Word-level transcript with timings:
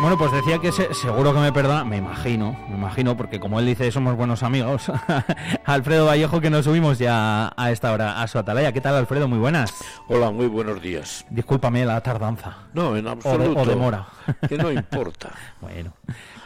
Bueno, 0.00 0.16
pues 0.16 0.30
decía 0.30 0.58
que 0.60 0.70
se- 0.70 0.94
seguro 0.94 1.34
que 1.34 1.40
me 1.40 1.52
perdona, 1.52 1.82
me 1.84 1.96
imagino, 1.96 2.56
me 2.68 2.76
imagino, 2.76 3.16
porque 3.16 3.40
como 3.40 3.58
él 3.58 3.66
dice, 3.66 3.90
somos 3.90 4.16
buenos 4.16 4.44
amigos. 4.44 4.92
Alfredo 5.64 6.06
Vallejo, 6.06 6.40
que 6.40 6.50
nos 6.50 6.66
subimos 6.66 6.98
ya 7.00 7.52
a 7.56 7.70
esta 7.72 7.92
hora 7.92 8.22
a 8.22 8.28
su 8.28 8.38
atalaya. 8.38 8.70
¿Qué 8.72 8.80
tal, 8.80 8.94
Alfredo? 8.94 9.26
Muy 9.26 9.38
buenas. 9.38 9.74
Hola, 10.06 10.30
muy 10.30 10.46
buenos 10.46 10.80
días. 10.80 11.26
Discúlpame 11.30 11.84
la 11.84 12.00
tardanza. 12.00 12.68
No, 12.74 12.96
en 12.96 13.06
O, 13.06 13.10
de- 13.10 13.12
absoluto. 13.16 13.60
o 13.60 13.66
demora. 13.66 14.06
Que 14.48 14.56
no 14.56 14.70
importa. 14.70 15.30
bueno, 15.60 15.92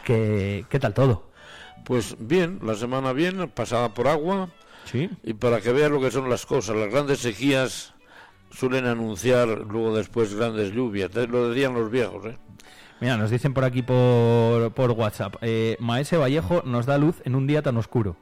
¿qué, 0.03 0.65
¿qué 0.67 0.79
tal 0.79 0.95
todo? 0.95 1.29
Pues 1.85 2.15
bien, 2.19 2.59
la 2.63 2.73
semana 2.73 3.13
bien, 3.13 3.49
pasada 3.53 3.89
por 3.89 4.07
agua, 4.07 4.49
Sí. 4.85 5.09
y 5.23 5.33
para 5.33 5.61
que 5.61 5.71
veas 5.71 5.91
lo 5.91 6.01
que 6.01 6.09
son 6.11 6.27
las 6.27 6.45
cosas, 6.47 6.75
las 6.75 6.89
grandes 6.89 7.19
sequías 7.19 7.93
suelen 8.51 8.87
anunciar 8.87 9.47
luego 9.47 9.95
después 9.95 10.33
grandes 10.33 10.71
lluvias, 10.73 11.11
lo 11.29 11.49
decían 11.49 11.73
los 11.75 11.91
viejos, 11.91 12.25
¿eh? 12.25 12.37
Mira, 12.99 13.17
nos 13.17 13.29
dicen 13.31 13.53
por 13.53 13.63
aquí 13.65 13.81
por, 13.81 14.71
por 14.71 14.91
WhatsApp. 14.91 15.35
Eh, 15.41 15.75
Maese 15.79 16.17
Vallejo 16.17 16.61
nos 16.65 16.85
da 16.85 16.97
luz 16.97 17.17
en 17.25 17.35
un 17.35 17.47
día 17.47 17.61
tan 17.61 17.75
oscuro. 17.77 18.15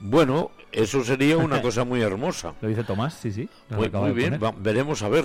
Bueno, 0.00 0.50
eso 0.72 1.02
sería 1.04 1.38
una 1.38 1.62
cosa 1.62 1.84
muy 1.84 2.02
hermosa. 2.02 2.54
Lo 2.60 2.68
dice 2.68 2.84
Tomás, 2.84 3.14
sí, 3.14 3.32
sí. 3.32 3.48
lo 3.70 3.76
Muy, 3.78 4.12
bien, 4.12 4.38
va- 4.42 4.52
veremos 4.56 5.02
a 5.02 5.08
ver. 5.08 5.24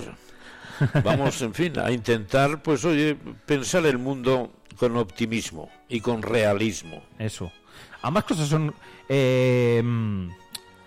Vamos, 1.04 1.42
en 1.42 1.52
fin, 1.52 1.78
a 1.78 1.90
intentar, 1.90 2.62
pues 2.62 2.84
oye, 2.86 3.14
pensar 3.44 3.84
el 3.84 3.98
mundo 3.98 4.50
con 4.78 4.96
optimismo 4.96 5.68
y 5.90 6.00
con 6.00 6.22
realismo. 6.22 7.02
Eso. 7.18 7.52
Ambas 8.00 8.24
cosas 8.24 8.48
son 8.48 8.72
eh, 9.06 9.82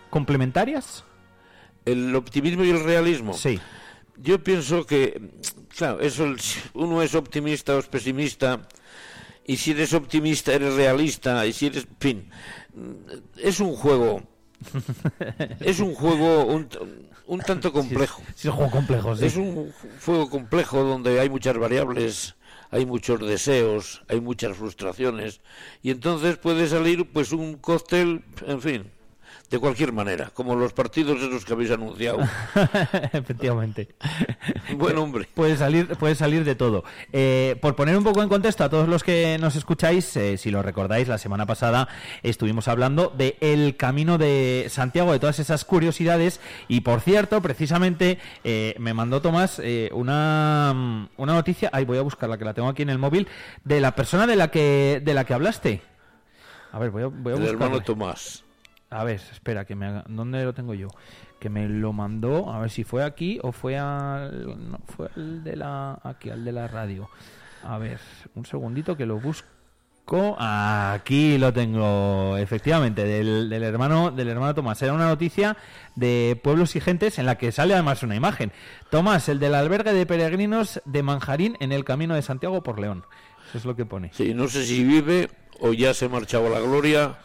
complementarias. 0.10 1.04
El 1.86 2.16
optimismo 2.16 2.64
y 2.64 2.72
el 2.72 2.84
realismo. 2.84 3.34
Sí. 3.34 3.60
Yo 4.18 4.44
pienso 4.44 4.86
que, 4.88 5.22
claro, 5.76 6.00
eso, 6.00 6.36
uno 6.74 7.02
es 7.02 7.16
optimista 7.16 7.76
o 7.76 7.80
es 7.80 7.88
pesimista, 7.88 8.62
y 9.46 9.58
si 9.58 9.72
eres 9.72 9.94
optimista 9.94 10.54
eres 10.54 10.76
realista, 10.76 11.46
y 11.46 11.54
si 11.54 11.68
eres, 11.68 11.86
en 11.86 11.98
fin, 12.00 12.30
es 13.38 13.60
un 13.60 13.76
juego, 13.76 14.24
es 15.60 15.80
un 15.80 15.94
juego 15.94 16.46
un, 16.46 16.70
un 17.28 17.40
tanto 17.42 17.74
complejo. 17.74 18.22
Sí, 18.36 18.48
es 18.48 18.54
un 18.54 18.54
juego 18.54 18.72
complejo, 18.72 19.16
sí. 19.16 19.26
Es 19.26 19.36
un 19.36 19.74
juego 20.06 20.30
complejo 20.30 20.84
donde 20.84 21.20
hay 21.20 21.30
muchas 21.30 21.58
variables, 21.58 22.36
hay 22.72 22.86
muchos 22.86 23.20
deseos, 23.20 24.04
hay 24.08 24.22
muchas 24.22 24.56
frustraciones, 24.56 25.42
y 25.82 25.92
entonces 25.92 26.38
puede 26.38 26.68
salir 26.68 27.12
pues 27.12 27.32
un 27.34 27.56
cóctel, 27.58 28.24
en 28.48 28.62
fin, 28.62 28.92
de 29.54 29.60
cualquier 29.60 29.94
manera, 29.94 30.32
como 30.34 30.56
los 30.56 30.74
partidos 30.74 31.22
esos 31.22 31.46
que 31.46 31.54
habéis 31.54 31.70
anunciado. 31.70 32.18
Efectivamente. 33.14 33.90
Buen 34.76 34.98
hombre. 34.98 35.28
Puede 35.32 35.58
salir, 35.58 35.90
puede 35.90 36.16
salir 36.16 36.44
de 36.44 36.56
todo. 36.56 36.84
Eh, 37.12 37.56
por 37.62 37.76
poner 37.76 37.96
un 37.96 38.04
poco 38.04 38.24
en 38.24 38.30
contexto 38.30 38.64
a 38.64 38.70
todos 38.70 38.90
los 38.90 39.04
que 39.04 39.38
nos 39.40 39.56
escucháis, 39.56 40.18
eh, 40.18 40.40
si 40.40 40.50
lo 40.50 40.64
recordáis, 40.64 41.08
la 41.08 41.20
semana 41.20 41.46
pasada 41.46 41.88
estuvimos 42.24 42.68
hablando 42.68 43.14
de 43.16 43.38
el 43.42 43.78
camino 43.78 44.18
de 44.18 44.66
Santiago, 44.70 45.12
de 45.12 45.20
todas 45.20 45.38
esas 45.38 45.66
curiosidades. 45.66 46.40
Y 46.68 46.82
por 46.82 47.02
cierto, 47.02 47.40
precisamente 47.44 48.18
eh, 48.44 48.74
me 48.80 48.96
mandó 48.96 49.22
Tomás 49.22 49.62
eh, 49.64 49.92
una, 49.94 50.74
mm, 50.76 51.10
una 51.18 51.34
noticia. 51.34 51.70
Ay, 51.72 51.86
voy 51.86 52.00
a 52.00 52.02
buscarla, 52.02 52.40
que 52.40 52.46
la 52.46 52.56
tengo 52.56 52.70
aquí 52.70 52.82
en 52.82 52.90
el 52.90 52.98
móvil, 52.98 53.28
de 53.64 53.82
la 53.82 53.94
persona 53.94 54.26
de 54.26 54.36
la 54.36 54.50
que, 54.50 55.00
de 55.06 55.14
la 55.14 55.26
que 55.26 55.36
hablaste. 55.36 55.82
A 56.72 56.80
ver, 56.80 56.90
voy 56.90 57.04
a, 57.04 57.08
voy 57.08 57.34
a 57.34 57.36
El 57.36 57.46
hermano. 57.46 57.82
Tomás. 57.82 58.43
A 58.94 59.04
ver, 59.04 59.20
espera, 59.32 59.66
que 59.66 59.76
me. 59.76 60.04
¿Dónde 60.08 60.44
lo 60.44 60.54
tengo 60.54 60.74
yo? 60.74 60.88
Que 61.40 61.50
me 61.50 61.68
lo 61.68 61.94
mandó, 61.94 62.52
a 62.54 62.60
ver 62.60 62.70
si 62.70 62.84
fue 62.84 63.04
aquí 63.04 63.40
o 63.42 63.52
fue 63.52 63.78
al... 63.78 64.72
No, 64.72 64.80
fue 64.86 65.10
de 65.16 65.56
la... 65.56 66.00
Aquí, 66.04 66.30
al 66.30 66.46
de 66.46 66.52
la 66.52 66.68
radio. 66.68 67.10
A 67.64 67.78
ver, 67.78 68.00
un 68.36 68.46
segundito 68.46 68.96
que 68.96 69.06
lo 69.06 69.20
busco. 69.20 69.48
Aquí 70.38 71.38
lo 71.38 71.54
tengo, 71.54 72.38
efectivamente, 72.38 73.06
del, 73.06 73.50
del 73.50 73.64
hermano 73.64 74.12
del 74.12 74.28
hermano 74.28 74.54
Tomás. 74.54 74.82
Era 74.82 74.94
una 74.94 75.08
noticia 75.08 75.58
de 75.96 76.40
Pueblos 76.44 76.76
y 76.76 76.82
Gentes 76.82 77.20
en 77.20 77.26
la 77.26 77.38
que 77.38 77.52
sale 77.52 77.74
además 77.74 78.04
una 78.04 78.16
imagen. 78.16 78.52
Tomás, 78.92 79.28
el 79.30 79.40
del 79.40 79.56
albergue 79.56 79.94
de 79.94 80.06
peregrinos 80.06 80.82
de 80.86 81.04
Manjarín 81.04 81.58
en 81.62 81.72
el 81.72 81.86
camino 81.86 82.16
de 82.16 82.22
Santiago 82.22 82.64
por 82.64 82.80
León. 82.80 83.06
Eso 83.50 83.58
es 83.60 83.66
lo 83.66 83.76
que 83.76 83.86
pone. 83.86 84.12
Sí, 84.14 84.34
no 84.34 84.50
sé 84.50 84.66
si 84.66 84.84
vive 84.84 85.30
o 85.62 85.72
ya 85.72 85.94
se 85.94 86.10
marchaba 86.10 86.50
la 86.50 86.60
gloria 86.60 87.18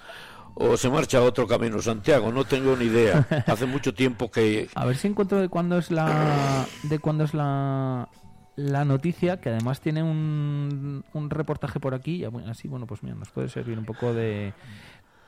o 0.61 0.77
se 0.77 0.91
marcha 0.91 1.19
a 1.19 1.23
otro 1.23 1.47
camino, 1.47 1.81
Santiago, 1.81 2.33
no 2.33 2.45
tengo 2.45 2.77
ni 2.77 2.87
idea. 2.87 3.27
Hace 3.47 3.67
mucho 3.67 3.95
tiempo 3.95 4.31
que... 4.31 4.69
A 4.75 4.85
ver 4.85 4.97
si 4.97 5.07
encuentro 5.07 5.41
de 5.41 5.49
cuándo 5.49 5.79
es 5.79 5.91
la 5.91 6.67
de 6.83 6.99
cuándo 6.99 7.25
es 7.25 7.35
la 7.35 8.09
la 8.57 8.85
noticia 8.85 9.41
que 9.41 9.51
además 9.51 9.81
tiene 9.81 10.03
un, 10.03 11.05
un 11.13 11.31
reportaje 11.31 11.79
por 11.79 11.95
aquí 11.95 12.17
y 12.17 12.25
así 12.51 12.67
bueno 12.67 12.89
pues 12.89 13.05
mira 13.05 13.15
nos 13.15 13.31
puede 13.31 13.49
servir 13.49 13.79
un 13.79 13.85
poco 13.85 14.13
de 14.13 14.53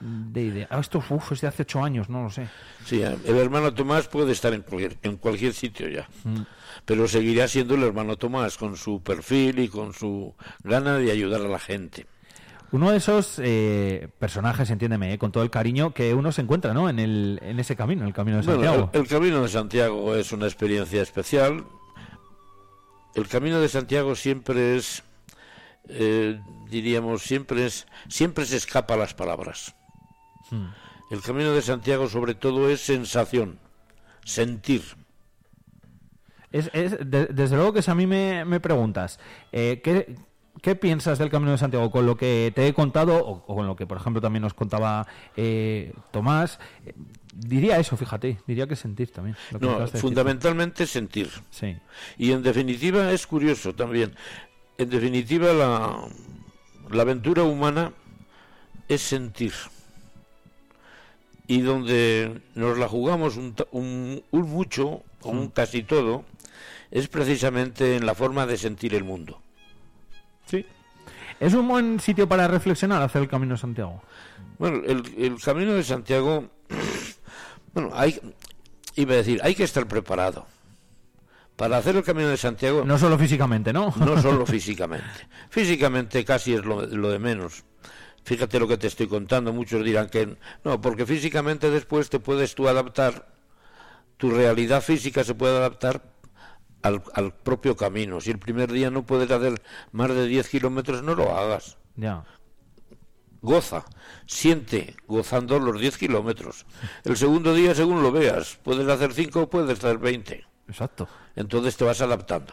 de 0.00 0.42
idea. 0.42 0.66
Ah, 0.70 0.80
esto 0.80 0.98
uf, 0.98 1.32
es 1.32 1.42
de 1.42 1.46
hace 1.46 1.62
ocho 1.62 1.84
años, 1.84 2.08
no 2.08 2.22
lo 2.22 2.30
sé. 2.30 2.48
Sí, 2.84 3.02
el 3.02 3.36
hermano 3.36 3.72
Tomás 3.74 4.08
puede 4.08 4.32
estar 4.32 4.52
en 4.54 4.62
cualquier, 4.62 4.96
en 5.02 5.16
cualquier 5.18 5.52
sitio 5.52 5.88
ya, 5.88 6.08
pero 6.86 7.06
seguirá 7.06 7.46
siendo 7.46 7.74
el 7.74 7.82
hermano 7.82 8.16
Tomás 8.16 8.56
con 8.56 8.76
su 8.76 9.02
perfil 9.02 9.58
y 9.58 9.68
con 9.68 9.92
su 9.92 10.34
gana 10.64 10.96
de 10.96 11.12
ayudar 11.12 11.42
a 11.42 11.48
la 11.48 11.58
gente. 11.58 12.06
Uno 12.72 12.90
de 12.92 12.98
esos 12.98 13.40
eh, 13.42 14.08
personajes, 14.20 14.70
entiéndeme, 14.70 15.12
eh, 15.12 15.18
con 15.18 15.32
todo 15.32 15.42
el 15.42 15.50
cariño 15.50 15.92
que 15.92 16.14
uno 16.14 16.30
se 16.30 16.42
encuentra, 16.42 16.72
¿no? 16.72 16.88
En 16.88 16.98
el 17.00 17.40
en 17.42 17.58
ese 17.58 17.74
camino, 17.74 18.06
el 18.06 18.12
camino 18.12 18.36
de 18.38 18.44
Bueno, 18.44 18.62
Santiago. 18.62 18.90
el, 18.92 19.00
el 19.00 19.08
camino 19.08 19.42
de 19.42 19.48
Santiago 19.48 20.14
es 20.14 20.30
una 20.32 20.46
experiencia 20.46 21.02
especial. 21.02 21.64
El 23.16 23.26
camino 23.26 23.60
de 23.60 23.68
Santiago 23.68 24.14
siempre 24.14 24.76
es, 24.76 25.02
eh, 25.88 26.40
diríamos, 26.68 27.22
siempre 27.22 27.66
es, 27.66 27.88
siempre 28.08 28.44
se 28.46 28.56
escapa 28.56 28.94
a 28.94 28.98
las 28.98 29.14
palabras. 29.14 29.74
Hmm. 30.50 30.66
El 31.10 31.22
camino 31.22 31.50
de 31.52 31.62
Santiago 31.62 32.08
sobre 32.08 32.36
todo 32.36 32.70
es 32.70 32.80
sensación, 32.82 33.58
sentir. 34.24 34.82
Es, 36.52 36.70
es- 36.72 36.98
de- 37.10 37.26
desde 37.26 37.56
luego 37.56 37.72
que 37.72 37.82
si 37.82 37.90
a 37.90 37.96
mí 37.96 38.06
me, 38.06 38.44
me 38.44 38.60
preguntas, 38.60 39.18
¿qué, 39.50 40.14
qué 40.60 40.74
piensas 40.74 41.18
del 41.18 41.30
Camino 41.30 41.52
de 41.52 41.58
Santiago 41.58 41.90
con 41.90 42.06
lo 42.06 42.16
que 42.16 42.52
te 42.54 42.66
he 42.66 42.74
contado 42.74 43.16
o, 43.16 43.44
o 43.46 43.56
con 43.56 43.66
lo 43.66 43.76
que, 43.76 43.86
por 43.86 43.96
ejemplo, 43.98 44.20
también 44.20 44.42
nos 44.42 44.54
contaba 44.54 45.06
eh, 45.36 45.92
Tomás? 46.10 46.58
Eh, 46.86 46.94
diría 47.34 47.78
eso, 47.78 47.96
fíjate, 47.96 48.38
diría 48.46 48.66
que 48.66 48.76
sentir 48.76 49.10
también. 49.12 49.36
lo 49.50 49.58
que 49.60 49.66
No, 49.66 49.74
de 49.78 49.84
decir. 49.86 50.00
fundamentalmente 50.00 50.86
sentir. 50.86 51.30
Sí. 51.50 51.76
Y 52.18 52.32
en 52.32 52.42
definitiva 52.42 53.10
es 53.12 53.26
curioso 53.26 53.74
también. 53.74 54.14
En 54.78 54.90
definitiva 54.90 55.52
la, 55.52 56.04
la 56.90 57.02
aventura 57.02 57.42
humana 57.42 57.92
es 58.88 59.02
sentir. 59.02 59.52
Y 61.46 61.62
donde 61.62 62.40
nos 62.54 62.78
la 62.78 62.88
jugamos 62.88 63.36
un, 63.36 63.54
un, 63.72 64.22
un 64.30 64.42
mucho, 64.50 65.02
o 65.22 65.30
un 65.30 65.48
casi 65.48 65.82
todo, 65.82 66.24
es 66.92 67.08
precisamente 67.08 67.96
en 67.96 68.06
la 68.06 68.14
forma 68.14 68.46
de 68.46 68.56
sentir 68.56 68.94
el 68.94 69.02
mundo. 69.04 69.40
Sí. 70.50 70.66
¿Es 71.38 71.54
un 71.54 71.66
buen 71.68 72.00
sitio 72.00 72.28
para 72.28 72.48
reflexionar 72.48 73.02
hacer 73.02 73.22
el 73.22 73.28
Camino 73.28 73.54
de 73.54 73.58
Santiago? 73.58 74.02
Bueno, 74.58 74.82
el, 74.86 75.02
el 75.16 75.40
camino 75.40 75.72
de 75.72 75.82
Santiago, 75.82 76.50
bueno, 77.74 77.90
hay, 77.94 78.20
iba 78.96 79.14
a 79.14 79.16
decir, 79.16 79.40
hay 79.42 79.54
que 79.54 79.64
estar 79.64 79.86
preparado. 79.88 80.46
Para 81.56 81.76
hacer 81.78 81.96
el 81.96 82.02
camino 82.02 82.28
de 82.28 82.36
Santiago, 82.36 82.84
No 82.84 82.98
solo 82.98 83.18
físicamente, 83.18 83.72
¿no? 83.72 83.92
no 83.98 84.20
solo 84.22 84.46
físicamente. 84.46 85.06
Físicamente 85.50 86.24
casi 86.24 86.54
es 86.54 86.64
lo, 86.64 86.86
lo 86.86 87.10
de 87.10 87.18
menos. 87.18 87.64
Fíjate 88.24 88.58
lo 88.58 88.68
que 88.68 88.76
te 88.78 88.86
estoy 88.86 89.08
contando. 89.08 89.52
Muchos 89.52 89.84
dirán 89.84 90.08
que 90.08 90.36
no, 90.64 90.80
porque 90.80 91.06
físicamente 91.06 91.70
después 91.70 92.10
te 92.10 92.18
puedes 92.18 92.54
tú 92.54 92.68
adaptar, 92.68 93.28
tu 94.16 94.30
realidad 94.30 94.82
física 94.82 95.24
se 95.24 95.34
puede 95.34 95.56
adaptar 95.56 96.02
al, 96.82 97.02
al 97.14 97.32
propio 97.34 97.76
camino. 97.76 98.20
Si 98.20 98.30
el 98.30 98.38
primer 98.38 98.70
día 98.72 98.90
no 98.90 99.04
puedes 99.04 99.30
hacer 99.30 99.60
más 99.92 100.08
de 100.10 100.26
10 100.26 100.48
kilómetros, 100.48 101.02
no 101.02 101.14
lo 101.14 101.36
hagas. 101.36 101.76
ya. 101.96 102.24
Goza, 103.42 103.86
siente 104.26 104.96
gozando 105.06 105.58
los 105.58 105.80
10 105.80 105.96
kilómetros. 105.96 106.66
El 107.04 107.16
segundo 107.16 107.54
día, 107.54 107.74
según 107.74 108.02
lo 108.02 108.12
veas, 108.12 108.58
puedes 108.62 108.86
hacer 108.86 109.14
5 109.14 109.40
o 109.40 109.48
puedes 109.48 109.78
hacer 109.78 109.96
20. 109.96 110.44
Exacto. 110.68 111.08
Entonces 111.36 111.74
te 111.76 111.84
vas 111.84 112.02
adaptando. 112.02 112.52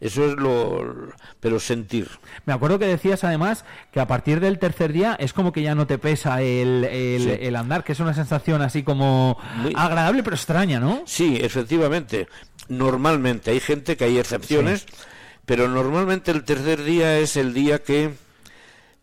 Eso 0.00 0.26
es 0.26 0.36
lo... 0.36 1.08
pero 1.40 1.58
sentir. 1.58 2.08
Me 2.46 2.52
acuerdo 2.52 2.78
que 2.78 2.86
decías 2.86 3.24
además 3.24 3.64
que 3.92 3.98
a 4.00 4.06
partir 4.06 4.38
del 4.40 4.58
tercer 4.60 4.92
día 4.92 5.16
es 5.18 5.32
como 5.32 5.50
que 5.52 5.62
ya 5.62 5.74
no 5.74 5.86
te 5.88 5.98
pesa 5.98 6.40
el, 6.40 6.84
el, 6.84 7.22
Sí. 7.22 7.30
el 7.40 7.56
andar, 7.56 7.82
que 7.82 7.92
es 7.92 8.00
una 8.00 8.14
sensación 8.14 8.62
así 8.62 8.84
como 8.84 9.38
Muy- 9.56 9.72
agradable 9.76 10.22
pero 10.22 10.36
extraña, 10.36 10.78
¿no? 10.78 11.02
Sí, 11.06 11.38
efectivamente. 11.40 12.28
Normalmente 12.68 13.50
hay 13.50 13.60
gente 13.60 13.96
que 13.96 14.04
hay 14.04 14.18
excepciones, 14.18 14.86
pero 15.46 15.66
normalmente 15.68 16.30
el 16.30 16.44
tercer 16.44 16.84
día 16.84 17.18
es 17.18 17.36
el 17.36 17.52
día 17.52 17.82
que 17.82 18.14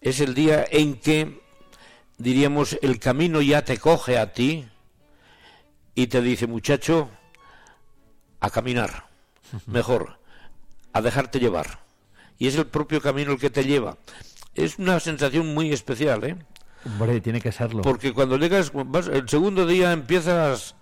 es 0.02 0.20
el 0.22 0.34
día 0.34 0.64
en 0.72 0.96
que 0.96 1.42
diríamos 2.18 2.78
el 2.82 3.00
camino 3.00 3.42
ya 3.42 3.66
te 3.66 3.78
coge 3.80 4.18
a 4.18 4.32
ti 4.32 4.66
y 5.96 6.08
te 6.08 6.22
dice, 6.22 6.46
muchacho, 6.48 7.10
a 8.40 8.50
caminar. 8.50 9.08
Mejor, 9.66 10.20
a 10.96 11.02
dejarte 11.02 11.40
llevar. 11.40 11.80
y 12.38 12.48
es 12.48 12.56
el 12.56 12.66
propio 12.68 13.00
camino 13.02 13.32
el 13.34 13.40
que 13.40 13.50
te 13.50 13.64
lleva. 13.64 13.98
Es 14.56 14.78
una 14.80 15.00
sensación 15.00 15.54
muy 15.54 15.72
especial, 15.72 16.24
¿eh? 16.24 16.36
Hombre, 16.86 17.20
tiene 17.22 17.40
que 17.42 17.52
serlo. 17.52 17.82
Porque 17.82 18.14
cuando 18.14 18.38
llegas, 18.38 18.72
vas- 18.74 19.08
el 19.08 19.28
segundo 19.30 19.66
día 19.66 19.92
empiezas 19.94 20.76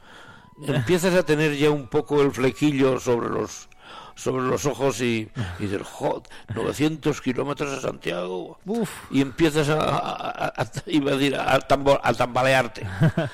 empiezas 0.67 1.13
a 1.15 1.23
tener 1.23 1.55
ya 1.55 1.69
un 1.71 1.87
poco 1.87 2.21
el 2.21 2.31
flequillo 2.31 2.99
sobre 2.99 3.29
los 3.29 3.69
sobre 4.15 4.43
los 4.43 4.65
ojos 4.67 5.01
y, 5.01 5.27
y 5.59 5.63
dices, 5.65 5.81
"Jo, 5.83 6.21
900 6.53 7.19
kilómetros 7.21 7.71
a 7.77 7.81
Santiago. 7.81 8.59
Uf. 8.65 8.89
Y 9.11 9.21
empiezas 9.21 9.69
a, 9.69 9.79
a- 9.79 10.29
a- 10.47 10.53
a- 10.61 10.71
iba 10.85 11.11
a 11.11 11.15
decir, 11.15 11.35
a, 11.35 11.59
tambalearte. 11.59 12.85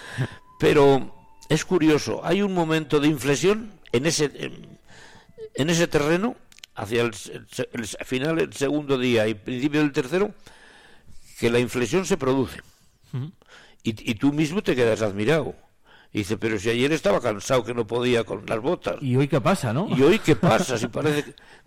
Pero 0.60 1.14
es 1.50 1.66
curioso, 1.66 2.22
hay 2.24 2.42
un 2.42 2.54
momento 2.54 3.00
de 3.00 3.08
inflexión 3.10 3.72
en 3.92 4.06
ese, 4.06 4.26
en, 4.36 4.78
en 5.56 5.70
ese 5.70 5.88
terreno, 5.88 6.36
hacia 6.80 7.02
el, 7.02 7.12
el 7.74 7.86
final, 7.88 8.40
el 8.40 8.54
segundo 8.54 8.98
día 8.98 9.28
y 9.28 9.34
principio 9.34 9.82
del 9.82 9.92
tercero, 9.92 10.34
que 11.40 11.50
la 11.50 11.60
inflexión 11.60 12.06
se 12.06 12.18
produce. 12.18 12.62
y, 13.84 14.12
y 14.12 14.16
tú 14.16 14.32
mismo 14.32 14.64
te 14.64 14.76
quedas 14.76 15.02
admirado. 15.02 15.56
Y 16.12 16.20
dice, 16.20 16.38
pero 16.38 16.58
si 16.58 16.70
ayer 16.70 16.92
estaba 16.92 17.22
cansado 17.22 17.64
que 17.64 17.74
no 17.74 17.86
podía 17.86 18.24
con 18.24 18.46
las 18.48 18.60
botas. 18.60 18.96
¿Y 19.02 19.16
hoy 19.16 19.28
qué 19.28 19.40
pasa, 19.42 19.74
no? 19.74 19.88
¿Y 19.96 20.02
hoy 20.02 20.20
qué 20.20 20.36
pasa? 20.50 20.78
Si 20.78 20.88
parece 20.88 21.24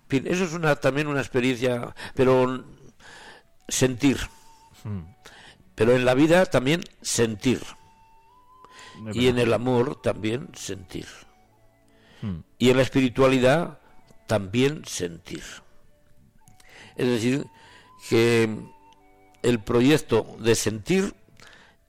que... 0.09 0.17
Eso 0.27 0.45
es 0.45 0.53
una, 0.53 0.77
también 0.77 1.07
una 1.07 1.21
experiencia, 1.21 1.95
pero 2.15 2.65
sentir. 3.69 4.19
Pero 5.75 5.95
en 5.95 6.05
la 6.05 6.15
vida 6.15 6.45
también 6.47 6.83
sentir. 7.01 7.61
Y 9.15 9.29
en 9.29 9.39
el 9.39 9.53
amor 9.53 10.01
también 10.03 10.49
sentir. 10.55 11.07
Y 12.59 12.71
en 12.71 12.77
la 12.77 12.83
espiritualidad 12.83 13.79
también 14.33 14.83
sentir. 14.87 15.43
Es 16.97 17.07
decir, 17.07 17.45
que 18.09 18.49
el 19.43 19.61
proyecto 19.61 20.27
de 20.39 20.55
sentir 20.55 21.13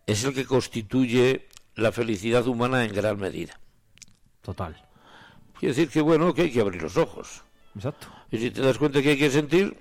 es 0.07 0.25
el 0.25 0.33
que 0.33 0.43
constituye 0.43 1.47
la 1.75 1.93
felicidad 1.93 2.45
humana 2.45 2.83
en 2.83 2.93
gran 2.93 3.17
medida. 3.17 3.57
Total. 4.41 4.75
Quiere 5.57 5.73
decir 5.73 5.87
que 5.87 6.01
bueno, 6.01 6.33
que 6.33 6.41
hay 6.41 6.51
que 6.51 6.59
abrir 6.59 6.81
los 6.81 6.97
ojos. 6.97 7.43
Exacto. 7.77 8.07
Y 8.29 8.39
si 8.39 8.51
te 8.51 8.61
das 8.61 8.77
cuenta 8.77 9.01
que 9.01 9.11
hay 9.11 9.17
que 9.17 9.31
sentir, 9.31 9.77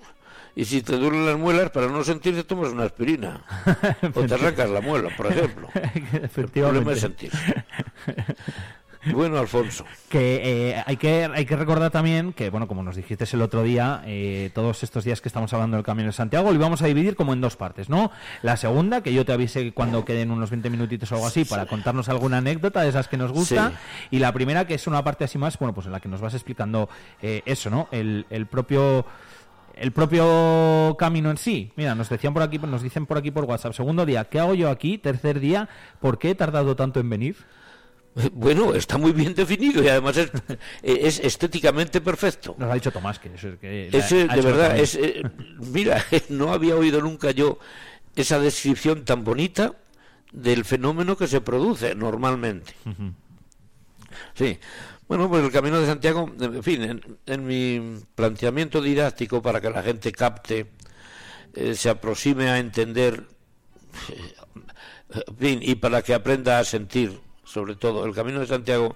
y 0.55 0.63
si 0.63 0.81
te 0.81 0.95
duelen 0.95 1.25
las 1.25 1.37
muelas, 1.37 1.69
para 1.69 1.87
no 1.87 2.01
sentir 2.05 2.33
te 2.33 2.45
tomas 2.45 2.71
una 2.71 2.85
aspirina. 2.85 3.43
o 4.15 4.23
te 4.23 4.33
arrancas 4.35 4.69
la 4.69 4.79
muela, 4.79 5.09
por 5.17 5.27
ejemplo. 5.27 5.67
El 6.37 6.47
problema 6.47 6.93
es 6.93 7.01
sentir. 7.01 7.31
Bueno, 9.13 9.37
Alfonso. 9.37 9.85
Que 10.09 10.71
eh, 10.71 10.83
hay 10.85 10.97
que 10.97 11.25
hay 11.25 11.45
que 11.45 11.55
recordar 11.55 11.91
también 11.91 12.33
que, 12.33 12.49
bueno, 12.49 12.67
como 12.67 12.83
nos 12.83 12.95
dijiste 12.95 13.25
el 13.33 13.41
otro 13.41 13.63
día, 13.63 14.01
eh, 14.05 14.49
todos 14.53 14.83
estos 14.83 15.03
días 15.03 15.21
que 15.21 15.29
estamos 15.29 15.53
hablando 15.53 15.77
del 15.77 15.85
Camino 15.85 16.07
de 16.07 16.13
Santiago, 16.13 16.51
lo 16.51 16.55
íbamos 16.55 16.81
a 16.81 16.87
dividir 16.87 17.15
como 17.15 17.33
en 17.33 17.41
dos 17.41 17.55
partes, 17.55 17.89
¿no? 17.89 18.11
La 18.41 18.57
segunda, 18.57 19.01
que 19.01 19.13
yo 19.13 19.25
te 19.25 19.33
avisé 19.33 19.73
cuando 19.73 20.05
queden 20.05 20.31
unos 20.31 20.49
20 20.49 20.69
minutitos 20.69 21.11
o 21.11 21.15
algo 21.15 21.27
así, 21.27 21.45
para 21.45 21.65
contarnos 21.65 22.09
alguna 22.09 22.37
anécdota 22.37 22.81
de 22.81 22.89
esas 22.89 23.07
que 23.07 23.17
nos 23.17 23.31
gusta. 23.31 23.69
Sí. 23.69 24.07
Y 24.11 24.19
la 24.19 24.31
primera, 24.31 24.65
que 24.67 24.75
es 24.75 24.87
una 24.87 25.03
parte 25.03 25.23
así 25.23 25.37
más, 25.37 25.57
bueno, 25.57 25.73
pues 25.73 25.87
en 25.87 25.93
la 25.93 25.99
que 25.99 26.09
nos 26.09 26.21
vas 26.21 26.33
explicando 26.33 26.89
eh, 27.21 27.41
eso, 27.45 27.69
¿no? 27.69 27.87
El, 27.91 28.25
el 28.29 28.45
propio 28.47 29.05
el 29.75 29.91
propio 29.91 30.95
camino 30.99 31.31
en 31.31 31.37
sí. 31.37 31.71
Mira, 31.75 31.95
nos 31.95 32.09
decían 32.09 32.33
por 32.33 32.43
aquí, 32.43 32.59
nos 32.59 32.83
dicen 32.83 33.05
por 33.05 33.17
aquí 33.17 33.31
por 33.31 33.45
WhatsApp. 33.45 33.73
Segundo 33.73 34.05
día, 34.05 34.25
¿qué 34.25 34.39
hago 34.39 34.53
yo 34.53 34.69
aquí? 34.69 34.97
Tercer 34.97 35.39
día, 35.39 35.67
¿por 35.99 36.19
qué 36.19 36.31
he 36.31 36.35
tardado 36.35 36.75
tanto 36.75 36.99
en 36.99 37.09
venir? 37.09 37.37
Bueno, 38.33 38.75
está 38.75 38.97
muy 38.97 39.11
bien 39.11 39.33
definido 39.33 39.83
y 39.83 39.87
además 39.87 40.17
es, 40.17 40.31
es 40.83 41.19
estéticamente 41.19 42.01
perfecto. 42.01 42.55
Nos 42.57 42.69
ha 42.69 42.73
dicho 42.75 42.91
Tomás 42.91 43.19
que 43.19 43.33
eso 43.33 43.49
es 43.49 43.59
que 43.59 43.89
Ese, 43.91 44.27
de 44.27 44.41
verdad, 44.41 44.77
es, 44.77 44.95
eh, 44.95 45.23
mira, 45.71 46.03
no 46.29 46.53
había 46.53 46.75
oído 46.75 47.01
nunca 47.01 47.31
yo 47.31 47.59
esa 48.15 48.39
descripción 48.39 49.05
tan 49.05 49.23
bonita 49.23 49.73
del 50.31 50.65
fenómeno 50.65 51.17
que 51.17 51.27
se 51.27 51.41
produce 51.41 51.95
normalmente. 51.95 52.73
Sí. 54.35 54.59
Bueno, 55.07 55.29
pues 55.29 55.43
el 55.43 55.51
Camino 55.51 55.79
de 55.79 55.85
Santiago, 55.85 56.31
en 56.39 56.63
fin, 56.63 56.81
en, 56.83 57.17
en 57.25 57.45
mi 57.45 57.99
planteamiento 58.15 58.81
didáctico 58.81 59.41
para 59.41 59.59
que 59.59 59.69
la 59.69 59.83
gente 59.83 60.11
capte, 60.11 60.67
eh, 61.53 61.75
se 61.75 61.89
aproxime 61.89 62.49
a 62.49 62.57
entender, 62.57 63.27
eh, 64.09 64.33
en 65.27 65.37
fin, 65.37 65.59
y 65.61 65.75
para 65.75 66.01
que 66.01 66.13
aprenda 66.13 66.57
a 66.57 66.63
sentir, 66.63 67.19
sobre 67.53 67.75
todo, 67.75 68.05
el 68.05 68.15
Camino 68.15 68.39
de 68.39 68.47
Santiago, 68.47 68.95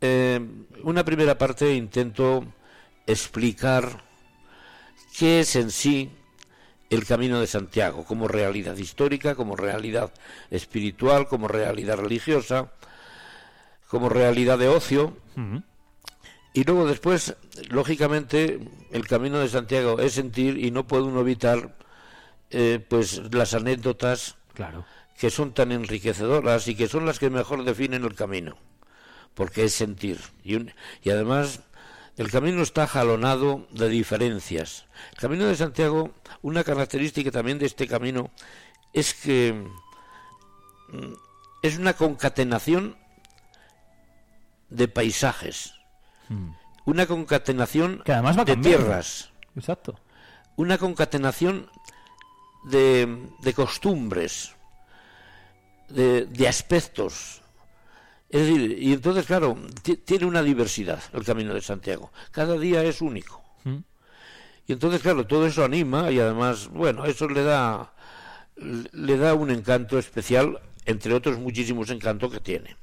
eh, 0.00 0.40
una 0.82 1.04
primera 1.04 1.38
parte 1.38 1.72
intento 1.72 2.44
explicar 3.06 4.02
qué 5.16 5.40
es 5.40 5.54
en 5.54 5.70
sí 5.70 6.10
el 6.90 7.06
Camino 7.06 7.38
de 7.38 7.46
Santiago, 7.46 8.04
como 8.04 8.26
realidad 8.26 8.76
histórica, 8.76 9.36
como 9.36 9.54
realidad 9.54 10.12
espiritual, 10.50 11.28
como 11.28 11.46
realidad 11.46 11.96
religiosa, 11.98 12.72
como 13.88 14.08
realidad 14.08 14.58
de 14.58 14.68
ocio. 14.68 15.16
Y 16.52 16.64
luego 16.64 16.88
después, 16.88 17.36
lógicamente, 17.68 18.58
el 18.90 19.06
Camino 19.06 19.38
de 19.38 19.48
Santiago 19.48 20.00
es 20.00 20.14
sentir 20.14 20.58
y 20.58 20.72
no 20.72 20.88
puede 20.88 21.04
uno 21.04 21.20
evitar 21.20 21.76
eh, 22.50 22.84
pues 22.88 23.32
las 23.32 23.54
anécdotas 23.54 24.36
Claro. 24.54 24.84
Que 25.20 25.30
son 25.30 25.52
tan 25.52 25.70
enriquecedoras 25.70 26.66
y 26.68 26.74
que 26.74 26.88
son 26.88 27.04
las 27.04 27.18
que 27.18 27.28
mejor 27.28 27.62
definen 27.64 28.04
el 28.04 28.14
camino, 28.14 28.56
porque 29.34 29.64
es 29.64 29.74
sentir. 29.74 30.18
Y, 30.42 30.54
un- 30.54 30.72
y 31.02 31.10
además, 31.10 31.60
el 32.16 32.30
camino 32.30 32.62
está 32.62 32.86
jalonado 32.86 33.66
de 33.70 33.88
diferencias. 33.90 34.86
El 35.12 35.18
camino 35.18 35.44
de 35.44 35.56
Santiago, 35.56 36.14
una 36.40 36.64
característica 36.64 37.30
también 37.30 37.58
de 37.58 37.66
este 37.66 37.86
camino 37.86 38.30
es 38.94 39.12
que 39.14 39.52
mm, 40.88 41.12
es 41.62 41.76
una 41.78 41.92
concatenación 41.92 42.96
de 44.70 44.88
paisajes, 44.88 45.74
una 46.86 47.06
concatenación 47.06 48.02
Que 48.04 48.12
además 48.12 48.38
va 48.38 48.44
de 48.44 48.52
cambiando. 48.54 48.84
tierras 48.86 49.30
Exacto. 49.56 49.98
una 50.56 50.78
concatenación 50.78 51.68
de, 52.64 53.26
de 53.40 53.52
costumbres, 53.54 54.54
de, 55.90 56.26
de 56.26 56.48
aspectos. 56.48 57.40
Es 58.28 58.40
decir, 58.46 58.78
y 58.80 58.92
entonces, 58.92 59.26
claro, 59.26 59.56
ti- 59.82 59.96
tiene 59.96 60.24
una 60.26 60.42
diversidad 60.42 61.02
el 61.12 61.24
Camino 61.24 61.52
de 61.52 61.60
Santiago. 61.60 62.12
Cada 62.30 62.56
día 62.56 62.82
es 62.84 63.00
único. 63.00 63.42
Y 64.66 64.72
entonces, 64.72 65.02
claro, 65.02 65.26
todo 65.26 65.46
eso 65.46 65.64
anima 65.64 66.10
y 66.12 66.20
además, 66.20 66.68
bueno, 66.68 67.04
eso 67.04 67.28
le 67.28 67.42
da, 67.42 67.92
le 68.56 69.16
da 69.16 69.34
un 69.34 69.50
encanto 69.50 69.98
especial, 69.98 70.60
entre 70.86 71.12
otros 71.12 71.38
muchísimos 71.38 71.90
encantos 71.90 72.32
que 72.32 72.38
tiene. 72.40 72.76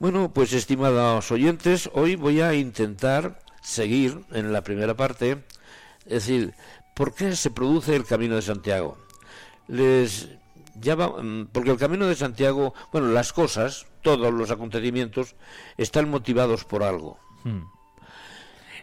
Bueno, 0.00 0.32
pues 0.32 0.52
estimados 0.52 1.30
oyentes, 1.30 1.88
hoy 1.92 2.16
voy 2.16 2.40
a 2.40 2.54
intentar 2.54 3.38
seguir 3.62 4.24
en 4.32 4.52
la 4.52 4.62
primera 4.62 4.96
parte, 4.96 5.44
es 6.06 6.26
decir, 6.26 6.52
¿por 6.96 7.14
qué 7.14 7.36
se 7.36 7.50
produce 7.52 7.94
el 7.94 8.04
Camino 8.04 8.34
de 8.34 8.42
Santiago? 8.42 8.98
Les 9.68 10.28
llama, 10.80 11.08
mm, 11.08 11.48
porque 11.52 11.70
el 11.70 11.78
Camino 11.78 12.06
de 12.06 12.14
Santiago, 12.14 12.74
bueno, 12.92 13.08
las 13.08 13.32
cosas, 13.32 13.86
todos 14.02 14.32
los 14.32 14.50
acontecimientos 14.50 15.34
están 15.76 16.08
motivados 16.10 16.64
por 16.64 16.82
algo. 16.82 17.18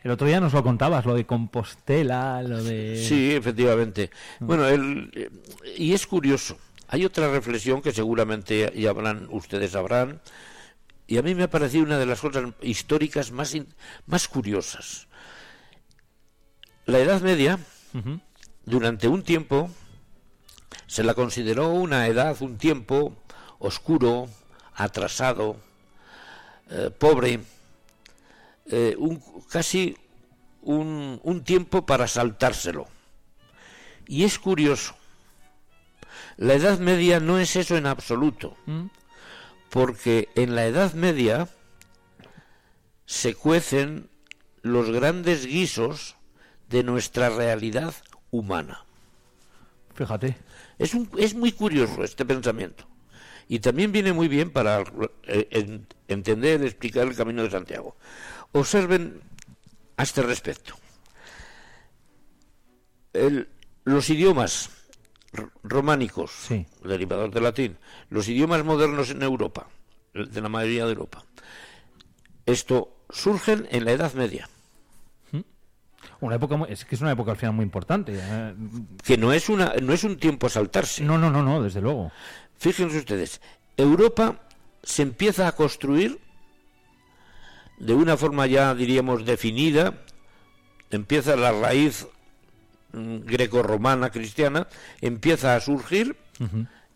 El 0.03 0.11
otro 0.11 0.27
día 0.27 0.39
nos 0.39 0.53
lo 0.53 0.63
contabas, 0.63 1.05
lo 1.05 1.13
de 1.13 1.25
Compostela, 1.25 2.41
lo 2.41 2.63
de... 2.63 3.03
Sí, 3.03 3.31
efectivamente. 3.35 4.09
Bueno, 4.39 4.65
el, 4.67 5.11
eh, 5.13 5.29
y 5.77 5.93
es 5.93 6.07
curioso. 6.07 6.57
Hay 6.87 7.05
otra 7.05 7.29
reflexión 7.31 7.81
que 7.81 7.91
seguramente 7.91 8.71
ya 8.75 8.89
habrán, 8.91 9.27
ustedes 9.29 9.71
sabrán, 9.71 10.21
y 11.05 11.17
a 11.17 11.21
mí 11.21 11.35
me 11.35 11.43
ha 11.43 11.49
parecido 11.49 11.83
una 11.83 11.97
de 11.97 12.05
las 12.05 12.21
cosas 12.21 12.45
históricas 12.61 13.31
más, 13.31 13.53
in- 13.55 13.67
más 14.05 14.27
curiosas. 14.27 15.07
La 16.85 16.99
Edad 16.99 17.21
Media, 17.21 17.59
durante 18.65 19.07
un 19.07 19.21
tiempo, 19.23 19.69
se 20.89 21.03
la 21.03 21.13
consideró 21.13 21.69
una 21.69 22.07
edad, 22.07 22.35
un 22.41 22.57
tiempo 22.57 23.13
oscuro, 23.59 24.27
atrasado, 24.73 25.57
eh, 26.71 26.89
pobre, 26.89 27.41
eh, 28.65 28.95
un, 28.97 29.21
casi 29.51 29.95
un, 30.63 31.19
un 31.23 31.43
tiempo 31.43 31.85
para 31.85 32.07
saltárselo. 32.07 32.87
Y 34.07 34.23
es 34.23 34.39
curioso, 34.39 34.95
la 36.37 36.55
Edad 36.55 36.79
Media 36.79 37.19
no 37.19 37.37
es 37.37 37.55
eso 37.55 37.77
en 37.77 37.85
absoluto, 37.85 38.57
porque 39.69 40.29
en 40.33 40.55
la 40.55 40.65
Edad 40.65 40.93
Media 40.93 41.49
se 43.05 43.35
cuecen 43.35 44.09
los 44.63 44.89
grandes 44.89 45.45
guisos 45.45 46.15
de 46.67 46.81
nuestra 46.81 47.29
realidad 47.29 47.93
humana. 48.31 48.85
Fíjate. 49.93 50.48
Es, 50.79 50.93
un- 50.95 51.09
es 51.17 51.35
muy 51.35 51.51
curioso 51.51 52.03
este 52.03 52.25
pensamiento. 52.25 52.85
Y 53.47 53.59
también 53.59 53.91
viene 53.91 54.13
muy 54.13 54.27
bien 54.27 54.49
para 54.51 54.81
eh, 55.27 55.47
en- 55.51 55.87
entender, 56.07 56.63
explicar 56.63 57.07
el 57.07 57.15
camino 57.15 57.43
de 57.43 57.51
Santiago. 57.51 57.95
Observen 58.53 59.21
a 59.97 60.03
este 60.03 60.21
respecto. 60.23 60.75
el- 63.13 63.49
los 63.85 64.09
idiomas 64.11 64.69
románicos, 65.63 66.31
Sí. 66.47 66.65
derivados 66.83 67.31
del 67.31 67.43
latín, 67.43 67.77
los 68.09 68.27
idiomas 68.27 68.63
modernos 68.63 69.09
en 69.09 69.21
Europa, 69.23 69.67
de 70.13 70.41
la 70.41 70.47
mayoría 70.49 70.85
de 70.85 70.91
Europa, 70.91 71.23
esto 72.45 72.95
surgen 73.09 73.67
en 73.71 73.85
la 73.85 73.91
Edad 73.93 74.13
Media, 74.13 74.47
Una 76.21 76.35
época 76.35 76.57
muy- 76.57 76.69
es 76.71 76.83
que 76.85 76.95
es 76.95 77.01
una 77.01 77.11
época 77.11 77.31
al 77.31 77.37
final 77.37 77.55
muy 77.55 77.63
importante. 77.63 78.13
eh, 78.15 78.53
que 79.03 79.17
no 79.17 79.31
es 79.33 79.47
una 79.49 79.73
no 79.81 79.93
es 79.93 80.03
un 80.03 80.17
tiempo 80.17 80.47
a 80.47 80.49
saltarse. 80.49 81.03
No, 81.03 81.17
no, 81.17 81.29
no, 81.31 81.43
no, 81.43 81.61
desde 81.63 81.81
luego. 81.81 82.11
Fíjense 82.57 82.97
ustedes, 82.97 83.41
Europa 83.77 84.41
se 84.83 85.01
empieza 85.03 85.47
a 85.47 85.53
construir 85.53 86.19
de 87.77 87.93
una 87.93 88.17
forma 88.17 88.45
ya 88.47 88.75
diríamos 88.75 89.25
definida, 89.25 89.93
empieza 90.91 91.35
la 91.37 91.51
raíz 91.53 92.07
mm, 92.91 93.19
grecorromana 93.19 94.09
cristiana, 94.09 94.67
empieza 94.99 95.55
a 95.55 95.61
surgir 95.61 96.17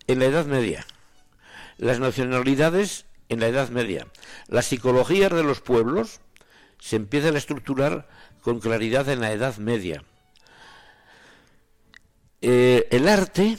en 0.08 0.20
la 0.20 0.26
Edad 0.26 0.46
Media. 0.46 0.86
Las 1.78 2.00
nacionalidades 2.00 3.06
en 3.30 3.40
la 3.40 3.48
Edad 3.48 3.70
Media. 3.70 4.08
Las 4.48 4.66
psicologías 4.66 5.32
de 5.32 5.44
los 5.44 5.62
pueblos 5.62 6.20
se 6.80 6.98
empiezan 6.98 7.36
a 7.36 7.38
estructurar 7.38 8.08
con 8.44 8.60
claridad 8.60 9.08
en 9.10 9.22
la 9.22 9.32
Edad 9.32 9.58
Media. 9.58 10.04
Eh, 12.42 12.88
el 12.92 13.08
arte 13.08 13.58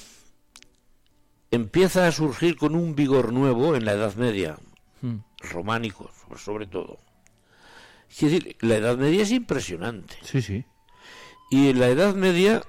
empieza 1.51 2.07
a 2.07 2.13
surgir 2.13 2.57
con 2.57 2.75
un 2.75 2.95
vigor 2.95 3.33
nuevo 3.33 3.75
en 3.77 3.85
la 3.85 3.93
Edad 3.93 4.15
Media, 4.15 4.57
Mm. 5.01 5.17
románicos 5.51 6.11
sobre 6.37 6.67
todo. 6.67 6.99
Es 8.11 8.21
decir, 8.21 8.57
la 8.61 8.77
Edad 8.77 8.97
Media 8.97 9.23
es 9.23 9.31
impresionante. 9.31 10.17
Sí, 10.23 10.41
sí. 10.43 10.65
Y 11.51 11.69
en 11.71 11.81
la 11.81 11.89
Edad 11.89 12.15
Media 12.15 12.63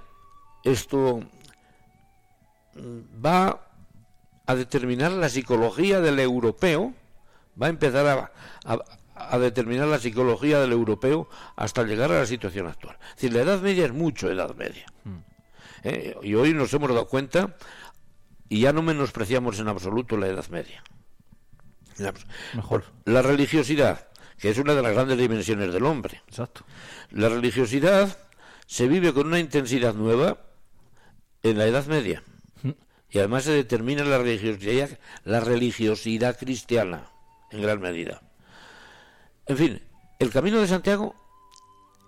esto 0.64 1.22
mm, 2.76 3.26
va 3.26 3.62
a 4.48 4.56
determinar 4.56 5.12
la 5.12 5.30
psicología 5.30 6.00
del 6.02 6.20
europeo, 6.20 6.94
va 7.62 7.68
a 7.68 7.70
empezar 7.70 8.06
a, 8.08 8.32
a- 8.66 8.80
a 9.16 9.40
determinar 9.40 9.88
la 9.88 10.00
psicología 10.00 10.60
del 10.60 10.74
europeo 10.74 11.30
hasta 11.56 11.84
llegar 11.84 12.12
a 12.12 12.20
la 12.20 12.26
situación 12.26 12.68
actual. 12.68 12.98
Es 13.10 13.16
decir, 13.16 13.34
la 13.34 13.42
Edad 13.42 13.62
Media 13.62 13.86
es 13.86 13.94
mucho 13.94 14.30
Edad 14.30 14.54
Media. 14.56 14.86
¿Eh? 15.84 16.16
Y 16.22 16.36
hoy 16.36 16.54
nos 16.54 16.74
hemos 16.74 16.90
dado 16.90 17.08
cuenta 17.08 17.56
y 18.50 18.62
ya 18.62 18.74
no 18.74 18.82
menospreciamos 18.82 19.60
en 19.60 19.68
absoluto 19.68 20.18
la 20.18 20.28
Edad 20.28 20.48
Media. 20.50 20.84
La, 21.98 22.14
Mejor. 22.54 22.84
la 23.06 23.22
religiosidad, 23.22 24.10
que 24.38 24.50
es 24.50 24.58
una 24.58 24.76
de 24.76 24.82
las 24.82 24.94
grandes 24.94 25.18
dimensiones 25.18 25.72
del 25.72 25.86
hombre. 25.86 26.22
Exacto. 26.28 26.66
La 27.12 27.30
religiosidad 27.30 28.18
se 28.66 28.88
vive 28.88 29.14
con 29.14 29.28
una 29.28 29.40
intensidad 29.40 29.94
nueva 29.94 30.40
en 31.42 31.58
la 31.58 31.66
Edad 31.66 31.86
Media. 31.86 32.24
Y 33.10 33.20
además 33.20 33.46
se 33.46 33.52
determina 33.52 34.04
la 34.04 34.18
religiosidad, 34.18 34.90
la 35.24 35.40
religiosidad 35.40 36.38
cristiana 36.38 37.08
en 37.50 37.62
gran 37.62 37.80
medida. 37.80 38.22
En 39.48 39.58
fin, 39.58 39.82
el 40.20 40.32
camino 40.32 40.60
de 40.60 40.68
Santiago 40.68 41.16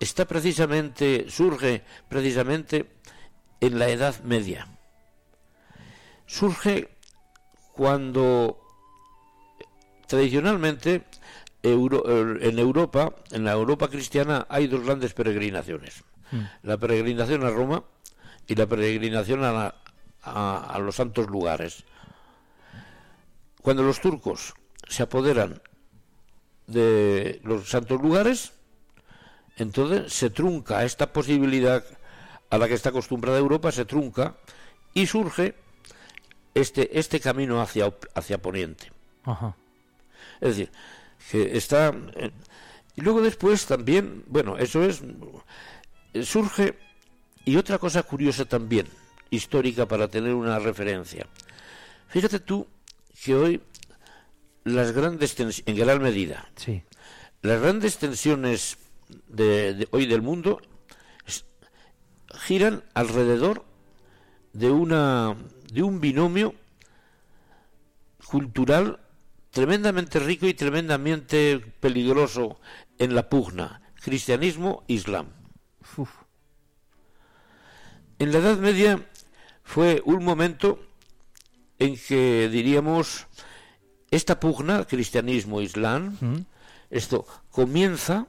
está 0.00 0.26
precisamente, 0.26 1.26
surge 1.28 1.82
precisamente 2.08 2.90
en 3.60 3.78
la 3.78 3.88
Edad 3.88 4.20
Media. 4.22 4.66
Surge 6.26 6.88
cuando 7.72 8.58
tradicionalmente 10.06 11.04
Euro- 11.62 12.04
en 12.40 12.58
Europa, 12.58 13.14
en 13.32 13.44
la 13.44 13.52
Europa 13.52 13.88
cristiana, 13.88 14.46
hay 14.48 14.66
dos 14.68 14.84
grandes 14.84 15.12
peregrinaciones. 15.14 16.04
La 16.62 16.76
peregrinación 16.76 17.44
a 17.44 17.50
Roma 17.50 17.82
y 18.46 18.54
la 18.54 18.66
peregrinación 18.66 19.42
a, 19.44 19.52
la- 19.52 19.74
a- 20.22 20.74
a 20.74 20.78
los 20.78 20.96
santos 20.96 21.28
lugares. 21.28 21.84
Cuando 23.62 23.82
los 23.82 24.00
turcos 24.00 24.54
se 24.88 25.02
apoderan 25.02 25.60
de 26.68 27.40
los 27.42 27.68
santos 27.68 28.00
lugares, 28.00 28.52
entonces 29.56 30.12
se 30.12 30.30
trunca 30.30 30.84
esta 30.84 31.12
posibilidad 31.12 31.84
a 32.50 32.58
la 32.58 32.68
que 32.68 32.74
está 32.74 32.90
acostumbrada 32.90 33.38
Europa, 33.38 33.72
se 33.72 33.84
trunca 33.84 34.36
y 34.94 35.06
surge 35.06 35.54
este, 36.54 36.98
este 36.98 37.20
camino 37.20 37.60
hacia, 37.60 37.92
hacia 38.14 38.40
Poniente. 38.40 38.92
Ajá. 39.24 39.56
Es 40.40 40.56
decir, 40.56 40.70
que 41.30 41.56
está... 41.56 41.92
eh, 42.14 42.30
y 42.94 43.00
luego 43.00 43.20
después 43.22 43.66
también, 43.66 44.24
bueno, 44.28 44.56
eso 44.58 44.84
es... 44.84 45.02
eh, 46.12 46.22
Surge... 46.22 46.78
Y 47.44 47.56
otra 47.56 47.78
cosa 47.78 48.02
curiosa 48.02 48.44
también, 48.44 48.86
histórica 49.30 49.86
para 49.86 50.08
tener 50.08 50.34
una 50.34 50.58
referencia. 50.58 51.26
Fíjate 52.08 52.40
tú 52.40 52.66
que 53.24 53.34
hoy 53.34 53.62
las 54.74 54.92
grandes 54.92 55.34
tensiones, 55.34 55.62
en 55.66 55.76
gran 55.76 56.02
medida, 56.02 56.48
Sí. 56.56 56.82
las 57.42 57.60
grandes 57.60 57.98
tensiones 57.98 58.78
de, 59.28 59.74
de 59.74 59.88
hoy 59.90 60.06
del 60.06 60.22
mundo 60.22 60.60
es- 61.26 61.44
giran 62.34 62.84
alrededor 62.94 63.64
de 64.52 64.70
una 64.70 65.36
de 65.72 65.82
un 65.82 66.00
binomio 66.00 66.54
cultural 68.26 69.00
tremendamente 69.50 70.18
rico 70.18 70.46
y 70.46 70.54
tremendamente 70.54 71.58
peligroso 71.80 72.58
en 72.98 73.14
la 73.14 73.28
pugna 73.28 73.80
cristianismo 74.02 74.84
islam 74.86 75.28
Uf. 75.96 76.10
en 78.18 78.32
la 78.32 78.38
Edad 78.38 78.58
Media 78.58 79.06
fue 79.62 80.02
un 80.04 80.24
momento 80.24 80.78
en 81.78 81.96
que 81.96 82.48
diríamos 82.48 83.26
esta 84.10 84.40
pugna 84.40 84.84
cristianismo-islam 84.84 86.16
Mm. 86.20 86.36
esto 86.90 87.26
comienza 87.50 88.26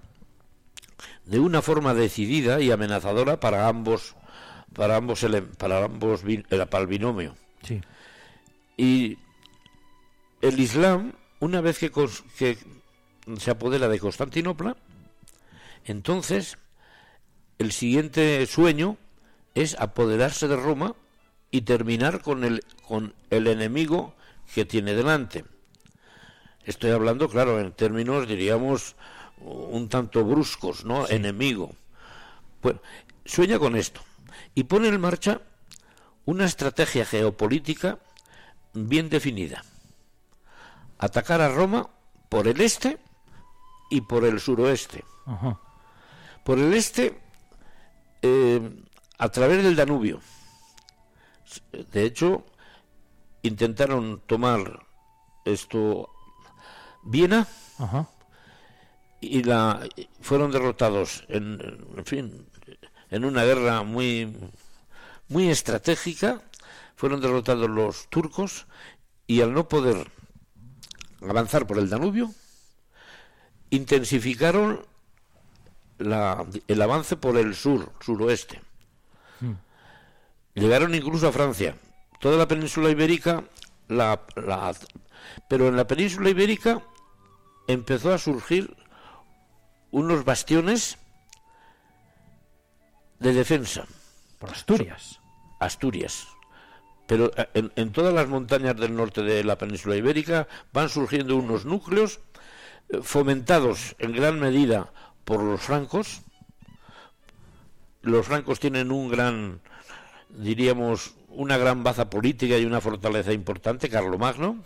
de 1.26 1.40
una 1.40 1.62
forma 1.62 1.94
decidida 1.94 2.60
y 2.60 2.72
amenazadora 2.72 3.40
para 3.40 3.68
ambos 3.68 4.16
para 4.74 4.98
ambos 4.98 5.26
para 5.58 5.86
ambos 5.86 6.22
eh, 6.28 6.44
para 6.70 6.82
el 6.82 6.88
binomio 6.88 7.36
Sí. 7.64 7.82
y 8.78 9.18
el 10.42 10.60
Islam 10.60 11.14
una 11.40 11.62
vez 11.62 11.78
que, 11.80 11.92
que 12.38 12.58
se 13.38 13.52
apodera 13.52 13.88
de 13.88 14.00
Constantinopla 14.00 14.76
entonces 15.86 16.58
el 17.58 17.72
siguiente 17.72 18.46
sueño 18.46 18.98
es 19.56 19.76
apoderarse 19.80 20.48
de 20.48 20.56
Roma 20.56 20.96
y 21.52 21.62
terminar 21.62 22.22
con 22.22 22.44
el 22.44 22.64
con 22.88 23.14
el 23.30 23.48
enemigo 23.48 24.14
que 24.54 24.66
tiene 24.66 24.94
delante 24.94 25.46
Estoy 26.70 26.92
hablando, 26.92 27.28
claro, 27.28 27.60
en 27.60 27.72
términos, 27.72 28.28
diríamos, 28.28 28.96
un 29.40 29.90
tanto 29.90 30.24
bruscos, 30.24 30.86
¿no? 30.86 31.08
Enemigo. 31.08 31.72
Bueno, 32.62 32.80
sueña 33.26 33.58
con 33.58 33.76
esto 33.76 34.02
y 34.54 34.66
pone 34.66 34.88
en 34.90 35.02
marcha 35.02 35.42
una 36.26 36.46
estrategia 36.46 37.06
geopolítica 37.06 37.98
bien 38.76 39.10
definida. 39.10 39.64
Atacar 41.00 41.42
a 41.42 41.50
Roma 41.50 41.90
por 42.30 42.48
el 42.48 42.62
este 42.62 43.00
y 43.90 44.02
por 44.02 44.24
el 44.24 44.40
suroeste. 44.40 45.04
Ajá. 45.26 45.60
Por 46.44 46.60
el 46.60 46.72
este, 46.76 47.20
eh, 48.22 48.62
a 49.18 49.30
través 49.30 49.64
del 49.64 49.76
Danubio. 49.76 50.22
De 51.72 52.04
hecho, 52.04 52.46
intentaron 53.42 54.22
tomar 54.28 54.86
esto 55.46 56.12
Viena. 57.10 57.48
Ajá. 57.80 58.08
y 59.22 59.44
la 59.44 59.86
fueron 60.22 60.51
derrotados 60.51 61.24
en, 61.28 61.60
en 61.98 62.06
fin 62.06 62.46
en 63.10 63.25
una 63.25 63.44
guerra 63.44 63.84
muy 63.84 64.34
muy 65.28 65.50
estratégica. 65.50 66.42
Fueron 66.96 67.20
derrotados 67.22 67.70
los 67.70 68.08
turcos 68.10 68.66
y 69.28 69.42
al 69.42 69.54
no 69.54 69.68
poder 69.68 70.10
avanzar 71.22 71.66
por 71.68 71.78
el 71.80 71.89
Danubio 71.89 72.32
intensificaron 73.70 74.86
la- 75.98 76.46
el 76.68 76.82
avance 76.82 77.16
por 77.18 77.38
el 77.38 77.56
sur 77.56 77.92
suroeste. 78.01 78.62
Llegaron 80.56 80.96
incluso 80.96 81.28
a 81.28 81.32
Francia. 81.32 81.75
Toda 82.20 82.38
la 82.38 82.48
península 82.48 82.89
ibérica 82.89 83.44
la, 83.88 84.22
la- 84.36 84.75
pero 85.50 85.68
en 85.68 85.75
la 85.78 85.88
península 85.88 86.30
ibérica 86.30 86.82
empezó 87.70 88.14
a 88.14 88.18
surgir 88.18 88.76
unos 89.92 90.26
bastiones 90.26 90.98
de 93.20 93.34
defensa. 93.34 93.86
Por 94.40 94.50
Asturias. 94.50 95.20
Asturias. 95.60 96.28
Pero 97.08 97.32
eh, 97.38 97.48
en, 97.54 97.72
en 97.76 97.92
todas 97.92 98.14
las 98.14 98.28
montañas 98.28 98.76
del 98.76 98.96
norte 98.96 99.22
de 99.22 99.44
la 99.44 99.58
península 99.58 99.96
ibérica 99.96 100.48
van 100.74 100.90
surgiendo 100.90 101.36
unos 101.36 101.66
núcleos 101.66 102.20
eh, 102.90 103.00
fomentados 103.04 103.96
en 104.00 104.14
gran 104.14 104.40
medida 104.40 104.92
por 105.24 105.44
los 105.44 105.62
francos, 105.62 106.22
los 108.02 108.26
francos 108.26 108.60
tienen 108.60 108.92
un 108.92 109.10
gran, 109.10 109.62
diríamos, 110.30 111.14
una 111.30 111.58
gran 111.58 111.84
baza 111.84 112.10
política 112.10 112.58
y 112.58 112.66
una 112.66 112.82
fortaleza 112.82 113.32
importante, 113.32 113.90
Carlomagno, 113.90 114.64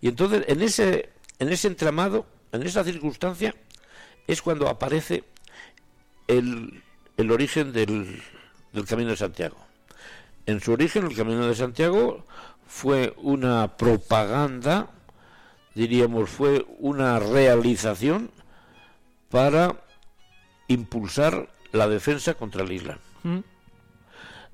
y 0.00 0.08
entonces 0.08 0.44
en 0.46 0.62
ese, 0.62 1.10
en 1.38 1.48
ese 1.50 1.68
entramado, 1.68 2.26
en 2.52 2.62
esa 2.62 2.84
circunstancia, 2.84 3.54
es 4.26 4.42
cuando 4.42 4.68
aparece 4.68 5.24
el, 6.26 6.82
el 7.16 7.30
origen 7.30 7.72
del, 7.72 8.22
del 8.72 8.84
Camino 8.86 9.10
de 9.10 9.16
Santiago. 9.16 9.56
En 10.46 10.60
su 10.60 10.72
origen, 10.72 11.06
el 11.06 11.16
Camino 11.16 11.46
de 11.46 11.54
Santiago 11.54 12.24
fue 12.66 13.14
una 13.18 13.76
propaganda, 13.76 14.90
diríamos, 15.74 16.30
fue 16.30 16.66
una 16.78 17.18
realización 17.18 18.30
para 19.30 19.76
impulsar 20.68 21.48
la 21.72 21.88
defensa 21.88 22.34
contra 22.34 22.62
el 22.62 22.72
Islam. 22.72 22.98
Mm. 23.22 23.38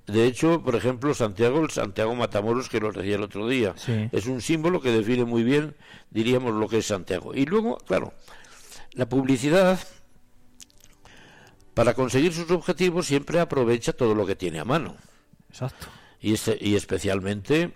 De 0.06 0.26
hecho, 0.26 0.62
por 0.62 0.74
ejemplo, 0.76 1.14
Santiago, 1.14 1.60
el 1.60 1.70
Santiago 1.70 2.14
Matamoros, 2.14 2.68
que 2.68 2.78
lo 2.78 2.92
decía 2.92 3.16
el 3.16 3.22
otro 3.22 3.48
día, 3.48 3.74
es 4.12 4.26
un 4.26 4.42
símbolo 4.42 4.80
que 4.80 4.90
define 4.90 5.24
muy 5.24 5.42
bien, 5.42 5.74
diríamos, 6.10 6.52
lo 6.54 6.68
que 6.68 6.78
es 6.78 6.86
Santiago. 6.86 7.34
Y 7.34 7.46
luego, 7.46 7.78
claro, 7.78 8.12
la 8.92 9.08
publicidad, 9.08 9.78
para 11.72 11.94
conseguir 11.94 12.34
sus 12.34 12.50
objetivos, 12.50 13.06
siempre 13.06 13.40
aprovecha 13.40 13.94
todo 13.94 14.14
lo 14.14 14.26
que 14.26 14.36
tiene 14.36 14.58
a 14.60 14.64
mano. 14.64 14.94
Exacto. 15.48 15.86
Y, 16.20 16.34
este, 16.34 16.58
y 16.60 16.74
especialmente 16.74 17.72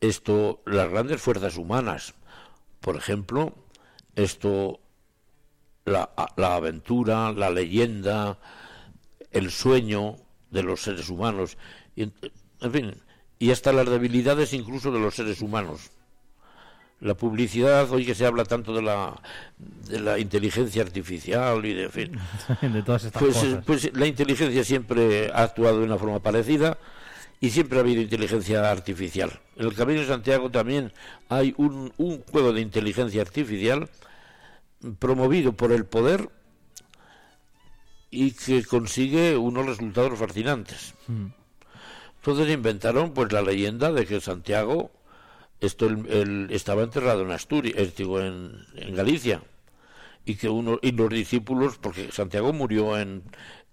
esto, 0.00 0.62
las 0.64 0.88
grandes 0.88 1.20
fuerzas 1.20 1.56
humanas. 1.56 2.14
Por 2.80 2.94
ejemplo, 2.94 3.52
esto, 4.14 4.78
la, 5.84 6.10
la 6.36 6.54
aventura, 6.54 7.32
la 7.32 7.50
leyenda, 7.50 8.38
el 9.32 9.50
sueño 9.50 10.16
de 10.50 10.62
los 10.62 10.82
seres 10.82 11.08
humanos, 11.08 11.56
y, 11.94 12.02
en 12.02 12.72
fin, 12.72 12.94
y 13.38 13.50
hasta 13.50 13.72
las 13.72 13.88
debilidades 13.88 14.52
incluso 14.52 14.90
de 14.90 15.00
los 15.00 15.14
seres 15.14 15.40
humanos. 15.40 15.90
La 17.00 17.14
publicidad, 17.14 17.90
hoy 17.92 18.04
que 18.04 18.14
se 18.14 18.26
habla 18.26 18.44
tanto 18.44 18.74
de 18.74 18.82
la, 18.82 19.20
de 19.58 20.00
la 20.00 20.18
inteligencia 20.18 20.82
artificial 20.82 21.64
y 21.64 21.72
de, 21.72 21.84
en 21.84 21.90
fin, 21.90 22.18
de 22.72 22.82
todas 22.82 23.04
estas 23.04 23.22
pues, 23.22 23.34
cosas. 23.36 23.64
pues 23.64 23.96
la 23.96 24.06
inteligencia 24.06 24.64
siempre 24.64 25.30
ha 25.32 25.44
actuado 25.44 25.78
de 25.78 25.84
una 25.84 25.96
forma 25.96 26.18
parecida 26.20 26.76
y 27.40 27.50
siempre 27.50 27.78
ha 27.78 27.82
habido 27.82 28.02
inteligencia 28.02 28.68
artificial. 28.68 29.38
En 29.56 29.66
el 29.66 29.74
Camino 29.74 30.00
de 30.00 30.08
Santiago 30.08 30.50
también 30.50 30.92
hay 31.28 31.54
un, 31.56 31.92
un 31.98 32.22
juego 32.22 32.52
de 32.52 32.62
inteligencia 32.62 33.22
artificial 33.22 33.88
promovido 34.98 35.52
por 35.52 35.70
el 35.70 35.84
poder 35.84 36.28
y 38.10 38.32
que 38.32 38.64
consigue 38.64 39.36
unos 39.36 39.66
resultados 39.66 40.18
fascinantes. 40.18 40.94
Mm. 41.08 41.26
Entonces 42.16 42.50
inventaron 42.52 43.12
pues 43.12 43.32
la 43.32 43.42
leyenda 43.42 43.92
de 43.92 44.06
que 44.06 44.20
Santiago 44.20 44.90
esto 45.60 45.86
el, 45.86 46.48
estaba 46.50 46.82
enterrado 46.82 47.22
en 47.22 47.32
Asturias, 47.32 47.74
eh, 47.76 47.92
digo, 47.96 48.20
en, 48.20 48.52
en, 48.76 48.94
Galicia 48.94 49.42
y 50.24 50.36
que 50.36 50.48
uno 50.48 50.78
y 50.82 50.92
los 50.92 51.08
discípulos 51.10 51.78
porque 51.78 52.12
Santiago 52.12 52.52
murió 52.52 52.96
en, 52.98 53.22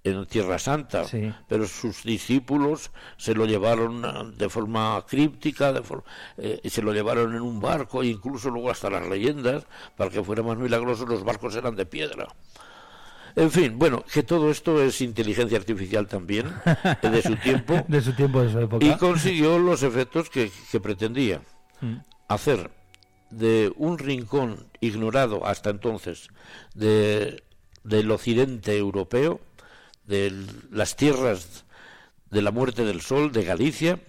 en 0.03 0.25
Tierra 0.25 0.57
Santa, 0.57 1.03
Sí. 1.05 1.31
pero 1.47 1.67
sus 1.67 2.03
discípulos 2.03 2.91
se 3.17 3.35
lo 3.35 3.45
llevaron 3.45 4.35
de 4.37 4.49
forma 4.49 5.03
críptica, 5.07 5.73
de 5.73 5.81
for- 5.83 6.03
eh, 6.37 6.61
se 6.69 6.81
lo 6.81 6.91
llevaron 6.93 7.35
en 7.35 7.41
un 7.41 7.59
barco, 7.59 8.01
e 8.03 8.07
incluso 8.07 8.49
luego 8.49 8.69
hasta 8.71 8.89
las 8.89 9.07
leyendas, 9.07 9.65
para 9.97 10.09
que 10.09 10.23
fuera 10.23 10.41
más 10.43 10.57
milagroso, 10.57 11.05
los 11.05 11.23
barcos 11.23 11.55
eran 11.55 11.75
de 11.75 11.85
piedra. 11.85 12.27
En 13.35 13.51
fin, 13.51 13.77
bueno, 13.77 14.03
que 14.11 14.23
todo 14.23 14.49
esto 14.49 14.81
es 14.81 15.01
inteligencia 15.01 15.57
artificial 15.57 16.07
también, 16.07 16.53
eh, 16.65 17.09
de 17.09 17.21
su 17.21 17.35
tiempo, 17.43 17.83
De 17.87 18.01
su 18.01 18.13
tiempo, 18.13 18.41
de 18.41 18.51
su 18.51 18.59
época. 18.59 18.85
y 18.85 18.95
consiguió 18.97 19.59
los 19.59 19.83
efectos 19.83 20.29
que, 20.29 20.51
que 20.71 20.79
pretendía. 20.79 21.41
Mm. 21.81 21.97
Hacer 22.27 22.71
de 23.29 23.73
un 23.75 23.97
rincón 23.97 24.67
ignorado 24.79 25.45
hasta 25.45 25.69
entonces 25.69 26.29
de, 26.73 27.43
del 27.83 28.09
occidente 28.11 28.77
europeo, 28.77 29.41
de 30.05 30.45
las 30.71 30.95
tierras 30.95 31.65
de 32.29 32.41
la 32.41 32.51
muerte 32.51 32.85
del 32.85 33.01
sol, 33.01 33.31
de 33.31 33.43
Galicia, 33.43 33.99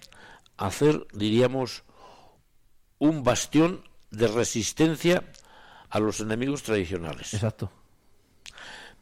hacer, 0.57 1.07
diríamos, 1.13 1.83
un 2.99 3.23
bastión 3.23 3.83
de 4.11 4.27
resistencia 4.27 5.23
a 5.89 5.99
los 5.99 6.19
enemigos 6.19 6.63
tradicionales. 6.63 7.33
Exacto. 7.33 7.71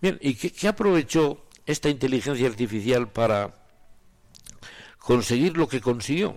Bien, 0.01 0.17
¿y 0.21 0.36
qué, 0.36 0.51
qué 0.51 0.67
aprovechó 0.67 1.45
esta 1.65 1.89
inteligencia 1.89 2.47
artificial 2.47 3.10
para 3.10 3.53
conseguir 4.99 5.58
lo 5.58 5.67
que 5.67 5.81
consiguió? 5.81 6.36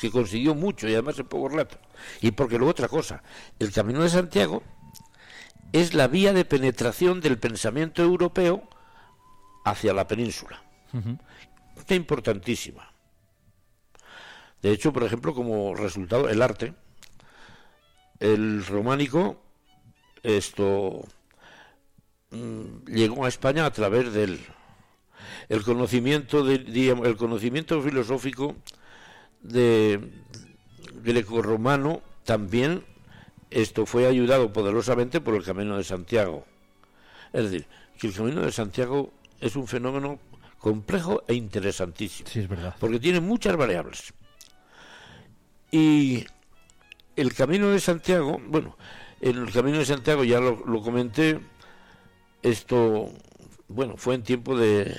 Que 0.00 0.10
consiguió 0.10 0.54
mucho 0.54 0.88
y 0.88 0.92
además 0.94 1.18
en 1.18 1.26
poco 1.26 1.48
rato. 1.48 1.78
Y 2.20 2.30
porque 2.30 2.56
luego 2.56 2.70
otra 2.70 2.88
cosa, 2.88 3.22
el 3.58 3.72
Camino 3.72 4.02
de 4.02 4.08
Santiago 4.08 4.62
es 5.72 5.94
la 5.94 6.08
vía 6.08 6.32
de 6.32 6.44
penetración 6.44 7.20
del 7.20 7.38
pensamiento 7.38 8.02
europeo 8.02 8.68
hacia 9.64 9.92
la 9.92 10.06
península. 10.06 10.62
Está 11.76 11.94
importantísima. 11.94 12.90
De 14.62 14.72
hecho, 14.72 14.92
por 14.92 15.04
ejemplo, 15.04 15.34
como 15.34 15.74
resultado, 15.74 16.28
el 16.28 16.42
arte, 16.42 16.74
el 18.18 18.64
románico, 18.66 19.40
esto 20.22 21.04
llegó 22.86 23.24
a 23.24 23.28
España 23.28 23.66
a 23.66 23.72
través 23.72 24.12
del 24.12 24.40
el 25.48 25.62
conocimiento 25.62 26.44
de, 26.44 26.58
diríamos, 26.58 27.06
el 27.06 27.16
conocimiento 27.16 27.82
filosófico 27.82 28.54
de 29.42 30.00
greco-romano 31.02 32.02
también 32.24 32.84
esto 33.50 33.84
fue 33.84 34.06
ayudado 34.06 34.52
poderosamente 34.52 35.20
por 35.20 35.34
el 35.34 35.42
Camino 35.42 35.76
de 35.76 35.82
Santiago. 35.84 36.46
Es 37.32 37.44
decir, 37.44 37.66
que 37.98 38.06
el 38.06 38.14
Camino 38.14 38.42
de 38.42 38.52
Santiago 38.52 39.12
es 39.40 39.56
un 39.56 39.66
fenómeno 39.66 40.20
complejo 40.58 41.24
e 41.26 41.34
interesantísimo 41.34 42.28
Sí, 42.28 42.40
es 42.40 42.48
verdad. 42.48 42.76
porque 42.78 43.00
tiene 43.00 43.18
muchas 43.20 43.56
variables. 43.56 44.12
Y 45.72 46.24
el 47.16 47.32
camino 47.34 47.70
de 47.70 47.80
Santiago, 47.80 48.40
bueno, 48.46 48.76
el 49.20 49.50
camino 49.52 49.78
de 49.78 49.84
Santiago 49.84 50.22
ya 50.24 50.40
lo, 50.40 50.64
lo 50.66 50.82
comenté, 50.82 51.40
esto, 52.42 53.10
bueno, 53.68 53.96
fue 53.96 54.14
en 54.14 54.22
tiempo 54.22 54.56
de, 54.56 54.96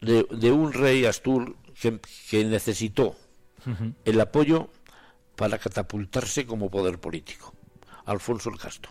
de, 0.00 0.26
de 0.30 0.52
un 0.52 0.72
rey 0.72 1.04
Astur 1.04 1.56
que, 1.80 2.00
que 2.30 2.44
necesitó 2.44 3.16
el 4.04 4.20
apoyo 4.20 4.70
para 5.36 5.58
catapultarse 5.58 6.46
como 6.46 6.70
poder 6.70 6.98
político, 6.98 7.54
Alfonso 8.06 8.50
el 8.50 8.58
Casto. 8.58 8.90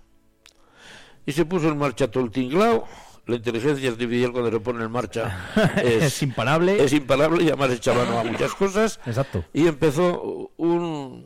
Y 1.25 1.31
se 1.31 1.45
puso 1.45 1.69
en 1.69 1.77
marcha 1.77 2.09
todo 2.09 2.23
el 2.23 2.31
tinglao, 2.31 2.87
la 3.25 3.35
inteligencia 3.35 3.89
artificial 3.89 4.31
cuando 4.31 4.51
se 4.51 4.59
pone 4.59 4.83
en 4.83 4.91
marcha 4.91 5.51
Es, 5.83 6.03
es, 6.03 6.23
imparable. 6.23 6.83
es 6.83 6.93
imparable 6.93 7.43
y 7.43 7.47
además 7.47 7.71
echa 7.71 7.93
mano 7.93 8.19
a 8.19 8.23
muchas 8.23 8.53
cosas. 8.55 8.99
Exacto. 9.05 9.43
Y 9.53 9.67
empezó 9.67 10.51
un, 10.57 11.25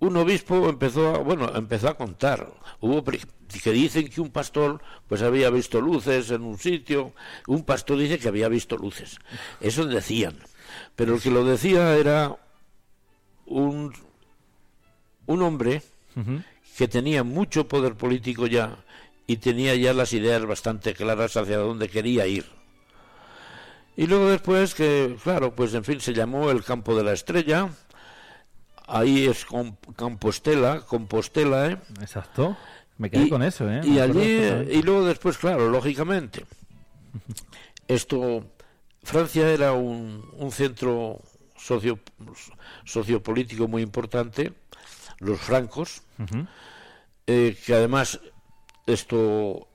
un 0.00 0.16
obispo, 0.16 0.68
empezó 0.68 1.14
a, 1.14 1.18
bueno, 1.18 1.50
empezó 1.54 1.88
a 1.88 1.96
contar. 1.96 2.52
Hubo 2.80 3.02
que 3.04 3.72
dicen 3.72 4.08
que 4.08 4.20
un 4.20 4.30
pastor 4.30 4.80
pues 5.08 5.22
había 5.22 5.50
visto 5.50 5.80
luces 5.80 6.30
en 6.30 6.42
un 6.42 6.58
sitio, 6.58 7.12
un 7.46 7.64
pastor 7.64 7.98
dice 7.98 8.18
que 8.18 8.28
había 8.28 8.48
visto 8.48 8.76
luces. 8.76 9.18
Eso 9.60 9.86
decían. 9.86 10.38
Pero 10.96 11.14
el 11.14 11.20
que 11.20 11.30
lo 11.30 11.44
decía 11.44 11.96
era 11.96 12.36
un, 13.46 13.92
un 15.26 15.42
hombre 15.42 15.82
que 16.76 16.88
tenía 16.88 17.22
mucho 17.22 17.68
poder 17.68 17.94
político 17.94 18.46
ya 18.46 18.78
y 19.26 19.36
tenía 19.36 19.74
ya 19.74 19.94
las 19.94 20.12
ideas 20.12 20.44
bastante 20.44 20.94
claras 20.94 21.36
hacia 21.36 21.58
dónde 21.58 21.88
quería 21.88 22.26
ir. 22.26 22.44
Y 23.96 24.06
luego 24.06 24.28
después 24.28 24.74
que, 24.74 25.16
claro, 25.22 25.54
pues 25.54 25.72
en 25.74 25.84
fin, 25.84 26.00
se 26.00 26.12
llamó 26.12 26.50
el 26.50 26.64
campo 26.64 26.96
de 26.96 27.04
la 27.04 27.12
estrella, 27.12 27.68
ahí 28.86 29.26
es 29.26 29.44
Com- 29.44 29.76
Compostela, 29.96 30.80
Compostela, 30.80 31.70
¿eh? 31.70 31.78
Exacto. 32.00 32.56
Me 32.98 33.10
quedé 33.10 33.24
Y- 33.24 33.28
con 33.30 33.42
eso, 33.42 33.68
¿eh? 33.70 33.80
Y 33.84 33.98
allí, 33.98 34.12
perfectamente. 34.38 34.74
y 34.74 34.82
luego 34.82 35.04
después, 35.04 35.38
claro, 35.38 35.68
lógicamente, 35.68 36.44
esto, 37.88 38.44
Francia 39.02 39.48
era 39.50 39.72
un, 39.72 40.28
un 40.38 40.50
centro 40.52 41.20
socio, 41.56 41.98
sociopolítico 42.84 43.68
muy 43.68 43.82
importante, 43.82 44.52
los 45.18 45.40
francos, 45.40 46.02
eh, 47.26 47.56
que 47.64 47.74
además 47.74 48.20
esto 48.86 49.66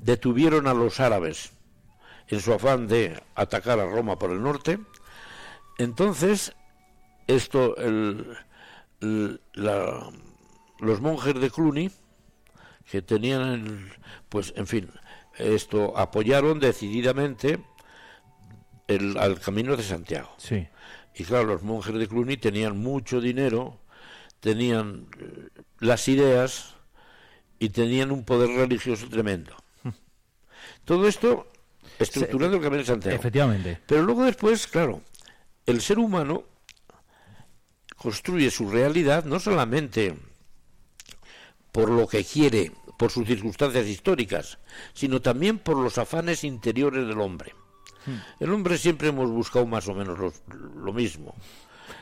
detuvieron 0.00 0.66
a 0.66 0.74
los 0.74 1.00
árabes 1.00 1.52
en 2.28 2.40
su 2.40 2.52
afán 2.52 2.86
de 2.88 3.22
atacar 3.34 3.78
a 3.80 3.86
Roma 3.86 4.18
por 4.18 4.30
el 4.30 4.42
norte. 4.42 4.78
Entonces, 5.78 6.52
esto, 7.28 7.76
el- 7.76 8.36
el- 9.00 9.40
la- 9.54 10.10
los 10.80 11.00
monjes 11.00 11.34
de 11.34 11.50
Cluny, 11.50 11.90
que 12.90 13.02
tenían, 13.02 13.42
el- 13.42 13.92
pues, 14.28 14.52
en 14.56 14.66
fin, 14.66 14.90
esto 15.36 15.96
apoyaron 15.96 16.58
decididamente 16.58 17.60
el, 18.88 19.16
al 19.18 19.38
Camino 19.40 19.76
de 19.76 19.82
Santiago. 19.84 20.30
Sí. 20.38 20.66
Y 21.14 21.24
claro, 21.24 21.46
los 21.46 21.62
monjes 21.62 21.94
de 21.94 22.08
Cluny 22.08 22.36
tenían 22.36 22.78
mucho 22.78 23.20
dinero, 23.20 23.78
tenían 24.40 25.06
eh, 25.20 25.48
las 25.80 26.08
ideas 26.08 26.74
y 27.58 27.68
tenían 27.70 28.10
un 28.12 28.24
poder 28.24 28.50
religioso 28.50 29.08
tremendo. 29.08 29.54
Todo 30.84 31.06
esto 31.08 31.46
estructurando 31.98 32.56
el 32.56 32.62
Camino 32.62 32.78
de 32.82 32.86
Santiago. 32.86 33.16
Efectivamente. 33.16 33.80
Pero 33.86 34.02
luego 34.02 34.24
después, 34.24 34.66
claro, 34.66 35.02
el 35.66 35.80
ser 35.80 35.98
humano 35.98 36.44
construye 37.98 38.50
su 38.50 38.70
realidad 38.70 39.24
no 39.24 39.38
solamente 39.40 40.14
por 41.72 41.90
lo 41.90 42.06
que 42.06 42.24
quiere, 42.24 42.72
por 42.96 43.10
sus 43.10 43.26
circunstancias 43.26 43.86
históricas, 43.86 44.58
sino 44.94 45.20
también 45.20 45.58
por 45.58 45.76
los 45.76 45.98
afanes 45.98 46.44
interiores 46.44 47.06
del 47.06 47.20
hombre. 47.20 47.54
El 48.40 48.50
hombre 48.52 48.78
siempre 48.78 49.08
hemos 49.08 49.30
buscado 49.30 49.66
más 49.66 49.86
o 49.88 49.94
menos 49.94 50.18
lo, 50.18 50.32
lo 50.82 50.92
mismo. 50.94 51.34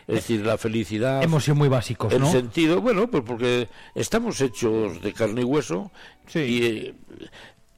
Es 0.06 0.16
decir, 0.16 0.46
la 0.46 0.56
felicidad. 0.56 1.20
Hemos 1.22 1.44
sido 1.44 1.56
muy 1.56 1.68
básicos, 1.68 2.12
el 2.12 2.20
¿no? 2.20 2.30
sentido, 2.30 2.80
bueno, 2.80 3.08
pues 3.10 3.24
porque 3.26 3.68
estamos 3.94 4.40
hechos 4.40 5.00
de 5.02 5.12
carne 5.12 5.40
y 5.40 5.44
hueso. 5.44 5.90
Sí. 6.28 6.38
Y, 6.40 6.64
eh, 6.64 6.94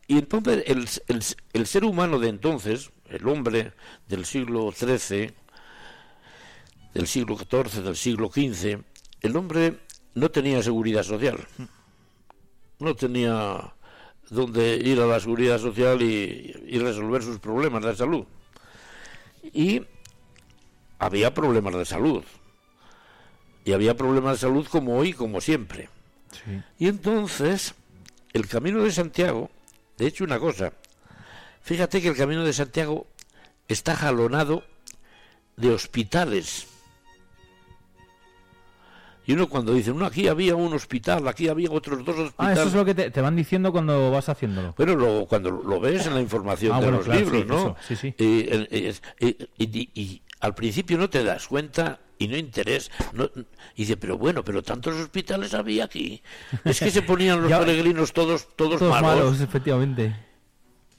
y 0.09 0.18
entonces 0.18 0.62
el, 0.66 0.87
el- 1.09 1.24
el 1.54 1.66
ser 1.66 1.85
humano 1.85 2.18
de 2.18 2.28
entonces, 2.28 2.90
el 3.09 3.26
hombre 3.28 3.72
del 4.09 4.26
siglo 4.26 4.72
XIII, 4.72 5.33
del 6.94 7.07
siglo 7.07 7.37
XIV, 7.37 7.83
del 7.83 7.96
siglo 7.96 8.29
XV, 8.29 8.81
el 9.20 9.37
hombre 9.37 9.81
no 10.14 10.31
tenía 10.31 10.62
seguridad 10.62 11.03
social. 11.03 11.46
No 12.81 12.94
tenía 12.94 13.74
donde 14.31 14.77
ir 14.77 15.01
a 15.01 15.07
la 15.07 15.18
seguridad 15.18 15.59
social 15.59 16.01
y, 16.01 16.55
y 16.66 16.79
resolver 16.79 17.22
sus 17.22 17.38
problemas 17.40 17.85
de 17.85 17.96
salud. 17.96 18.24
Y 19.42 19.83
había 20.98 21.35
problemas 21.35 21.74
de 21.74 21.85
salud. 21.85 22.22
Y 23.64 23.72
había 23.72 23.96
problemas 23.96 24.35
de 24.35 24.46
salud 24.46 24.66
como 24.68 24.96
hoy, 24.96 25.12
como 25.12 25.40
siempre. 25.40 25.88
Sí. 26.31 26.62
Y 26.79 26.88
entonces, 26.88 27.74
el 28.33 28.46
camino 28.46 28.83
de 28.83 28.92
Santiago, 28.92 29.51
de 29.96 30.07
hecho 30.07 30.24
una 30.24 30.38
cosa, 30.38 30.72
fíjate 31.62 32.01
que 32.01 32.09
el 32.09 32.16
camino 32.16 32.44
de 32.44 32.53
Santiago 32.53 33.07
está 33.66 33.96
jalonado 33.96 34.64
de 35.57 35.70
hospitales. 35.70 36.66
Y 39.28 39.34
uno 39.34 39.46
cuando 39.46 39.74
dice, 39.74 39.92
no, 39.92 40.06
aquí 40.06 40.26
había 40.26 40.56
un 40.56 40.72
hospital, 40.72 41.28
aquí 41.28 41.48
había 41.48 41.70
otros 41.70 42.02
dos 42.02 42.16
Ah, 42.18 42.22
hospitales. 42.22 42.58
eso 42.60 42.68
es 42.68 42.74
lo 42.74 42.84
que 42.86 42.94
te, 42.94 43.10
te 43.10 43.20
van 43.20 43.36
diciendo 43.36 43.70
cuando 43.72 44.10
vas 44.10 44.26
haciéndolo. 44.30 44.74
Bueno, 44.74 44.94
lo- 44.96 45.26
cuando 45.26 45.50
lo 45.50 45.78
ves 45.78 46.06
en 46.06 46.14
la 46.14 46.22
información 46.22 46.72
Ah, 46.72 46.78
de 46.80 46.84
bueno, 46.86 46.96
los 46.96 47.04
claro, 47.06 47.20
libros, 47.20 47.42
sí, 47.42 47.46
¿no? 47.46 47.56
eso, 47.58 47.76
sí, 47.86 47.96
sí. 47.96 48.14
Y, 48.18 48.48
eh, 49.20 50.20
al 50.40 50.54
principio 50.54 50.96
no 50.96 51.10
te 51.10 51.22
das 51.24 51.46
cuenta 51.46 52.00
y 52.18 52.26
no 52.26 52.38
interés. 52.38 52.90
No, 53.12 53.24
y 53.74 53.82
dice, 53.82 53.98
pero 53.98 54.16
bueno, 54.16 54.42
pero 54.44 54.62
tantos 54.62 54.94
hospitales 54.96 55.52
había 55.52 55.84
aquí. 55.84 56.22
Es 56.64 56.78
que 56.80 56.90
se 56.90 57.02
ponían 57.02 57.42
los 57.46 57.52
peregrinos 57.52 58.14
todos, 58.14 58.48
todos, 58.56 58.78
Todos 58.78 58.90
malos, 58.90 59.16
malos, 59.24 59.40
efectivamente. 59.42 60.16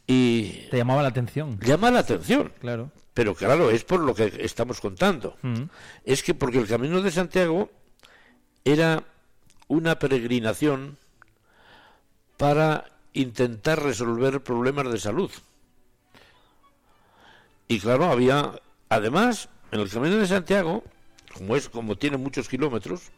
y 0.08 0.68
Te 0.70 0.78
llamaba 0.78 1.02
la 1.02 1.10
atención. 1.10 1.60
llama 1.62 1.90
la 1.92 2.00
atención. 2.00 2.52
Claro. 2.60 2.92
Pero 3.14 3.36
claro, 3.36 3.70
es 3.70 3.84
por 3.84 4.00
lo 4.02 4.14
que 4.14 4.32
estamos 4.40 4.80
contando. 4.80 5.36
Mm. 5.42 5.64
Es 6.06 6.24
que 6.24 6.34
porque 6.34 6.60
el 6.60 6.68
Camino 6.68 7.02
de 7.02 7.12
Santiago 7.12 7.70
era 8.72 9.04
una 9.68 10.00
peregrinación 10.00 10.98
para 12.38 12.86
intentar 13.14 13.82
resolver 13.84 14.42
problemas 14.42 14.92
de 14.92 15.00
salud. 15.00 15.32
Y 17.68 17.80
claro, 17.80 18.06
había, 18.06 18.54
además, 18.90 19.50
en 19.72 19.80
el 19.82 19.90
Camino 19.90 20.16
de 20.18 20.28
Santiago, 20.28 20.84
como 21.34 21.56
es, 21.56 21.70
como 21.70 21.96
tiene 21.96 22.18
muchos 22.18 22.48
kilómetros, 22.50 23.12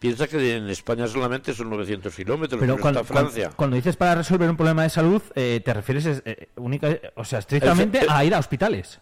piensa 0.00 0.26
que 0.28 0.56
en 0.56 0.68
España 0.70 1.06
solamente 1.08 1.52
son 1.54 1.68
900 1.70 2.14
kilómetros, 2.14 2.58
Pero 2.60 2.74
pero 2.74 2.82
cuando, 2.82 3.00
está 3.00 3.12
Francia. 3.12 3.42
cuando- 3.44 3.56
cuando 3.56 3.76
dices 3.76 3.96
para 3.96 4.14
resolver 4.14 4.48
un 4.48 4.56
problema 4.56 4.82
de 4.84 4.90
salud, 4.90 5.22
eh, 5.34 5.60
te 5.64 5.74
refieres 5.74 6.06
eh, 6.06 6.22
eh, 6.24 6.48
única, 6.56 6.88
o 7.16 7.24
sea, 7.24 7.40
estrictamente 7.40 8.06
a 8.08 8.24
ir 8.24 8.34
a 8.34 8.38
hospitales. 8.38 9.00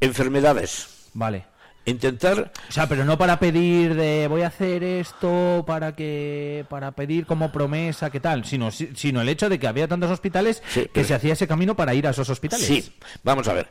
Enfermedades. 0.00 1.08
Vale. 1.12 1.44
Intentar 1.86 2.52
O 2.68 2.72
sea, 2.72 2.86
pero 2.88 3.04
no 3.06 3.16
para 3.16 3.38
pedir 3.40 3.94
de 3.94 4.26
voy 4.28 4.42
a 4.42 4.48
hacer 4.48 4.84
esto 4.84 5.64
para 5.66 5.96
que 5.96 6.66
para 6.68 6.92
pedir 6.92 7.24
como 7.26 7.50
promesa 7.50 8.10
qué 8.10 8.20
tal, 8.20 8.44
sino 8.44 8.70
si- 8.70 8.90
sino 8.94 9.22
el 9.22 9.28
hecho 9.30 9.48
de 9.48 9.58
que 9.58 9.66
había 9.66 9.88
tantos 9.88 10.10
hospitales 10.10 10.62
Sí, 10.68 10.82
que 10.82 10.88
pero- 10.92 11.06
se 11.08 11.14
hacía 11.14 11.32
ese 11.32 11.48
camino 11.48 11.74
para 11.74 11.94
ir 11.94 12.06
a 12.06 12.10
esos 12.10 12.28
hospitales. 12.28 12.66
Sí, 12.66 12.92
vamos 13.24 13.48
a 13.48 13.54
ver. 13.54 13.68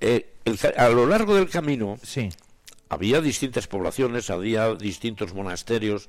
Eh, 0.00 0.32
el 0.46 0.58
a 0.76 0.88
lo 0.88 1.06
largo 1.06 1.34
del 1.34 1.50
camino 1.50 1.98
Sí. 2.02 2.30
había 2.88 3.20
distintas 3.20 3.66
poblaciones, 3.66 4.30
había 4.30 4.74
distintos 4.74 5.34
monasterios, 5.34 6.08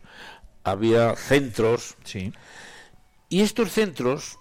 había 0.63 1.15
centros, 1.17 1.95
Sí. 2.05 2.32
y 3.27 3.41
estos 3.41 3.71
centros 3.71 4.38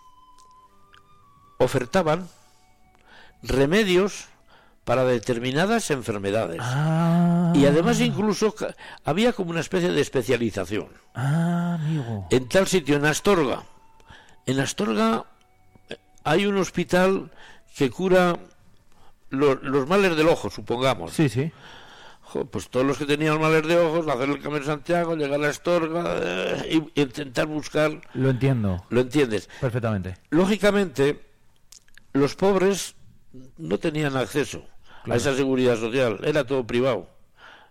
ofertaban 1.59 2.29
remedios 3.43 4.27
para 4.89 5.05
determinadas 5.05 5.91
enfermedades. 5.91 6.61
Ah. 6.63 7.53
Y 7.55 7.67
además 7.67 8.01
incluso 8.01 8.55
había 9.05 9.35
como 9.35 9.51
una 9.51 9.61
especie 9.61 9.91
de 9.93 10.01
especialización. 10.01 10.89
Ah, 11.15 11.75
amigo. 11.79 12.27
En 12.31 12.49
tal 12.49 12.67
sitio, 12.67 12.97
en 12.97 13.05
Astorga. 13.05 13.65
En 14.47 14.59
Astorga 14.61 15.27
eh, 15.91 15.99
hay 16.25 16.47
un 16.47 16.57
hospital 16.57 17.31
que 17.77 17.91
cura 17.91 18.39
lo- 19.29 19.57
los 19.57 19.87
males 19.87 20.17
del 20.17 20.27
ojo, 20.29 20.49
supongamos. 20.49 21.13
Sí, 21.13 21.29
sí. 21.29 21.53
Jo, 22.23 22.47
pues 22.47 22.71
todos 22.71 22.87
los 22.87 22.97
que 22.97 23.05
tenían 23.05 23.39
males 23.39 23.67
de 23.67 23.77
ojos, 23.79 24.09
hacer 24.09 24.31
el 24.31 24.41
Camino 24.41 24.61
de 24.61 24.65
Santiago, 24.65 25.17
llegar 25.17 25.45
a 25.45 25.51
Astorga 25.51 26.05
eh, 26.19 26.81
y 26.95 27.01
intentar 27.03 27.47
buscar... 27.47 28.01
Lo 28.15 28.31
entiendo 28.31 28.87
¿Lo 28.89 29.03
entiendes? 29.03 29.51
perfectamente. 29.61 30.17
Lógicamente, 30.31 31.21
los 32.15 32.35
pobres 32.37 32.95
no 33.59 33.77
tenían 33.77 34.17
acceso 34.17 34.65
a 35.05 35.15
esa 35.17 35.35
seguridad 35.35 35.77
social, 35.77 36.21
era 36.25 36.45
todo 36.45 36.67
privado, 36.67 37.09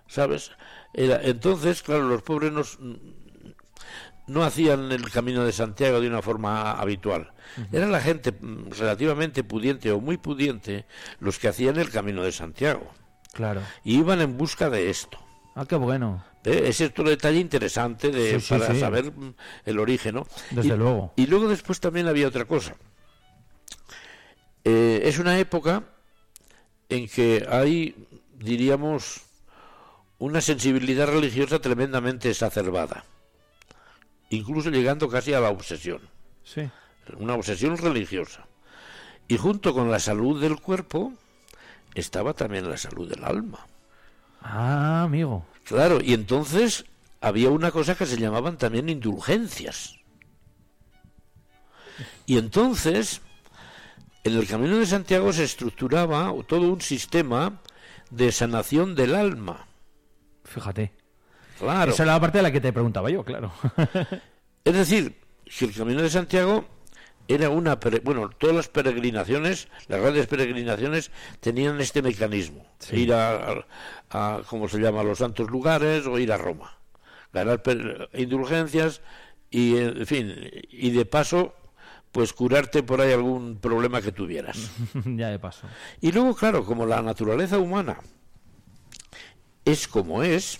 ¿sabes? 0.08 0.52
Era, 0.94 1.22
entonces, 1.24 1.84
claro, 1.84 2.04
los 2.08 2.22
pobres 2.22 2.52
no, 2.52 2.62
s- 2.62 2.78
no 4.28 4.44
hacían 4.44 4.92
el 4.92 5.10
camino 5.12 5.44
de 5.46 5.52
Santiago 5.52 6.02
de 6.02 6.08
una 6.08 6.22
forma 6.22 6.72
habitual. 6.74 7.32
Era 7.72 7.88
la 7.88 8.02
gente 8.02 8.32
mm, 8.32 8.72
relativamente 8.78 9.44
pudiente 9.44 9.92
o 9.92 10.00
muy 10.00 10.18
pudiente 10.18 10.86
los 11.20 11.40
que 11.40 11.48
hacían 11.48 11.78
el 11.78 11.90
camino 11.90 12.24
de 12.24 12.32
Santiago 12.32 12.92
Claro. 13.34 13.62
y 13.84 14.00
iban 14.00 14.22
en 14.22 14.38
busca 14.38 14.70
de 14.70 14.90
esto. 14.90 15.18
Ah, 15.56 15.66
qué 15.66 15.76
bueno. 15.76 16.24
¿eh? 16.44 16.64
Es 16.68 16.82
otro 16.82 17.10
detalle 17.10 17.40
interesante 17.40 18.12
de, 18.12 18.40
Sí, 18.40 18.50
para 18.54 18.74
sí. 18.74 18.80
saber 18.80 19.12
mm, 19.12 19.34
el 19.66 19.80
origen, 19.80 20.16
¿no? 20.16 20.28
Desde 20.52 20.74
Y- 20.74 20.78
luego. 20.78 21.14
Y 21.16 21.26
luego 21.28 21.48
después 21.48 21.80
también 21.80 22.08
había 22.08 22.28
otra 22.28 22.46
cosa. 22.46 22.76
Eh, 24.64 25.02
es 25.04 25.20
una 25.20 25.38
época 25.40 25.84
en 26.90 27.08
que 27.08 27.46
hay, 27.50 27.96
diríamos, 28.38 29.22
una 30.20 30.42
sensibilidad 30.42 31.08
religiosa 31.08 31.60
tremendamente 31.60 32.30
exacerbada, 32.30 33.04
incluso 34.30 34.70
llegando 34.70 35.10
casi 35.10 35.34
a 35.34 35.40
la 35.40 35.50
obsesión, 35.50 36.02
Sí. 36.44 36.70
una 37.18 37.36
obsesión 37.36 37.78
religiosa. 37.78 38.46
Y 39.28 39.38
junto 39.38 39.74
con 39.74 39.92
la 39.92 40.00
salud 40.00 40.42
del 40.42 40.60
cuerpo 40.60 41.14
estaba 41.96 42.34
también 42.34 42.70
la 42.70 42.78
salud 42.78 43.10
del 43.10 43.24
alma. 43.26 43.66
Ah, 44.42 45.04
amigo. 45.04 45.46
Claro, 45.66 46.00
y 46.02 46.14
entonces 46.14 46.86
había 47.20 47.50
una 47.50 47.72
cosa 47.72 47.96
que 47.96 48.06
se 48.06 48.18
llamaban 48.18 48.58
también 48.58 48.88
indulgencias. 48.88 49.96
Y 52.26 52.38
entonces, 52.38 53.22
en 54.28 54.34
el 54.36 54.48
Camino 54.48 54.78
de 54.78 54.86
Santiago 54.86 55.32
se 55.34 55.44
estructuraba 55.44 56.34
todo 56.48 56.62
un 56.72 56.82
sistema 56.82 57.62
de 58.10 58.32
sanación 58.32 58.96
del 58.96 59.16
alma. 59.16 59.68
Fíjate. 60.44 60.94
Claro. 61.60 61.92
Esa 61.92 62.04
era 62.04 62.14
la 62.14 62.20
parte 62.22 62.38
de 62.38 62.44
la 62.44 62.52
que 62.52 62.62
te 62.62 62.72
preguntaba 62.74 63.10
yo, 63.10 63.24
claro. 63.24 63.52
Es 64.64 64.74
decir, 64.74 65.16
que 65.46 65.66
el 65.66 65.74
Camino 65.74 66.02
de 66.02 66.10
Santiago 66.10 66.66
era 67.28 67.50
una... 67.50 67.76
Bueno, 68.04 68.30
todas 68.38 68.56
las 68.56 68.68
peregrinaciones, 68.68 69.68
las 69.88 70.02
grandes 70.02 70.28
peregrinaciones, 70.28 71.12
tenían 71.40 71.80
este 71.82 72.02
mecanismo. 72.02 72.66
Sí. 72.80 72.98
Ir 73.02 73.14
a, 73.14 73.52
a- 73.52 73.66
a, 74.12 74.42
¿cómo 74.48 74.68
se 74.70 74.78
llama?, 74.80 75.02
a 75.02 75.04
los 75.04 75.18
santos 75.20 75.50
lugares 75.50 76.06
o 76.06 76.20
ir 76.20 76.32
a 76.32 76.38
Roma. 76.38 76.78
Ganar 77.34 77.62
indulgencias 78.14 79.02
y, 79.50 79.78
en 79.78 80.06
fin, 80.06 80.34
y 80.70 80.92
de 80.92 81.06
paso, 81.06 81.54
pues 82.12 82.34
curarte 82.34 82.84
por 82.84 83.02
ahí 83.02 83.12
algún 83.12 83.58
problema 83.58 84.02
que 84.02 84.12
tuvieras. 84.12 84.72
ya 85.06 85.30
de 85.30 85.40
paso. 85.40 85.68
Y 86.02 86.12
luego, 86.12 86.36
claro, 86.36 86.66
como 86.66 86.86
la 86.86 87.02
naturaleza 87.02 87.58
humana 87.58 87.98
es 89.66 89.88
como 89.88 90.24
es, 90.24 90.60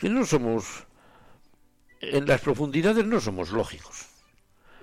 que 0.00 0.08
no 0.08 0.24
somos, 0.24 0.86
en 2.00 2.26
las 2.26 2.40
profundidades 2.40 3.04
no 3.04 3.20
somos 3.20 3.50
lógicos. 3.50 4.06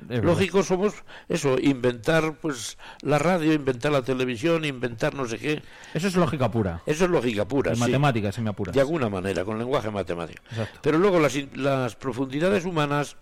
Lógicos 0.09 0.67
somos 0.67 0.93
eso, 1.29 1.57
inventar 1.59 2.35
pues 2.41 2.77
la 3.01 3.19
radio, 3.19 3.53
inventar 3.53 3.91
la 3.91 4.01
televisión, 4.01 4.65
inventar 4.65 5.13
no 5.13 5.27
sé 5.27 5.37
qué. 5.37 5.61
Eso 5.93 6.07
es 6.07 6.15
lógica 6.15 6.49
pura. 6.49 6.81
Eso 6.85 7.05
es 7.05 7.11
lógica 7.11 7.47
pura, 7.47 7.71
En 7.71 7.75
sí, 7.75 7.81
matemáticas, 7.81 8.35
si 8.35 8.41
me 8.41 8.49
apuras. 8.49 8.73
de 8.73 8.81
alguna 8.81 9.09
manera, 9.09 9.45
con 9.45 9.59
lenguaje 9.59 9.91
matemático. 9.91 10.41
Exacto. 10.49 10.79
Pero 10.81 10.97
luego 10.97 11.19
las, 11.19 11.35
las 11.55 11.95
profundidades 11.95 12.65
humanas 12.65 13.15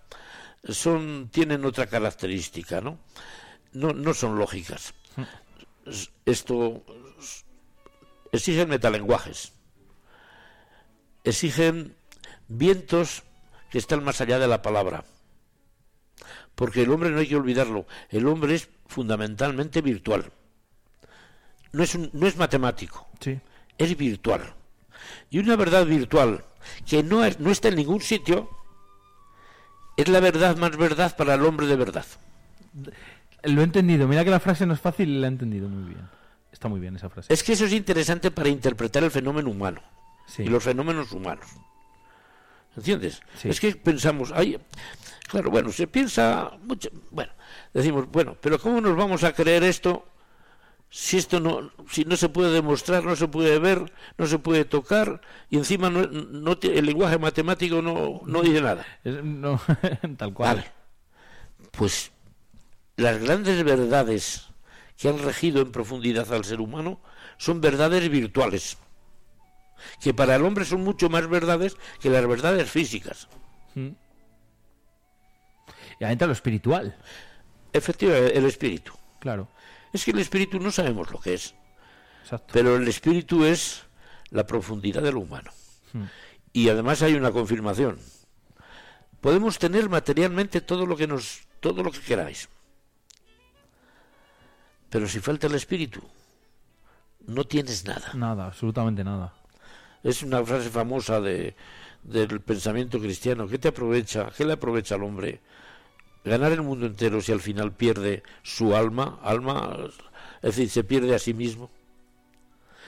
son 0.63 1.29
tienen 1.31 1.65
otra 1.65 1.87
característica, 1.87 2.81
¿no? 2.81 2.99
No, 3.73 3.93
no 3.93 4.13
son 4.13 4.37
lógicas. 4.37 4.93
S- 5.85 6.09
Esto 6.25 6.83
exigen 8.31 8.69
metalenguajes. 8.69 9.53
Exigen 11.23 11.95
vientos 12.47 13.23
que 13.69 13.77
están 13.77 14.03
más 14.03 14.21
allá 14.21 14.39
de 14.39 14.47
la 14.47 14.61
palabra. 14.61 15.03
Porque 16.55 16.83
el 16.83 16.91
hombre 16.91 17.09
no 17.11 17.19
hay 17.19 17.27
que 17.27 17.35
olvidarlo, 17.35 17.85
el 18.09 18.27
hombre 18.27 18.55
es 18.55 18.69
fundamentalmente 18.87 19.81
virtual. 19.81 20.31
No 21.71 21.83
es, 21.83 21.95
un- 21.95 22.09
no 22.13 22.25
es 22.27 22.35
matemático 22.35 23.07
Sí. 23.19 23.39
es 23.77 23.95
virtual. 23.95 24.53
Y 25.29 25.39
una 25.39 25.55
verdad 25.55 25.85
virtual 25.85 26.43
que 26.87 27.03
no, 27.03 27.23
es- 27.23 27.39
no 27.39 27.51
está 27.51 27.67
en 27.69 27.75
ningún 27.75 28.01
sitio 28.01 28.49
es 30.01 30.07
la 30.09 30.19
verdad 30.19 30.57
más 30.57 30.75
verdad 30.77 31.15
para 31.15 31.33
el 31.35 31.45
hombre 31.45 31.67
de 31.67 31.75
verdad. 31.75 32.05
Lo 33.43 33.61
he 33.61 33.63
entendido. 33.63 34.07
Mira 34.07 34.23
que 34.23 34.29
la 34.31 34.39
frase 34.39 34.65
no 34.65 34.73
es 34.73 34.79
fácil 34.79 35.09
y 35.09 35.19
la 35.19 35.27
he 35.27 35.29
entendido 35.29 35.67
muy 35.69 35.93
bien. 35.93 36.07
Está 36.51 36.67
muy 36.67 36.79
bien 36.79 36.95
esa 36.95 37.09
frase. 37.09 37.31
Es 37.33 37.43
que 37.43 37.53
eso 37.53 37.65
es 37.65 37.73
interesante 37.73 38.31
para 38.31 38.49
interpretar 38.49 39.03
el 39.03 39.11
fenómeno 39.11 39.49
humano 39.49 39.81
Sí. 40.27 40.43
y 40.43 40.47
los 40.47 40.63
fenómenos 40.63 41.11
humanos. 41.11 41.45
¿Entiendes? 42.77 43.21
Sí. 43.37 43.49
Es 43.49 43.59
que 43.59 43.75
pensamos, 43.75 44.31
ay, 44.33 44.57
claro, 45.27 45.49
bueno, 45.49 45.71
se 45.71 45.87
piensa 45.87 46.51
mucho, 46.63 46.89
bueno, 47.11 47.31
decimos, 47.73 48.09
bueno, 48.11 48.37
pero 48.39 48.59
¿cómo 48.59 48.79
nos 48.79 48.95
vamos 48.95 49.23
a 49.23 49.33
creer 49.33 49.63
esto 49.63 50.05
si 50.89 51.17
esto 51.17 51.39
no, 51.39 51.71
si 51.89 52.03
no 52.03 52.17
se 52.17 52.29
puede 52.29 52.51
demostrar, 52.51 53.03
no 53.03 53.15
se 53.15 53.27
puede 53.27 53.59
ver, 53.59 53.91
no 54.17 54.25
se 54.25 54.39
puede 54.39 54.65
tocar 54.65 55.21
y 55.49 55.57
encima 55.57 55.89
no, 55.89 56.57
el 56.61 56.85
lenguaje 56.85 57.19
matemático 57.19 57.81
no, 57.81 58.21
no 58.25 58.41
dice 58.41 58.61
nada? 58.61 58.85
No, 59.03 59.61
tal 60.17 60.33
cual. 60.33 60.55
Vale. 60.55 60.71
Pues 61.71 62.11
las 62.97 63.21
grandes 63.21 63.63
verdades 63.63 64.47
que 64.97 65.09
han 65.09 65.19
regido 65.19 65.61
en 65.61 65.71
profundidad 65.71 66.33
al 66.33 66.43
ser 66.43 66.59
humano 66.59 66.99
son 67.37 67.61
verdades 67.61 68.09
virtuales, 68.09 68.77
que 70.01 70.13
para 70.13 70.35
el 70.35 70.43
hombre 70.43 70.65
son 70.65 70.83
mucho 70.83 71.09
más 71.09 71.29
verdades 71.29 71.77
que 72.01 72.09
las 72.09 72.27
verdades 72.27 72.69
físicas. 72.69 73.29
Y 73.75 73.95
ahí 76.03 76.13
entra 76.13 76.27
lo 76.27 76.33
espiritual. 76.33 76.97
Efectivamente, 77.71 78.37
el 78.37 78.45
espíritu. 78.45 78.91
Claro. 79.19 79.47
Es 79.93 80.05
que 80.05 80.11
el 80.11 80.19
espíritu 80.19 80.59
no 80.59 80.71
sabemos 80.71 81.11
lo 81.11 81.19
que 81.19 81.33
es, 81.33 81.55
Exacto. 82.23 82.47
pero 82.53 82.75
el 82.75 82.87
espíritu 82.87 83.43
es 83.45 83.83
la 84.29 84.45
profundidad 84.45 85.01
de 85.01 85.11
lo 85.11 85.21
humano. 85.21 85.51
Hmm. 85.93 86.03
Y 86.53 86.69
además 86.69 87.01
hay 87.01 87.15
una 87.15 87.31
confirmación. 87.31 87.99
Podemos 89.21 89.59
tener 89.59 89.89
materialmente 89.89 90.61
todo 90.61 90.85
lo 90.85 90.95
que 90.95 91.07
nos 91.07 91.41
todo 91.59 91.83
lo 91.83 91.91
que 91.91 91.99
queráis. 91.99 92.49
Pero 94.89 95.07
si 95.07 95.19
falta 95.19 95.47
el 95.47 95.55
espíritu, 95.55 96.01
no 97.27 97.43
tienes 97.43 97.85
nada. 97.85 98.11
Nada, 98.13 98.47
absolutamente 98.47 99.03
nada. 99.03 99.33
Es 100.03 100.23
una 100.23 100.43
frase 100.43 100.69
famosa 100.69 101.21
de, 101.21 101.55
del 102.03 102.41
pensamiento 102.41 102.99
cristiano. 102.99 103.47
¿Qué 103.47 103.59
te 103.59 103.67
aprovecha? 103.67 104.31
¿Qué 104.35 104.45
le 104.45 104.53
aprovecha 104.53 104.95
al 104.95 105.03
hombre? 105.03 105.41
Ganar 106.23 106.51
el 106.51 106.61
mundo 106.61 106.85
entero 106.85 107.21
si 107.21 107.31
al 107.31 107.39
final 107.39 107.71
pierde 107.71 108.23
su 108.43 108.75
alma, 108.75 109.19
alma, 109.23 109.77
es 110.41 110.55
decir, 110.55 110.69
se 110.69 110.83
pierde 110.83 111.15
a 111.15 111.19
sí 111.19 111.33
mismo. 111.33 111.69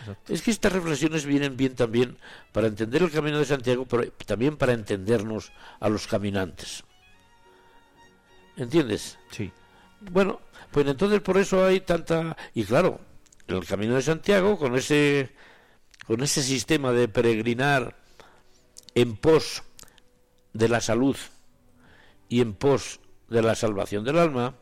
Exacto. 0.02 0.34
Es 0.34 0.41
que 0.41 0.52
estas 0.52 0.74
reflexiones 0.74 1.26
vienen 1.26 1.58
bien 1.58 1.76
también 1.76 2.17
para 2.52 2.67
entender 2.67 3.04
el 3.04 3.12
camino 3.12 3.39
de 3.39 3.46
Santiago, 3.46 3.86
pero 3.86 4.12
también 4.26 4.58
para 4.58 4.74
entendernos 4.74 5.52
a 5.80 5.89
los 5.89 6.08
caminantes. 6.08 6.84
¿Entiendes? 8.58 9.17
Sí. 9.30 9.52
Bueno, 10.02 10.41
pues 10.72 10.88
entonces 10.88 11.22
por 11.22 11.38
eso 11.38 11.63
hay 11.65 11.82
tanta 11.82 12.36
y 12.54 12.63
claro, 12.63 13.00
en 13.48 13.58
el 13.58 13.65
Camino 13.65 13.96
de 13.96 14.02
Santiago 14.02 14.58
con 14.58 14.76
ese 14.76 15.34
con 16.08 16.22
ese 16.24 16.41
sistema 16.41 16.91
de 16.91 17.08
peregrinar 17.08 17.96
en 18.96 19.15
pos 19.15 19.63
de 20.54 20.67
la 20.67 20.82
salud 20.82 21.15
y 22.28 22.41
en 22.41 22.54
pos 22.54 23.00
de 23.32 23.41
la 23.41 23.56
salvación 23.56 24.04
del 24.04 24.17
alma, 24.20 24.54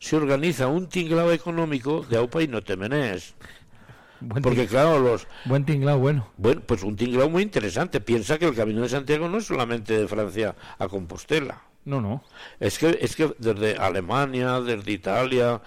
se 0.00 0.16
organiza 0.16 0.66
un 0.66 0.88
tinglao 0.88 1.30
económico 1.30 2.04
de 2.08 2.16
aupa 2.18 2.42
y 2.42 2.48
no 2.48 2.62
temenés. 2.62 3.34
Buen, 4.20 4.42
Porque 4.42 4.66
claro, 4.66 4.98
los 4.98 5.26
buen 5.44 5.64
tinglao, 5.64 5.98
bueno. 5.98 6.28
bueno, 6.36 6.60
pues 6.66 6.82
un 6.82 6.96
tinglao 6.96 7.30
muy 7.30 7.42
interesante. 7.42 8.00
Piensa 8.00 8.38
que 8.38 8.46
el 8.46 8.54
Camino 8.54 8.82
de 8.82 8.88
Santiago 8.88 9.28
no 9.28 9.38
es 9.38 9.46
solamente 9.46 9.96
de 9.98 10.08
Francia 10.08 10.54
a 10.78 10.88
Compostela. 10.88 11.62
No, 11.84 12.00
no. 12.00 12.24
Es 12.58 12.78
que, 12.78 12.98
es 13.00 13.14
que 13.14 13.34
desde 13.38 13.76
Alemania, 13.76 14.60
desde 14.60 14.90
Italia, 14.90 15.60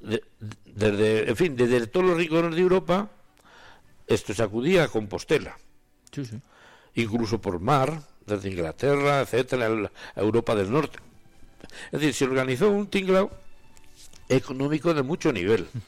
de- 0.00 0.24
desde, 0.64 1.28
en 1.30 1.36
fin, 1.36 1.54
desde 1.56 1.86
todos 1.86 2.06
los 2.06 2.16
rincones 2.16 2.54
de 2.56 2.60
Europa, 2.62 3.08
esto 4.06 4.32
se 4.34 4.42
acudía 4.42 4.84
a 4.84 4.88
Compostela, 4.88 5.56
Sí, 6.10 6.24
sí. 6.24 6.40
incluso 6.94 7.40
por 7.40 7.60
mar, 7.60 8.00
desde 8.26 8.48
Inglaterra, 8.50 9.20
etcétera, 9.20 9.66
el- 9.66 9.86
a 10.14 10.20
Europa 10.20 10.54
del 10.54 10.72
Norte. 10.72 10.98
Es 11.92 12.00
decir, 12.00 12.14
se 12.14 12.24
organizó 12.24 12.70
un 12.70 12.86
tinglao 12.88 13.30
económico 14.28 14.94
de 14.94 15.02
mucho 15.02 15.32
nivel. 15.32 15.68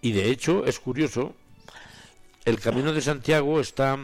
Y 0.00 0.12
de 0.12 0.30
hecho, 0.30 0.64
es 0.64 0.78
curioso, 0.78 1.34
el 2.44 2.60
Camino 2.60 2.92
de 2.92 3.00
Santiago 3.00 3.58
está 3.58 3.98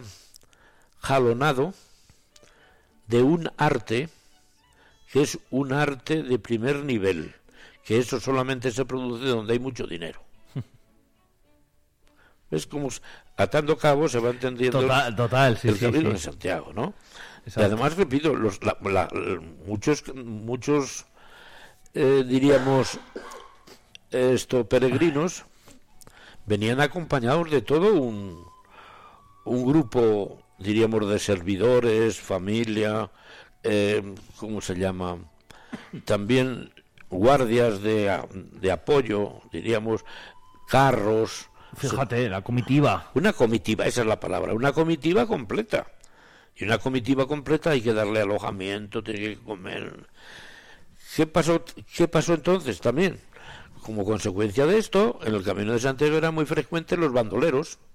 jalonado 0.98 1.72
de 3.06 3.22
un 3.22 3.50
arte 3.56 4.08
que 5.12 5.22
es 5.22 5.38
un 5.50 5.72
arte 5.72 6.24
de 6.24 6.38
primer 6.40 6.84
nivel, 6.84 7.32
que 7.84 7.98
eso 7.98 8.18
solamente 8.18 8.72
se 8.72 8.84
produce 8.84 9.26
donde 9.26 9.52
hay 9.52 9.60
mucho 9.60 9.86
dinero. 9.86 10.20
Es 12.50 12.66
como 12.66 12.88
atando 13.36 13.78
cabos 13.78 14.12
se 14.12 14.18
va 14.18 14.30
entendiendo 14.30 14.80
Total, 14.80 15.14
total, 15.14 15.58
sí, 15.58 15.68
el 15.68 15.74
sí, 15.74 15.80
camino 15.80 16.08
sí. 16.08 16.14
de 16.14 16.18
Santiago, 16.18 16.72
¿no? 16.72 16.94
Y 17.46 17.50
además, 17.66 17.96
repito, 17.96 18.34
los, 18.34 18.62
la- 18.64 18.76
la- 18.82 19.08
muchos, 19.66 20.02
muchos 20.14 21.06
eh, 21.94 22.24
diríamos, 22.26 22.98
esto, 24.10 24.66
peregrinos, 24.68 25.44
venían 26.46 26.80
acompañados 26.80 27.50
de 27.50 27.62
todo 27.62 27.94
un, 27.94 28.44
un 29.44 29.64
grupo, 29.66 30.42
diríamos, 30.58 31.08
de 31.08 31.18
servidores, 31.18 32.18
familia, 32.20 33.10
eh, 33.62 34.14
¿cómo 34.36 34.60
se 34.60 34.74
llama? 34.76 35.18
También 36.04 36.72
guardias 37.10 37.82
de, 37.82 38.20
de 38.32 38.72
apoyo, 38.72 39.40
diríamos, 39.52 40.04
carros, 40.68 41.48
Fíjate, 41.76 42.28
la 42.28 42.42
comitiva. 42.42 43.10
una 43.14 43.32
comitiva, 43.32 43.84
esa 43.84 44.02
es 44.02 44.06
la 44.06 44.20
palabra, 44.20 44.54
una 44.54 44.72
comitiva 44.72 45.26
completa. 45.26 45.86
Y 46.56 46.64
una 46.64 46.78
comitiva 46.78 47.26
completa 47.26 47.70
hay 47.70 47.80
que 47.80 47.92
darle 47.92 48.20
alojamiento, 48.20 49.02
tiene 49.02 49.20
que 49.20 49.38
comer. 49.38 50.06
¿Qué 51.16 51.26
pasó, 51.26 51.64
¿Qué 51.94 52.08
pasó 52.08 52.34
entonces 52.34 52.80
también? 52.80 53.18
Como 53.82 54.04
consecuencia 54.04 54.66
de 54.66 54.78
esto, 54.78 55.18
en 55.24 55.34
el 55.34 55.44
camino 55.44 55.72
de 55.72 55.80
Santiago 55.80 56.16
eran 56.16 56.34
muy 56.34 56.46
frecuentes 56.46 56.98
los 56.98 57.12
bandoleros. 57.12 57.78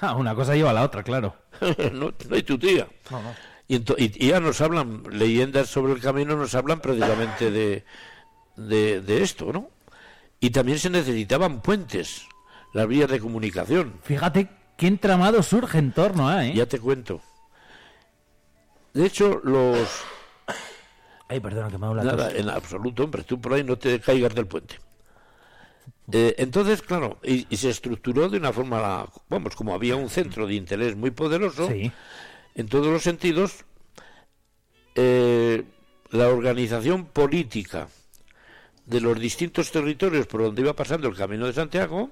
Ah, 0.00 0.14
una 0.14 0.34
cosa 0.34 0.54
lleva 0.54 0.70
a 0.70 0.72
la 0.72 0.84
otra, 0.84 1.02
claro. 1.02 1.36
no, 1.92 2.14
no 2.26 2.34
hay 2.34 2.42
tu 2.42 2.58
tía. 2.58 2.88
No, 3.10 3.20
no. 3.20 3.34
Y, 3.68 4.26
ya 4.26 4.40
nos 4.40 4.60
hablan, 4.62 5.02
leyendas 5.10 5.68
sobre 5.68 5.92
el 5.92 6.00
camino 6.00 6.34
nos 6.34 6.54
hablan 6.54 6.80
precisamente 6.80 7.50
de, 7.50 7.84
de, 8.56 9.02
de 9.02 9.22
esto, 9.22 9.52
¿no? 9.52 9.68
Y 10.40 10.48
también 10.48 10.78
se 10.78 10.88
necesitaban 10.88 11.60
puentes, 11.60 12.26
las 12.72 12.88
vías 12.88 13.10
de 13.10 13.20
comunicación. 13.20 14.00
Fíjate 14.02 14.48
qué 14.78 14.86
entramado 14.86 15.42
surge 15.42 15.78
en 15.78 15.92
torno 15.92 16.28
a, 16.28 16.46
¿eh? 16.46 16.54
Ya 16.54 16.64
te 16.64 16.80
cuento. 16.80 17.20
De 18.94 19.06
hecho, 19.06 19.40
los... 19.44 19.88
Ay, 21.28 21.40
perdona, 21.40 21.70
que 21.70 21.78
me 21.78 21.86
ha 21.86 21.88
dado 21.90 21.94
la 21.94 22.04
Nada, 22.04 22.28
tos. 22.28 22.38
en 22.38 22.48
absoluto, 22.50 23.04
hombre, 23.04 23.22
tú 23.24 23.40
por 23.40 23.54
ahí 23.54 23.64
no 23.64 23.76
te 23.78 24.00
caigas 24.00 24.34
del 24.34 24.46
puente. 24.46 24.78
Eh, 26.12 26.34
entonces, 26.38 26.82
claro, 26.82 27.18
y, 27.22 27.46
y 27.48 27.56
se 27.56 27.70
estructuró 27.70 28.28
de 28.28 28.36
una 28.36 28.52
forma, 28.52 29.06
vamos, 29.30 29.56
como 29.56 29.74
había 29.74 29.96
un 29.96 30.10
centro 30.10 30.46
de 30.46 30.54
interés 30.54 30.94
muy 30.96 31.10
poderoso, 31.10 31.68
Sí. 31.68 31.90
en 32.54 32.68
todos 32.68 32.88
los 32.88 33.02
sentidos, 33.02 33.64
eh, 34.94 35.64
la 36.10 36.28
organización 36.28 37.06
política 37.06 37.88
de 38.84 39.00
los 39.00 39.18
distintos 39.18 39.70
territorios 39.70 40.26
por 40.26 40.42
donde 40.42 40.60
iba 40.60 40.74
pasando 40.74 41.08
el 41.08 41.16
Camino 41.16 41.46
de 41.46 41.54
Santiago, 41.54 42.10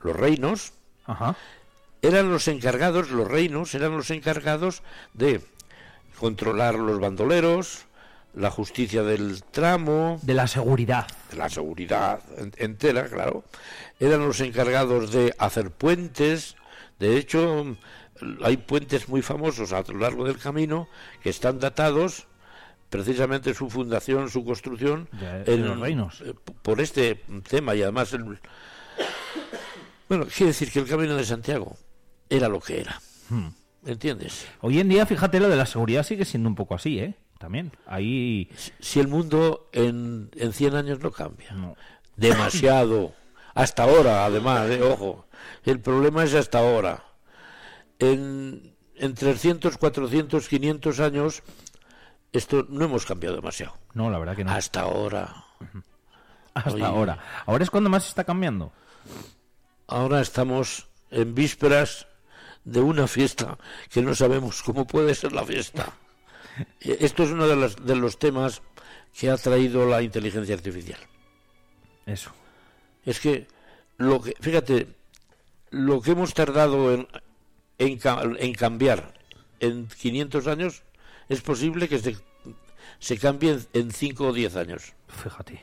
los 0.00 0.16
reinos, 0.16 0.72
Ajá. 1.04 1.36
eran 2.00 2.30
los 2.30 2.48
encargados, 2.48 3.10
los 3.10 3.28
reinos 3.28 3.74
eran 3.74 3.94
los 3.96 4.10
encargados 4.10 4.82
de 5.12 5.42
controlar 6.18 6.74
los 6.76 6.98
bandoleros, 7.00 7.86
la 8.34 8.50
justicia 8.50 9.02
del 9.02 9.42
tramo, 9.44 10.18
De 10.22 10.34
la 10.34 10.46
seguridad. 10.46 11.06
la 11.36 11.48
seguridad 11.48 12.20
en- 12.38 12.52
entera, 12.56 13.06
claro, 13.08 13.44
eran 14.00 14.20
los 14.26 14.40
encargados 14.40 15.12
de 15.12 15.34
hacer 15.38 15.70
puentes. 15.70 16.56
De 16.98 17.16
hecho, 17.16 17.76
hay 18.42 18.56
puentes 18.56 19.08
muy 19.08 19.22
famosos 19.22 19.72
a 19.72 19.82
lo 19.82 19.98
largo 19.98 20.24
del 20.24 20.38
camino 20.38 20.88
que 21.22 21.30
están 21.30 21.58
datados 21.60 22.26
precisamente 22.90 23.54
su 23.54 23.70
fundación, 23.70 24.30
su 24.30 24.44
construcción 24.44 25.08
De- 25.12 25.44
de 25.44 25.56
los 25.58 25.78
reinos. 25.80 26.20
eh, 26.20 26.34
por 26.62 26.80
este 26.80 27.16
tema 27.48 27.74
y 27.74 27.82
además 27.82 28.12
el 28.12 28.38
bueno, 30.08 30.26
quiere 30.26 30.46
decir 30.52 30.70
que 30.70 30.80
el 30.80 30.86
Camino 30.86 31.16
de 31.16 31.24
Santiago 31.24 31.76
era 32.28 32.48
lo 32.48 32.60
que 32.60 32.80
era. 32.80 33.00
Hmm. 33.30 33.48
¿Entiendes? 33.86 34.46
Hoy 34.60 34.80
en 34.80 34.88
día, 34.88 35.04
fíjate, 35.06 35.40
lo 35.40 35.48
de 35.48 35.56
la 35.56 35.66
seguridad 35.66 36.02
sigue 36.02 36.24
siendo 36.24 36.48
un 36.48 36.54
poco 36.54 36.74
así, 36.74 36.98
¿eh? 36.98 37.14
También. 37.38 37.72
Ahí. 37.86 38.48
Si 38.80 39.00
el 39.00 39.08
mundo 39.08 39.68
en, 39.72 40.30
en 40.36 40.52
100 40.52 40.74
años 40.76 41.00
no 41.00 41.10
cambia. 41.10 41.52
No. 41.52 41.76
demasiado. 42.16 43.12
Hasta 43.54 43.84
ahora, 43.84 44.24
además, 44.24 44.70
eh, 44.70 44.82
ojo. 44.82 45.26
El 45.64 45.80
problema 45.80 46.24
es 46.24 46.34
hasta 46.34 46.58
ahora. 46.58 47.04
En, 48.00 48.74
en 48.96 49.14
300, 49.14 49.76
400, 49.78 50.48
500 50.48 51.00
años, 51.00 51.42
esto 52.32 52.66
no 52.68 52.84
hemos 52.86 53.06
cambiado 53.06 53.36
demasiado. 53.36 53.76
No, 53.92 54.10
la 54.10 54.18
verdad 54.18 54.34
que 54.34 54.42
no. 54.44 54.50
Hasta 54.50 54.80
ahora. 54.80 55.44
Hasta 56.54 56.72
oye. 56.72 56.84
ahora. 56.84 57.18
Ahora 57.46 57.62
es 57.62 57.70
cuando 57.70 57.90
más 57.90 58.08
está 58.08 58.24
cambiando. 58.24 58.72
Ahora 59.86 60.20
estamos 60.20 60.88
en 61.10 61.34
vísperas 61.34 62.08
de 62.64 62.80
una 62.80 63.06
fiesta 63.06 63.58
que 63.90 64.02
no 64.02 64.14
sabemos 64.14 64.62
cómo 64.62 64.86
puede 64.86 65.14
ser 65.14 65.32
la 65.32 65.44
fiesta. 65.44 65.92
Eh, 66.80 66.98
Esto 67.00 67.24
es 67.24 67.30
uno 67.30 67.48
de 67.48 67.56
los, 67.56 67.84
de 67.84 67.96
los 67.96 68.16
temas 68.16 68.62
que 69.18 69.28
ha 69.28 69.36
traído 69.36 69.86
la 69.88 70.02
inteligencia 70.02 70.54
artificial. 70.54 71.00
Eso. 72.06 72.30
Es 73.04 73.18
que, 73.18 73.48
lo 73.96 74.20
que 74.22 74.36
fíjate, 74.40 74.86
lo 75.70 76.00
que 76.00 76.12
hemos 76.12 76.32
tardado 76.32 76.94
en, 76.94 77.08
en, 77.78 77.98
ca- 77.98 78.22
en 78.38 78.52
cambiar 78.54 79.14
en 79.58 79.88
500 79.88 80.46
años 80.46 80.84
es 81.28 81.40
posible 81.40 81.88
que 81.88 81.98
se, 81.98 82.16
se 83.00 83.18
cambie 83.18 83.58
en 83.72 83.90
5 83.90 84.28
o 84.28 84.32
10 84.32 84.54
años. 84.54 84.92
Fíjate. 85.08 85.60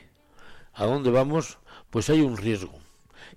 ¿A 0.74 0.84
dónde 0.86 1.10
vamos? 1.10 1.58
Pues 1.90 2.10
hay 2.10 2.20
un 2.20 2.36
riesgo. 2.36 2.78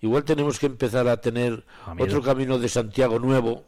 Igual 0.00 0.24
tenemos 0.24 0.58
que 0.58 0.66
empezar 0.66 1.08
a 1.08 1.20
tener 1.20 1.64
A 1.86 1.94
miedo. 1.94 2.06
otro 2.06 2.22
camino 2.22 2.58
de 2.58 2.68
Santiago 2.68 3.18
nuevo, 3.18 3.64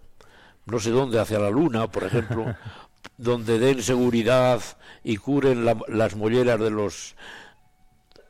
no 0.66 0.78
sé 0.80 0.90
dónde, 0.90 1.18
hacia 1.20 1.38
la 1.38 1.50
Luna, 1.50 1.88
por 1.90 2.04
ejemplo, 2.04 2.54
donde 3.18 3.58
den 3.58 3.82
seguridad 3.82 4.60
y 5.04 5.16
curen 5.16 5.64
la- 5.64 5.76
las 5.88 6.16
molleras 6.16 6.58
de 6.60 6.70
los... 6.70 7.14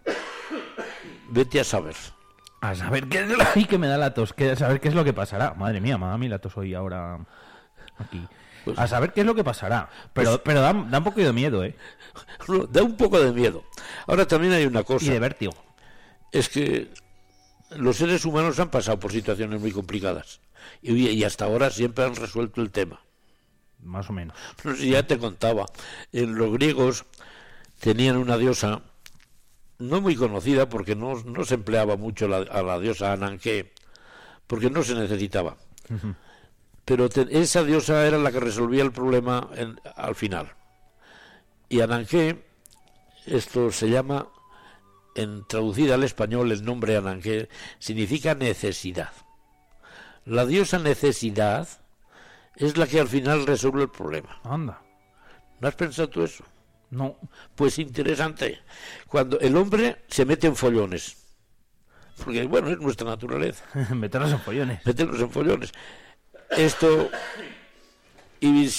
Vete 1.31 1.61
a 1.61 1.64
saber. 1.64 1.96
A 2.61 2.75
saber 2.75 3.09
qué 3.09 3.20
es 3.20 3.29
lo 3.29 3.37
Ay, 3.55 3.64
que 3.64 3.79
me 3.79 3.87
da 3.88 3.99
la 3.99 4.14
tos. 4.14 4.33
Que 4.33 4.53
a 4.53 4.57
saber 4.57 4.81
qué 4.81 4.88
es 4.88 4.94
lo 4.94 5.05
que 5.05 5.12
pasará. 5.12 5.55
Madre 5.55 5.81
mía, 5.81 5.99
me 5.99 6.07
da 6.07 6.14
a 6.14 6.18
mí 6.18 6.29
la 6.29 6.38
tos 6.38 6.57
hoy 6.57 6.75
ahora. 6.75 7.18
Aquí. 7.99 8.27
Pues- 8.64 8.79
a 8.79 8.87
saber 8.88 9.12
qué 9.12 9.20
es 9.20 9.27
lo 9.27 9.35
que 9.35 9.44
pasará. 9.44 9.88
Pero, 10.12 10.42
pero 10.42 10.61
da, 10.61 10.72
da 10.72 10.99
un 10.99 11.05
poco 11.05 11.20
de 11.20 11.33
miedo, 11.33 11.62
¿eh? 11.64 11.77
Da 12.70 12.83
un 12.83 12.96
poco 12.96 13.20
de 13.20 13.33
miedo. 13.33 13.64
Ahora 14.07 14.27
también 14.27 14.53
hay 14.53 14.66
una 14.66 14.83
cosa, 14.83 15.05
Y 15.05 15.11
de 15.11 15.18
vértigo. 15.20 15.53
es 16.33 16.49
que 16.49 16.90
los 17.70 17.96
seres 17.96 18.24
humanos 18.24 18.59
han 18.61 18.70
pasado 18.70 18.98
por 19.00 19.12
situaciones 19.12 19.61
muy 19.61 19.72
complicadas 19.72 20.40
y, 20.83 21.09
y 21.09 21.24
hasta 21.24 21.44
ahora 21.46 21.70
siempre 21.70 22.05
han 22.05 22.14
resuelto 22.16 22.61
el 22.62 22.70
tema. 22.70 23.00
Más 23.83 24.09
o 24.09 24.12
menos. 24.12 24.37
Si 24.79 24.90
ya 24.90 25.07
te 25.07 25.18
contaba, 25.18 25.66
en 26.12 26.35
los 26.37 26.52
griegos 26.52 27.05
tenían 27.81 28.16
una 28.16 28.37
diosa 28.38 28.83
no 29.79 30.00
muy 30.00 30.16
conocida 30.16 30.68
porque 30.68 30.96
no, 30.96 31.22
no 31.24 31.44
se 31.44 31.55
empleaba 31.55 31.96
mucho 31.96 32.26
la- 32.26 32.38
a 32.50 32.62
la 32.62 32.79
diosa 32.81 33.12
Ananke, 33.12 33.72
porque 34.46 34.70
no 34.70 34.83
se 34.83 34.94
necesitaba. 34.94 35.57
Pero 36.85 37.09
te- 37.11 37.26
esa 37.38 37.62
diosa 37.64 38.07
era 38.07 38.16
la 38.18 38.33
que 38.33 38.40
resolvía 38.40 38.83
el 38.83 38.92
problema 38.92 39.50
en- 39.55 39.79
al 39.96 40.14
final. 40.14 40.52
Y 41.68 41.81
Ananke, 41.81 42.44
esto 43.26 43.70
se 43.70 43.90
llama, 43.90 44.26
en 45.16 45.44
traducida 45.46 45.94
al 45.94 46.05
español, 46.05 46.52
el 46.52 46.64
nombre 46.64 46.96
Ananke 46.96 47.48
significa 47.79 48.35
necesidad. 48.35 49.11
La 50.24 50.44
diosa 50.46 50.79
necesidad 50.79 51.68
es 52.57 52.76
la 52.76 52.87
que 52.87 53.00
al 53.00 53.09
final 53.09 53.46
resuelve 53.46 53.83
el 53.83 53.90
problema. 53.90 54.40
Anda. 54.44 54.83
¿No 55.61 55.68
has 55.68 55.74
pensado 55.74 56.09
tú 56.09 56.22
eso? 56.22 56.44
No. 56.90 57.16
Pues 57.55 57.79
interesante. 57.79 58.61
Cuando 59.07 59.38
el 59.40 59.57
hombre 59.57 60.05
se 60.09 60.24
mete 60.24 60.46
en 60.46 60.57
follones, 60.57 61.16
porque 62.22 62.44
bueno, 62.44 62.68
es 62.68 62.79
nuestra 62.79 63.09
naturaleza, 63.09 63.64
Meterlos 63.94 64.33
en 64.33 64.40
follones. 64.40 64.85
meternos 64.87 65.20
en 65.20 65.31
follones. 65.31 65.72
Esto 66.50 67.11
y, 68.40 68.70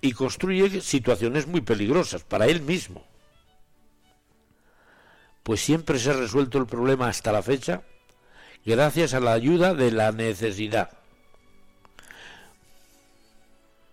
y 0.00 0.12
construye 0.12 0.80
situaciones 0.80 1.46
muy 1.46 1.60
peligrosas 1.60 2.22
para 2.24 2.46
él 2.46 2.60
mismo. 2.62 3.04
Pues 5.44 5.60
siempre 5.60 5.98
se 6.00 6.10
ha 6.10 6.14
resuelto 6.14 6.58
el 6.58 6.66
problema 6.66 7.06
hasta 7.08 7.30
la 7.30 7.42
fecha 7.42 7.82
gracias 8.66 9.14
a 9.14 9.20
la 9.20 9.32
ayuda 9.32 9.74
de 9.74 9.92
la 9.92 10.10
necesidad. 10.10 10.90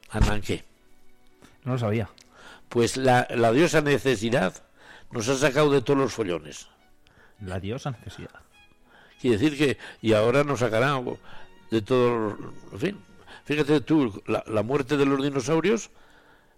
Ananke. 0.10 0.64
No 1.64 1.74
lo 1.74 1.78
sabía. 1.80 2.10
Pues 2.70 2.98
la, 2.98 3.28
la 3.30 3.52
diosa 3.52 3.82
necesidad 3.82 4.64
nos 5.12 5.28
ha 5.30 5.38
sacado 5.38 5.70
de 5.72 5.82
todos 5.82 6.00
los 6.00 6.14
follones. 6.14 6.68
La 7.42 7.60
diosa 7.60 7.92
necesidad. 7.92 8.32
Quiere 9.20 9.38
decir 9.38 9.58
que, 9.58 9.78
y 10.02 10.14
ahora 10.14 10.44
nos 10.44 10.60
sacará 10.60 11.00
de 11.70 11.82
todos 11.82 12.40
los. 12.40 12.54
En 12.74 12.80
fin, 12.80 12.98
fíjate 13.46 13.82
tú, 13.82 14.22
la, 14.26 14.44
la 14.48 14.64
muerte 14.64 14.98
de 14.98 15.06
los 15.06 15.22
dinosaurios 15.22 15.92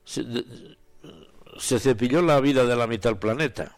se, 0.05 0.23
de- 0.23 0.77
se 1.57 1.79
cepilló 1.79 2.21
la 2.21 2.39
vida 2.39 2.65
de 2.65 2.75
la 2.75 2.87
mitad 2.87 3.09
del 3.09 3.19
planeta. 3.19 3.75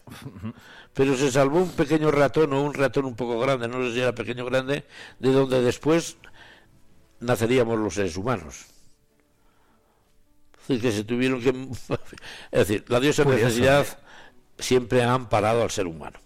Pero 0.96 1.14
se 1.14 1.30
salvó 1.30 1.58
un 1.58 1.70
pequeño 1.72 2.10
ratón 2.10 2.54
o 2.54 2.62
un 2.62 2.72
ratón 2.72 3.04
un 3.04 3.14
poco 3.14 3.38
grande, 3.38 3.68
no 3.68 3.82
sé 3.84 3.92
si 3.92 4.00
era 4.00 4.14
pequeño 4.14 4.44
o 4.44 4.46
grande, 4.46 4.86
de 5.18 5.30
donde 5.30 5.60
después 5.60 6.16
naceríamos 7.20 7.78
los 7.78 7.92
seres 7.94 8.16
humanos. 8.16 8.64
Es 10.62 10.68
decir, 10.68 10.80
que 10.80 10.92
se 10.92 11.04
tuvieron 11.04 11.42
que. 11.42 11.50
Es 12.50 12.66
decir, 12.66 12.84
la 12.88 12.98
diosa 12.98 13.24
Curioso. 13.24 13.44
necesidad 13.44 13.86
siempre 14.58 15.02
ha 15.04 15.12
amparado 15.12 15.62
al 15.62 15.70
ser 15.70 15.86
humano. 15.86 16.18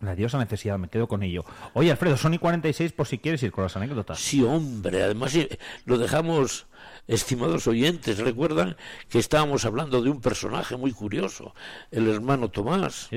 La 0.00 0.14
diosa 0.14 0.38
necesidad, 0.38 0.78
me 0.78 0.88
quedo 0.88 1.08
con 1.08 1.24
ello. 1.24 1.44
Oye, 1.72 1.90
Alfredo, 1.90 2.16
Sony 2.16 2.38
46 2.38 2.92
por 2.92 3.08
si 3.08 3.18
quieres 3.18 3.42
ir 3.42 3.50
con 3.50 3.64
las 3.64 3.76
anécdotas. 3.76 4.20
Sí, 4.20 4.42
hombre, 4.44 5.02
además 5.02 5.34
eh, 5.34 5.58
lo 5.84 5.98
dejamos, 5.98 6.66
estimados 7.06 7.66
oyentes, 7.66 8.18
recuerdan 8.18 8.76
que 9.08 9.18
estábamos 9.18 9.64
hablando 9.64 10.00
de 10.02 10.10
un 10.10 10.20
personaje 10.20 10.76
muy 10.76 10.92
curioso, 10.92 11.54
el 11.90 12.08
hermano 12.08 12.48
Tomás. 12.50 13.08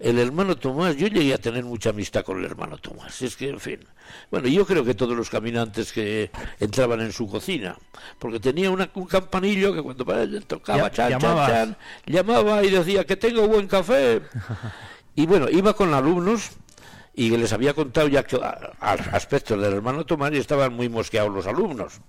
El 0.00 0.18
hermano 0.18 0.56
Tomás, 0.56 0.96
yo 0.96 1.06
llegué 1.06 1.34
a 1.34 1.38
tener 1.38 1.64
mucha 1.64 1.90
amistad 1.90 2.24
con 2.24 2.38
el 2.38 2.44
hermano 2.44 2.78
Tomás, 2.78 3.22
es 3.22 3.36
que, 3.36 3.48
en 3.50 3.60
fin. 3.60 3.78
Bueno, 4.30 4.48
yo 4.48 4.66
creo 4.66 4.84
que 4.84 4.94
todos 4.94 5.16
los 5.16 5.30
caminantes 5.30 5.92
que 5.92 6.30
entraban 6.58 7.00
en 7.00 7.12
su 7.12 7.28
cocina, 7.28 7.76
porque 8.18 8.40
tenía 8.40 8.70
una- 8.70 8.90
un 8.94 9.06
campanillo 9.06 9.72
que 9.72 9.82
cuando 9.82 10.04
para- 10.04 10.26
tocaba, 10.40 10.90
chan, 10.90 11.10
chan, 11.12 11.20
chan, 11.48 11.76
llamaba 12.06 12.64
y 12.64 12.70
decía 12.70 13.04
que 13.04 13.16
tengo 13.16 13.46
buen 13.46 13.68
café. 13.68 14.20
Y 15.14 15.26
bueno, 15.26 15.46
iba 15.50 15.74
con 15.74 15.92
alumnos 15.92 16.52
y 17.14 17.30
les 17.36 17.52
había 17.52 17.74
contado 17.74 18.08
ya 18.08 18.22
que, 18.22 18.36
a- 18.36 18.72
a- 18.80 18.92
aspectos 18.92 19.60
del 19.60 19.72
hermano 19.72 20.04
Tomás 20.06 20.32
y 20.32 20.38
estaban 20.38 20.72
muy 20.74 20.88
mosqueados 20.88 21.32
los 21.32 21.46
alumnos. 21.46 22.00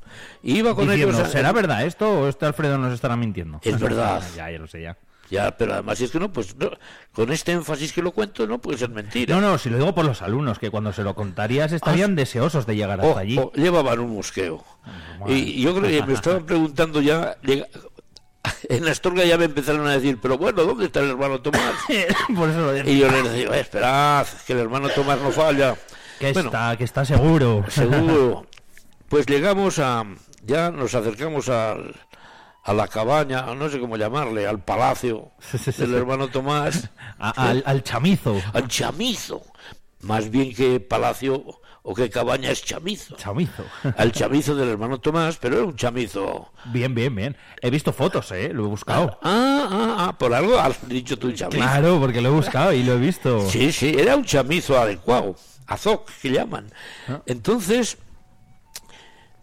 Y 0.41 0.57
iba 0.59 0.73
con 0.75 0.87
Diciendo, 0.89 1.17
ellos. 1.17 1.27
a- 1.27 1.31
¿será 1.31 1.51
verdad 1.51 1.85
esto 1.85 2.09
o 2.21 2.27
este 2.27 2.45
Alfredo 2.45 2.77
nos 2.77 2.93
estará 2.93 3.15
mintiendo? 3.15 3.59
Es 3.63 3.79
verdad. 3.79 4.21
ya, 4.35 4.49
ya 4.51 4.57
lo 4.59 4.67
sé 4.67 4.81
ya. 4.81 4.97
Ya, 5.29 5.57
pero 5.57 5.73
además 5.73 5.97
si 5.97 6.03
es 6.03 6.11
que 6.11 6.19
no, 6.19 6.31
pues 6.31 6.55
no, 6.57 6.69
con 7.13 7.31
este 7.31 7.53
énfasis 7.53 7.91
que 7.91 8.01
lo 8.03 8.11
cuento 8.11 8.45
no 8.45 8.59
puede 8.59 8.77
ser 8.77 8.89
mentira. 8.89 9.33
No, 9.33 9.41
no, 9.41 9.57
si 9.57 9.69
lo 9.69 9.77
digo 9.77 9.95
por 9.95 10.05
los 10.05 10.21
alumnos, 10.21 10.59
que 10.59 10.69
cuando 10.69 10.93
se 10.93 11.01
lo 11.03 11.15
contarías 11.15 11.71
estarían 11.71 12.13
deseosos 12.15 12.65
de 12.67 12.75
llegar 12.75 12.99
hasta 12.99 13.13
Oh, 13.13 13.17
allí. 13.17 13.39
oh, 13.39 13.51
llevaban 13.55 13.99
un 13.99 14.13
mosqueo. 14.15 14.63
Y 15.27 15.61
yo 15.61 15.73
creo 15.73 15.89
que 15.89 16.05
me 16.05 16.13
estaban 16.13 16.45
preguntando 16.45 17.01
ya. 17.01 17.37
En 18.69 18.87
Astorga 18.87 19.23
ya 19.25 19.37
me 19.37 19.45
empezaron 19.45 19.87
a 19.87 19.93
decir, 19.93 20.19
pero 20.21 20.37
bueno, 20.37 20.63
¿dónde 20.63 20.85
está 20.85 20.99
el 21.01 21.11
hermano 21.11 21.41
Tomás? 21.41 21.61
por 22.35 22.49
eso 22.49 22.59
lo 22.59 22.73
digo. 22.73 22.89
Y 22.89 22.97
yo 22.99 23.09
les 23.11 23.23
decía, 23.23 23.55
"Eh, 23.55 23.59
esperad, 23.59 24.27
que 24.45 24.53
el 24.53 24.59
hermano 24.59 24.89
Tomás 24.89 25.19
no 25.19 25.31
falla. 25.31 25.75
Que 26.19 26.31
Bueno, 26.33 26.49
está, 26.49 26.75
que 26.77 26.83
está 26.83 27.05
seguro. 27.05 27.65
seguro. 27.69 28.45
Pues 29.09 29.27
llegamos 29.27 29.77
a. 29.77 30.03
Ya 30.43 30.71
nos 30.71 30.95
acercamos 30.95 31.47
al, 31.47 31.95
a 32.63 32.73
la 32.73 32.87
cabaña, 32.87 33.43
no 33.53 33.69
sé 33.69 33.79
cómo 33.79 33.95
llamarle, 33.95 34.47
al 34.47 34.59
palacio 34.63 35.31
del 35.77 35.93
hermano 35.93 36.29
Tomás, 36.29 36.89
A- 37.19 37.29
al, 37.49 37.61
al 37.67 37.83
chamizo. 37.83 38.41
al 38.53 38.67
chamizo. 38.67 39.43
Más 40.01 40.31
bien 40.31 40.53
que 40.55 40.79
palacio 40.79 41.61
o 41.85 41.93
que 41.93 42.09
cabaña 42.09 42.49
es 42.49 42.63
chamizo. 42.63 43.15
Chamizo. 43.15 43.63
Al 43.97 44.11
chamizo 44.11 44.55
del 44.55 44.69
hermano 44.69 44.99
Tomás, 44.99 45.37
pero 45.37 45.57
era 45.57 45.65
un 45.65 45.75
chamizo 45.75 46.51
Bien, 46.65 46.95
bien, 46.95 47.13
bien. 47.13 47.37
He 47.61 47.69
visto 47.69 47.91
fotos, 47.91 48.31
¿eh? 48.31 48.51
Lo 48.53 48.65
he 48.65 48.67
buscado. 48.67 49.19
Ah, 49.21 49.67
ah, 49.69 49.95
Ah, 49.99 50.17
por 50.17 50.33
algo 50.33 50.57
has 50.57 50.87
dicho 50.87 51.19
tu 51.19 51.31
chamizo. 51.33 51.57
Claro, 51.57 51.99
porque 51.99 52.21
lo 52.21 52.29
he 52.29 52.31
buscado 52.31 52.73
y 52.73 52.83
lo 52.83 52.93
he 52.93 52.99
visto. 52.99 53.47
Sí, 53.49 53.71
sí, 53.71 53.93
era 53.97 54.15
un 54.15 54.23
chamizo 54.23 54.79
adecuado, 54.79 55.35
azoc 55.67 56.09
que 56.21 56.31
llaman. 56.31 56.71
Ah. 57.07 57.21
Entonces, 57.25 57.97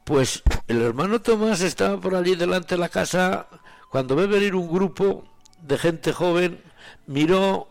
pues 0.04 0.42
el 0.66 0.80
hermano 0.80 1.20
Tomás 1.20 1.60
estaba 1.60 2.00
por 2.00 2.14
allí 2.14 2.34
delante 2.36 2.74
de 2.74 2.80
la 2.80 2.88
casa 2.88 3.46
cuando 3.90 4.16
ve 4.16 4.26
venir 4.26 4.54
un 4.54 4.68
grupo 4.68 5.24
de 5.60 5.76
gente 5.76 6.12
joven, 6.12 6.62
miró, 7.06 7.68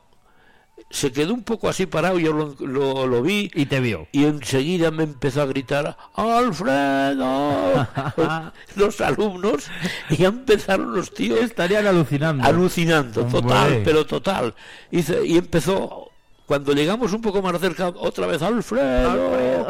se 0.89 1.11
quedó 1.11 1.33
un 1.33 1.43
poco 1.43 1.69
así 1.69 1.85
parado, 1.85 2.17
yo 2.19 2.33
lo, 2.33 2.55
lo- 2.59 3.05
lo 3.07 3.21
vi 3.21 3.51
Y 3.53 3.65
te 3.67 3.79
vio. 3.79 4.07
y 4.11 4.25
enseguida 4.25 4.89
me 4.91 5.03
empezó 5.03 5.41
a 5.41 5.45
gritar 5.45 5.95
¡Alfredo! 6.15 7.87
los 8.75 9.01
alumnos 9.01 9.65
y 10.09 10.17
ya 10.17 10.27
empezaron 10.29 10.95
los 10.95 11.13
tíos 11.13 11.39
Estarían 11.41 11.85
alucinando. 11.87 12.43
alucinando, 12.43 13.21
Hombre. 13.21 13.41
total, 13.41 13.81
pero 13.83 14.05
total. 14.05 14.53
Y, 14.91 14.99
y 15.25 15.37
empezó, 15.37 16.09
cuando 16.45 16.73
llegamos 16.73 17.13
un 17.13 17.21
poco 17.21 17.41
más 17.41 17.59
cerca, 17.59 17.89
otra 17.89 18.27
vez, 18.27 18.41
Alfredo, 18.41 19.67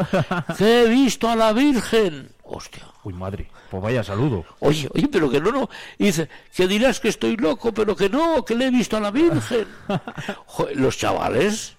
que 0.56 0.82
he 0.84 0.88
visto 0.88 1.28
a 1.28 1.36
la 1.36 1.52
Virgen. 1.52 2.30
Hostia. 2.44 2.84
Uy, 3.02 3.14
madre. 3.14 3.50
Pues 3.70 3.82
vaya 3.82 4.04
saludo. 4.04 4.44
Oye, 4.58 4.88
oye, 4.94 5.08
pero 5.08 5.30
que 5.30 5.40
no, 5.40 5.50
no. 5.52 5.70
Y 5.98 6.06
dice, 6.06 6.28
que 6.54 6.66
dirás 6.68 7.00
que 7.00 7.08
estoy 7.08 7.36
loco, 7.36 7.72
pero 7.72 7.96
que 7.96 8.08
no, 8.10 8.44
que 8.44 8.54
le 8.54 8.66
he 8.66 8.70
visto 8.70 8.96
a 8.96 9.00
la 9.00 9.10
Virgen. 9.10 9.66
Joder, 10.46 10.76
los 10.76 10.98
chavales 10.98 11.76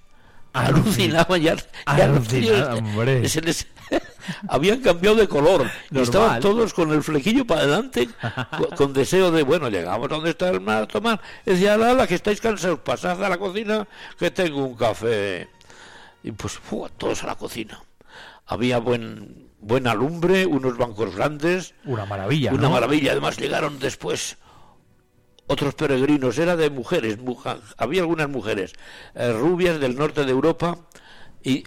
alucinaban 0.53 1.41
ya. 1.41 1.55
Alucinaban, 1.85 2.85
hombre. 2.85 3.27
se 3.29 3.41
les- 3.41 3.67
habían 4.47 4.81
cambiado 4.81 5.15
de 5.15 5.27
color. 5.27 5.69
Y 5.91 5.99
estaban 5.99 6.39
todos 6.41 6.73
con 6.73 6.91
el 6.91 7.03
flequillo 7.03 7.45
para 7.45 7.61
adelante, 7.61 8.09
con, 8.57 8.69
con 8.75 8.93
deseo 8.93 9.31
de, 9.31 9.43
bueno, 9.43 9.69
llegamos 9.69 10.09
donde 10.09 10.31
está 10.31 10.49
el 10.49 10.59
mar, 10.61 10.87
tomar. 10.87 11.21
Decía, 11.45 11.77
la 11.77 12.07
que 12.07 12.15
estáis 12.15 12.41
cansados, 12.41 12.79
pasad 12.79 13.23
a 13.23 13.29
la 13.29 13.37
cocina, 13.37 13.87
que 14.17 14.31
tengo 14.31 14.65
un 14.65 14.75
café. 14.75 15.47
Y 16.23 16.31
pues, 16.31 16.59
todos 16.97 17.23
a 17.23 17.27
la 17.27 17.35
cocina. 17.35 17.81
Había 18.45 18.79
buen, 18.79 19.50
buena 19.61 19.93
lumbre, 19.93 20.45
unos 20.45 20.77
bancos 20.77 21.15
grandes. 21.15 21.73
Una 21.85 22.05
maravilla. 22.05 22.51
Una 22.53 22.63
¿no? 22.63 22.71
maravilla. 22.71 23.11
Además 23.11 23.37
llegaron 23.37 23.79
después 23.79 24.37
otros 25.47 25.73
peregrinos. 25.75 26.37
Era 26.37 26.55
de 26.55 26.69
mujeres. 26.69 27.19
muja- 27.19 27.59
había 27.77 28.01
algunas 28.01 28.29
mujeres 28.29 28.73
eh, 29.15 29.31
rubias 29.33 29.79
del 29.79 29.95
norte 29.95 30.25
de 30.25 30.31
Europa 30.31 30.77
y 31.43 31.63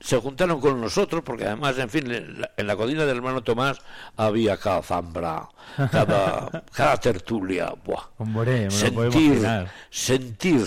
se- 0.00 0.16
juntaron 0.18 0.60
con 0.60 0.80
nosotros 0.80 1.22
porque 1.24 1.44
además, 1.44 1.76
en 1.78 1.90
fin, 1.90 2.10
en 2.10 2.40
la, 2.40 2.50
en 2.56 2.66
la 2.66 2.74
cocina 2.76 3.04
del 3.04 3.16
hermano 3.18 3.42
Tomás 3.42 3.78
había 4.16 4.56
cada 4.56 4.82
zambra, 4.82 5.48
cada, 5.92 6.64
cada 6.72 6.96
tertulia. 6.96 7.74
Buah. 7.84 8.04
Hombre, 8.18 8.64
me 8.64 8.70
Sentir, 8.70 9.46
sentir. 9.90 10.66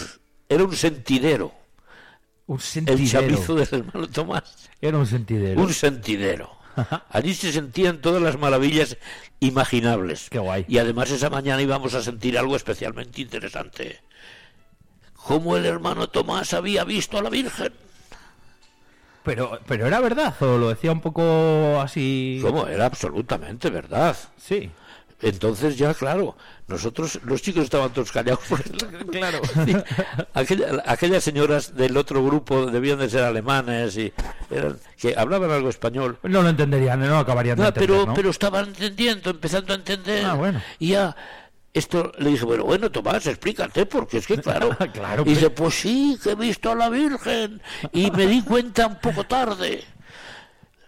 Era 0.49 0.63
un 0.63 0.75
sentidero. 0.75 1.51
Un 2.45 2.57
El 2.57 2.61
sentidero. 2.61 3.07
chamizo 3.21 3.55
del 3.55 3.67
hermano 3.71 4.09
Tomás. 4.09 4.69
Era 4.81 4.97
un 4.97 5.07
sentidero. 5.07 5.61
Un 5.61 5.73
sentidero. 5.73 6.51
Allí 7.09 7.33
se 7.33 7.53
sentían 7.53 7.99
todas 8.01 8.21
las 8.21 8.37
maravillas 8.37 8.97
imaginables. 9.39 10.29
Qué 10.29 10.39
guay. 10.39 10.65
Y 10.67 10.79
además 10.79 11.11
esa 11.11 11.29
mañana 11.29 11.61
íbamos 11.61 11.93
a 11.93 12.01
sentir 12.01 12.37
algo 12.37 12.55
especialmente 12.55 13.21
interesante. 13.21 14.01
Cómo 15.15 15.55
el 15.55 15.65
hermano 15.65 16.09
Tomás 16.09 16.53
había 16.53 16.83
visto 16.83 17.17
a 17.17 17.21
la 17.21 17.29
Virgen. 17.29 17.71
Pero, 19.23 19.57
pero 19.67 19.87
era 19.87 20.01
verdad, 20.01 20.35
o 20.41 20.57
lo 20.57 20.67
decía 20.69 20.91
un 20.91 20.99
poco 20.99 21.79
así. 21.79 22.39
Cómo 22.41 22.67
era 22.67 22.85
absolutamente 22.87 23.69
verdad. 23.69 24.17
Sí. 24.37 24.69
Entonces 25.23 25.77
ya, 25.77 25.93
claro, 25.93 26.35
nosotros, 26.67 27.19
los 27.23 27.41
chicos 27.41 27.63
estaban 27.63 27.91
todos 27.93 28.11
callados. 28.11 28.41
Claro. 29.11 29.39
Aquella- 30.33 30.83
aquellas 30.85 31.23
señoras 31.23 31.75
del 31.75 31.95
otro 31.97 32.23
grupo 32.25 32.65
debían 32.65 32.99
de 32.99 33.09
ser 33.09 33.23
alemanes 33.23 33.97
y 33.97 34.11
eran, 34.51 34.77
que 34.97 35.15
hablaban 35.17 35.51
algo 35.51 35.69
español. 35.69 36.17
No 36.23 36.41
lo 36.41 36.49
entenderían, 36.49 36.99
no 36.99 37.07
lo 37.07 37.17
acabarían 37.19 37.57
de 37.57 37.63
No, 37.63 37.67
entender, 37.69 37.89
pero, 37.89 38.05
¿no? 38.05 38.13
pero 38.13 38.29
estaban 38.29 38.67
entendiendo, 38.69 39.29
empezando 39.29 39.73
a 39.73 39.77
entender. 39.77 40.25
Ah, 40.25 40.33
bueno. 40.33 40.61
Y 40.79 40.89
ya, 40.89 41.15
esto 41.73 42.11
le 42.19 42.29
dije, 42.31 42.45
bueno, 42.45 42.65
bueno, 42.65 42.91
Tomás, 42.91 43.25
explícate, 43.25 43.85
porque 43.85 44.17
es 44.17 44.27
que 44.27 44.37
claro. 44.37 44.75
Claro, 44.93 45.23
y 45.25 45.29
dice, 45.29 45.49
pues 45.49 45.73
sí, 45.75 46.17
que 46.21 46.31
he 46.31 46.35
visto 46.35 46.71
a 46.71 46.75
la 46.75 46.89
Virgen. 46.89 47.61
Y 47.91 48.11
me 48.11 48.27
di 48.27 48.41
cuenta 48.41 48.87
un 48.87 48.99
poco 48.99 49.23
tarde. 49.23 49.83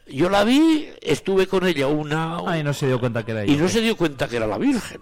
Yo 0.07 0.29
la 0.29 0.43
vi, 0.43 0.89
estuve 1.01 1.47
con 1.47 1.65
ella 1.65 1.87
una. 1.87 2.37
Ay, 2.45 2.63
no 2.63 2.73
se 2.73 2.87
dio 2.87 2.99
cuenta 2.99 3.25
que 3.25 3.31
era 3.31 3.45
y 3.45 3.51
ella. 3.51 3.63
no 3.63 3.69
se 3.69 3.81
dio 3.81 3.97
cuenta 3.97 4.27
que 4.27 4.37
era 4.37 4.47
la 4.47 4.57
Virgen. 4.57 5.01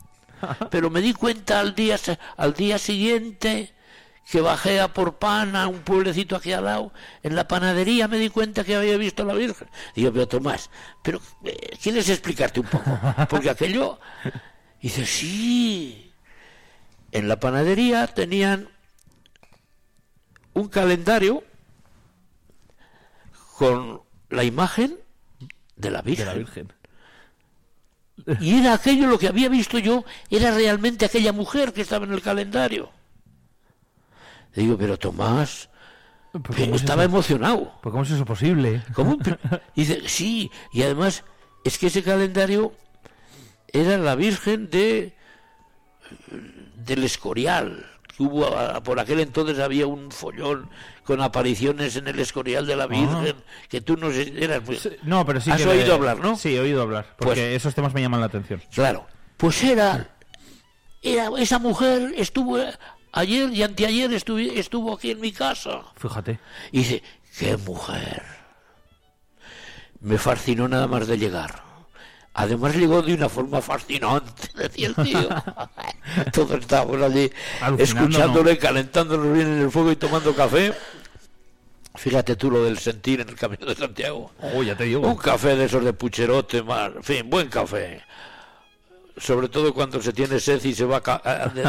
Pero 0.70 0.90
me 0.90 1.00
di 1.00 1.12
cuenta 1.12 1.60
al 1.60 1.74
día, 1.74 1.98
al 2.36 2.54
día 2.54 2.78
siguiente 2.78 3.74
que 4.30 4.40
bajé 4.40 4.80
a 4.80 4.92
por 4.92 5.18
pan 5.18 5.56
a 5.56 5.66
un 5.66 5.80
pueblecito 5.80 6.36
aquí 6.36 6.52
al 6.52 6.64
lado, 6.64 6.92
en 7.24 7.34
la 7.34 7.48
panadería 7.48 8.06
me 8.06 8.18
di 8.18 8.28
cuenta 8.28 8.62
que 8.62 8.76
había 8.76 8.96
visto 8.96 9.24
a 9.24 9.26
la 9.26 9.34
Virgen. 9.34 9.68
Digo, 9.94 10.12
pero 10.12 10.28
Tomás, 10.28 10.70
pero 11.02 11.20
eh, 11.44 11.76
¿quieres 11.82 12.08
explicarte 12.08 12.60
un 12.60 12.66
poco? 12.66 12.98
Porque 13.28 13.50
aquello... 13.50 13.98
Dice, 14.80 15.04
sí. 15.04 16.12
En 17.12 17.28
la 17.28 17.38
panadería 17.38 18.06
tenían 18.06 18.68
un 20.54 20.68
calendario 20.68 21.42
con 23.58 24.00
la 24.30 24.44
imagen 24.44 24.96
de 25.76 25.90
la 25.90 26.02
De 26.02 26.10
Virgen. 26.10 26.26
la 26.26 26.34
Virgen. 26.34 26.72
Y 28.40 28.58
era 28.60 28.74
aquello 28.74 29.06
lo 29.06 29.18
que 29.18 29.28
había 29.28 29.48
visto 29.48 29.78
yo, 29.78 30.04
era 30.28 30.50
realmente 30.52 31.04
aquella 31.06 31.32
mujer 31.32 31.72
que 31.72 31.80
estaba 31.80 32.04
en 32.04 32.12
el 32.12 32.20
calendario. 32.22 32.90
Digo, 34.54 34.76
pero 34.76 34.98
Tomás, 34.98 35.68
Pues 36.32 36.56
que 36.56 36.64
¿cómo 36.64 36.74
es 36.76 36.82
estaba 36.82 37.02
eso? 37.02 37.10
emocionado. 37.10 37.72
Pues 37.82 37.90
¿cómo 37.92 38.02
es 38.04 38.10
eso 38.10 38.24
posible? 38.24 38.82
¿Cómo? 38.94 39.16
Pero- 39.18 39.38
Dice, 39.74 40.02
sí, 40.06 40.50
y 40.72 40.82
además 40.82 41.24
es 41.64 41.78
que 41.78 41.86
ese 41.86 42.02
calendario 42.02 42.72
era 43.72 43.96
la 43.98 44.14
Virgen 44.16 44.68
de 44.70 45.14
del 46.76 47.04
Escorial. 47.04 47.86
Hubo, 48.22 48.46
a- 48.46 48.82
por 48.82 49.00
aquel 49.00 49.20
entonces 49.20 49.58
había 49.58 49.86
un 49.86 50.10
follón 50.10 50.68
con 51.04 51.22
apariciones 51.22 51.96
en 51.96 52.06
el 52.06 52.20
Escorial 52.20 52.66
de 52.66 52.76
la 52.76 52.86
Virgen, 52.86 53.34
que 53.68 53.80
tú 53.80 53.96
no 53.96 54.10
eras 54.10 54.62
muy... 54.66 54.78
No, 55.02 55.24
pero 55.24 55.40
sí 55.40 55.50
Has 55.50 55.62
que 55.62 55.68
oído 55.68 55.94
hablar, 55.94 56.18
¿no? 56.18 56.36
Sí, 56.36 56.54
he 56.54 56.60
oído 56.60 56.82
hablar. 56.82 57.16
Porque 57.18 57.40
Pues- 57.40 57.56
esos 57.56 57.74
temas 57.74 57.94
me 57.94 58.02
llaman 58.02 58.20
la 58.20 58.26
atención. 58.26 58.62
Claro, 58.74 59.06
pues 59.38 59.64
era, 59.64 60.10
era 61.02 61.30
esa 61.38 61.58
mujer 61.58 62.12
estuvo 62.14 62.58
ayer 63.12 63.50
y 63.54 63.62
anteayer 63.62 64.12
estuve, 64.12 64.60
estuvo 64.60 64.92
aquí 64.94 65.12
en 65.12 65.20
mi 65.20 65.32
casa. 65.32 65.80
Fíjate. 65.96 66.38
Y 66.72 66.78
dice, 66.80 67.02
qué 67.38 67.56
mujer. 67.56 68.22
Me 70.00 70.18
fascinó 70.18 70.68
nada 70.68 70.86
más 70.86 71.06
de 71.06 71.16
llegar. 71.16 71.69
Además 72.40 72.74
llegó 72.76 73.02
de 73.02 73.14
una 73.14 73.28
forma 73.28 73.60
fascinante, 73.60 74.48
decía 74.54 74.88
el 74.88 74.94
tío. 74.96 75.28
Todos 76.32 76.52
estábamos 76.60 77.00
allí 77.02 77.30
escuchándole, 77.78 78.58
calentándonos 78.58 79.32
bien 79.32 79.46
en 79.48 79.60
el 79.62 79.70
fuego 79.70 79.92
y 79.92 79.96
tomando 79.96 80.34
café. 80.34 80.72
Fíjate 81.96 82.36
tú 82.36 82.50
lo 82.50 82.64
del 82.64 82.78
sentir 82.78 83.20
en 83.20 83.28
el 83.28 83.34
Camino 83.36 83.66
de 83.66 83.74
Santiago. 83.74 84.30
Oh, 84.40 84.62
ya 84.62 84.76
te 84.76 84.84
digo. 84.84 85.00
Un 85.06 85.16
café 85.16 85.56
de 85.56 85.64
esos 85.66 85.84
de 85.84 85.92
pucherote, 85.92 86.62
más, 86.62 86.92
en 86.96 87.02
fin, 87.02 87.28
buen 87.30 87.48
café. 87.48 88.02
Sobre 89.16 89.48
todo 89.48 89.74
cuando 89.74 90.00
se 90.00 90.12
tiene 90.12 90.40
sed 90.40 90.64
y 90.64 90.72
se 90.72 90.84
va 90.84 91.02
a... 91.04 91.48
de- 91.48 91.62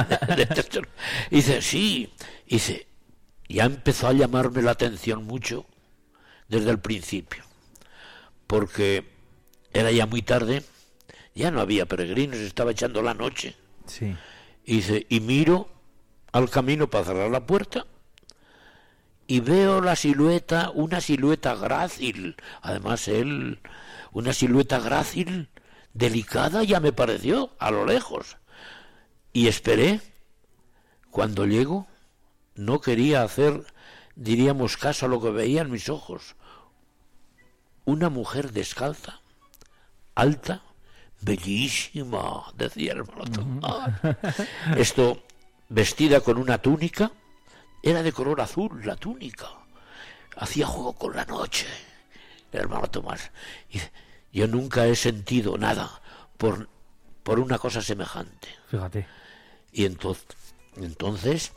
de- 0.46 0.88
dice, 1.32 1.62
sí. 1.62 2.14
Dice, 2.48 2.88
ya 3.50 3.66
empezó 3.66 4.08
a 4.08 4.14
llamarme 4.14 4.62
la 4.62 4.72
atención 4.72 5.26
mucho 5.26 5.66
desde 6.48 6.70
el 6.70 6.80
principio. 6.80 7.44
Porque 8.48 9.04
era 9.74 9.92
ya 9.92 10.06
muy 10.06 10.22
tarde, 10.22 10.64
ya 11.36 11.52
no 11.52 11.62
había 11.62 11.86
peregrinos, 11.86 12.38
estaba 12.40 12.72
echando 12.72 13.02
la 13.02 13.14
noche. 13.14 13.56
Sí. 13.86 14.16
Y 14.66 14.76
dice, 14.76 15.06
y 15.10 15.20
miro 15.20 15.70
al 16.32 16.50
camino 16.50 16.90
para 16.90 17.06
cerrar 17.06 17.30
la 17.30 17.46
puerta 17.46 17.86
y 19.32 19.40
veo 19.40 19.80
la 19.80 19.96
silueta, 19.96 20.72
una 20.72 21.00
silueta 21.00 21.56
grácil, 21.56 22.36
además 22.62 23.08
él, 23.08 23.62
una 24.12 24.34
silueta 24.34 24.78
grácil, 24.80 25.48
delicada 25.94 26.66
ya 26.66 26.82
me 26.82 26.92
pareció, 26.92 27.56
a 27.58 27.72
lo 27.72 27.86
lejos. 27.86 28.36
Y 29.32 29.48
esperé, 29.48 30.02
cuando 31.12 31.46
llego, 31.46 31.88
no 32.56 32.82
quería 32.82 33.24
hacer, 33.24 33.64
diríamos, 34.18 34.76
caso 34.76 35.06
a 35.06 35.10
lo 35.10 35.22
que 35.22 35.32
veía 35.32 35.62
en 35.62 35.72
mis 35.72 35.88
ojos. 35.88 36.36
Una 37.86 38.10
mujer 38.10 38.52
descalza, 38.52 39.21
alta, 40.16 40.64
bellísima, 41.22 42.52
decía 42.56 42.94
el 42.94 43.00
hermano 43.00 43.26
Tomás. 43.26 43.92
Esto, 44.78 45.24
vestida 45.70 46.22
con 46.22 46.38
una 46.38 46.58
túnica, 46.58 47.12
era 47.84 48.04
de 48.04 48.12
color 48.12 48.42
azul 48.42 48.86
la 48.86 48.96
túnica. 48.96 49.48
Hacía 50.38 50.66
juego 50.66 50.94
con 50.94 51.16
la 51.16 51.26
noche, 51.26 51.68
el 52.52 52.62
hermano 52.62 52.90
Tomás. 52.90 53.32
Y 53.70 53.80
yo 54.32 54.48
nunca 54.48 54.88
he 54.88 54.96
sentido 54.96 55.58
nada 55.58 56.02
por, 56.38 56.70
por 57.24 57.40
una 57.40 57.58
cosa 57.58 57.82
semejante. 57.82 58.48
Fíjate. 58.70 59.08
Y 59.72 59.86
entonces, 59.86 60.26
entonces 60.76 61.52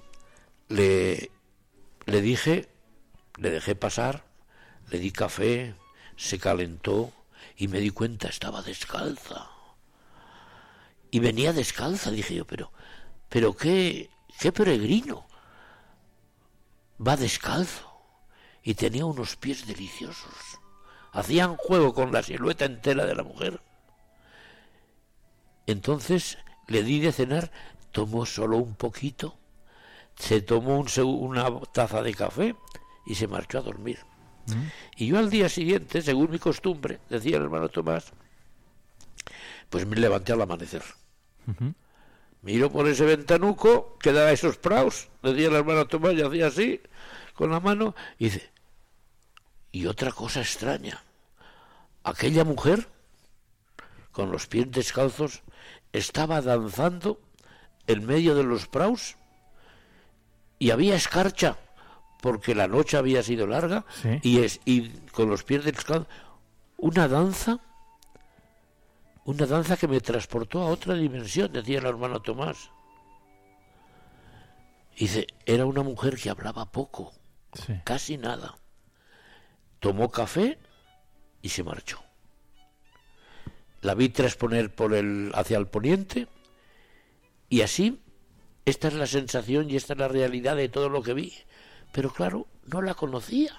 le, 0.69 1.31
le 2.07 2.21
dije, 2.21 2.69
le 3.39 3.51
dejé 3.51 3.75
pasar, 3.75 4.25
le 4.91 4.99
di 4.99 5.11
café, 5.11 5.75
se 6.17 6.39
calentó 6.39 7.13
y 7.57 7.69
me 7.69 7.81
di 7.81 7.91
cuenta, 7.91 8.29
estaba 8.29 8.63
descalza. 8.63 9.51
Y 11.11 11.21
venía 11.21 11.53
descalza, 11.53 12.11
dije 12.11 12.35
yo, 12.35 12.47
pero, 12.47 12.73
pero 13.29 13.55
qué, 13.55 14.11
qué 14.39 14.53
peregrino. 14.53 15.27
Va 17.05 17.17
descalzo 17.17 17.93
y 18.63 18.75
tenía 18.75 19.05
unos 19.05 19.37
pies 19.37 19.67
deliciosos. 19.67 20.59
Hacían 21.13 21.57
juego 21.57 21.95
con 21.95 22.13
la 22.13 22.23
silueta 22.23 22.65
entera 22.65 23.05
de 23.05 23.15
la 23.15 23.23
mujer. 23.23 23.61
Entonces 25.67 26.39
le 26.67 26.83
di 26.83 27.01
de 27.01 27.13
cenar, 27.13 27.53
tomó 27.93 28.27
solo 28.27 28.57
un 28.57 28.75
poquito, 28.75 29.37
se 30.17 30.41
tomó 30.41 30.79
un, 30.79 30.89
una 31.05 31.61
taza 31.73 32.03
de 32.03 32.15
café 32.15 32.57
y 33.07 33.15
se 33.15 33.29
marchó 33.29 33.59
a 33.59 33.63
dormir. 33.63 34.01
Y 34.97 35.07
yo 35.07 35.19
al 35.19 35.31
día 35.31 35.49
siguiente, 35.49 36.03
según 36.03 36.31
mi 36.31 36.39
costumbre, 36.39 37.01
decía 37.09 37.37
el 37.37 37.45
hermano 37.45 37.69
Tomás, 37.69 38.13
pues 39.71 39.87
me 39.87 39.97
levanté 39.97 40.33
al 40.33 40.43
amanecer. 40.43 40.83
Miro 42.43 42.71
por 42.71 42.87
ese 42.89 43.05
ventanuco 43.05 43.97
que 43.99 44.13
da 44.13 44.31
esos 44.33 44.59
praus, 44.59 45.09
decía 45.23 45.49
el 45.49 45.55
hermano 45.55 45.87
Tomás 45.87 46.15
y 46.15 46.23
hacía 46.23 46.49
así 46.49 46.81
con 47.35 47.51
la 47.51 47.61
mano 47.61 47.95
y 48.19 48.25
dice, 48.27 48.51
y 49.73 49.87
otra 49.87 50.13
cosa 50.13 50.41
extraña, 50.41 51.03
aquella 52.05 52.45
mujer 52.45 52.89
con 54.13 54.31
los 54.31 54.47
pies 54.47 54.71
descalzos 54.71 55.43
estaba 55.93 56.41
danzando 56.41 57.21
en 57.87 58.07
medio 58.07 58.35
de 58.35 58.45
los 58.45 58.67
praus 58.67 59.17
y 60.59 60.71
había 60.71 60.95
escarcha 60.95 61.59
porque 62.25 62.55
la 62.55 62.69
noche 62.69 62.97
había 62.97 63.23
sido 63.23 63.47
larga 63.47 63.85
y, 64.23 64.39
es, 64.39 64.59
y 64.65 64.89
con 65.13 65.29
los 65.29 65.45
pies 65.45 65.63
descalzos 65.63 66.09
una 66.79 67.07
danza 67.07 67.61
una 69.27 69.45
danza 69.45 69.77
que 69.77 69.87
me 69.87 70.01
transportó 70.01 70.63
a 70.63 70.71
otra 70.71 70.95
dimensión, 70.95 71.53
decía 71.53 71.81
el 71.81 71.87
hermano 71.87 72.23
Tomás. 72.23 72.71
Dice, 74.99 75.27
era 75.45 75.67
una 75.67 75.83
mujer 75.83 76.17
que 76.17 76.31
hablaba 76.31 76.73
poco, 76.73 77.13
casi 77.85 78.17
nada. 78.17 78.57
Tomó 79.81 80.11
café 80.11 80.59
y 81.43 81.51
se 81.51 81.63
marchó. 81.63 82.03
La 83.83 83.95
vi 83.95 84.09
transponer 84.09 84.75
por 84.75 84.95
el, 84.95 85.31
hacia 85.35 85.59
el 85.59 85.67
poniente 85.67 86.27
y 87.51 87.61
así, 87.61 88.01
esta 88.65 88.89
es 88.89 88.95
la 88.95 89.07
sensación 89.07 89.69
y 89.69 89.77
esta 89.77 89.93
es 89.93 89.99
la 89.99 90.09
realidad 90.09 90.57
de 90.57 90.71
todo 90.71 90.89
lo 90.89 91.03
que 91.03 91.13
vi. 91.13 91.35
Pero 91.95 92.11
claro, 92.11 92.49
no 92.67 92.83
la 92.83 92.95
conocía 92.95 93.53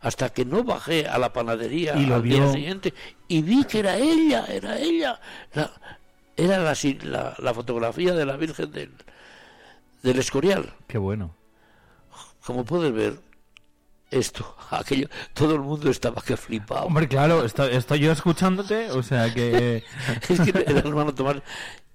hasta 0.00 0.30
que 0.30 0.46
no 0.46 0.64
bajé 0.64 1.06
a 1.06 1.18
la 1.18 1.34
panadería 1.34 1.92
al 1.92 2.22
día 2.22 2.50
siguiente 2.50 2.94
y 3.28 3.42
vi 3.42 3.64
que 3.64 3.80
era 3.80 3.98
ella, 3.98 4.46
era 4.46 4.78
ella. 4.78 5.20
era 6.36 6.58
la, 6.58 7.36
la, 7.38 7.54
fotografía 7.54 8.14
de 8.14 8.24
la 8.24 8.38
Virgen 8.38 8.72
del, 8.72 8.92
del 10.02 10.18
Escorial. 10.18 10.72
Qué 10.86 10.96
bueno. 10.96 11.34
Como 12.46 12.64
puedes 12.64 12.94
ver, 12.94 13.20
esto, 14.10 14.56
aquello, 14.70 15.08
todo 15.34 15.54
el 15.54 15.60
mundo 15.60 15.90
estaba 15.90 16.22
que 16.22 16.38
flipado. 16.38 16.86
Hombre, 16.86 17.08
claro, 17.08 17.44
estoy, 17.44 18.00
yo 18.00 18.10
escuchándote, 18.10 18.90
o 18.90 19.02
sea 19.02 19.34
que... 19.34 19.84
es 20.30 20.40
que 20.40 20.64
el 20.66 20.78
hermano 20.78 21.14
Tomás... 21.14 21.42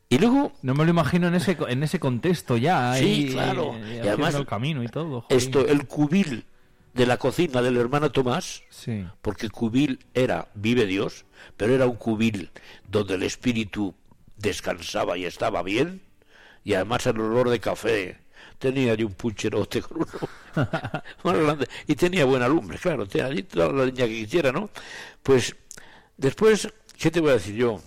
Y 0.09 0.17
luego... 0.17 0.51
No 0.63 0.73
me 0.73 0.83
lo 0.83 0.89
imagino 0.89 1.27
en 1.27 1.35
ese, 1.35 1.55
en 1.67 1.83
ese 1.83 1.99
contexto 1.99 2.57
ya. 2.57 2.95
Sí, 2.95 3.29
claro. 3.31 3.75
Y, 3.77 3.99
además... 3.99 4.33
El 4.33 4.47
camino 4.47 4.83
y 4.83 4.87
todo. 4.87 5.25
Esto, 5.29 5.67
el 5.67 5.85
cubil 5.85 6.45
de 6.93 7.05
la 7.05 7.17
cocina 7.17 7.61
del 7.61 7.77
hermano 7.77 8.11
Tomás, 8.11 8.63
porque 9.21 9.49
cubil 9.49 9.99
era, 10.13 10.49
vive 10.55 10.85
Dios, 10.85 11.25
pero 11.55 11.75
era 11.75 11.85
un 11.85 11.95
cubil 11.95 12.49
donde 12.87 13.15
el 13.15 13.23
espíritu 13.23 13.93
descansaba 14.35 15.17
y 15.17 15.25
estaba 15.25 15.61
bien, 15.61 16.01
y 16.63 16.73
además 16.73 17.05
el 17.05 17.19
olor 17.19 17.49
de 17.49 17.59
café 17.59 18.17
tenía 18.57 18.95
de 18.95 19.05
un 19.05 19.13
pucherote 19.13 19.81
con 19.81 20.05
uno 21.23 21.57
y 21.87 21.95
tenía 21.95 22.25
buena 22.25 22.47
lumbre, 22.47 22.77
claro, 22.77 23.05
tenía 23.05 23.47
toda 23.47 23.71
la 23.71 23.85
leña 23.85 24.05
que 24.05 24.25
quisiera, 24.25 24.51
¿no? 24.51 24.69
Pues 25.21 25.55
después, 26.17 26.67
¿qué 26.97 27.11
te 27.11 27.21
voy 27.21 27.29
a 27.29 27.33
decir 27.33 27.55
yo? 27.55 27.81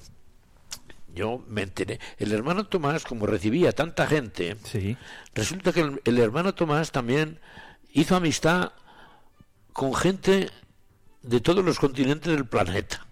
Yo 1.15 1.45
me 1.49 1.63
enteré. 1.63 2.01
El 2.19 2.33
hermano 2.33 2.65
Tomás, 2.67 3.05
como 3.05 3.27
recibía 3.27 3.73
tanta 3.73 4.07
gente, 4.07 4.57
resulta 5.35 5.73
que 5.73 6.01
el 6.05 6.19
hermano 6.19 6.55
Tomás 6.55 6.91
también 6.91 7.39
hizo 7.93 8.17
amistad 8.17 8.73
con 9.73 9.95
gente 9.95 10.51
de 11.23 11.41
todos 11.41 11.65
los 11.65 11.79
continentes 11.79 12.33
del 12.33 12.47
planeta, 12.47 13.07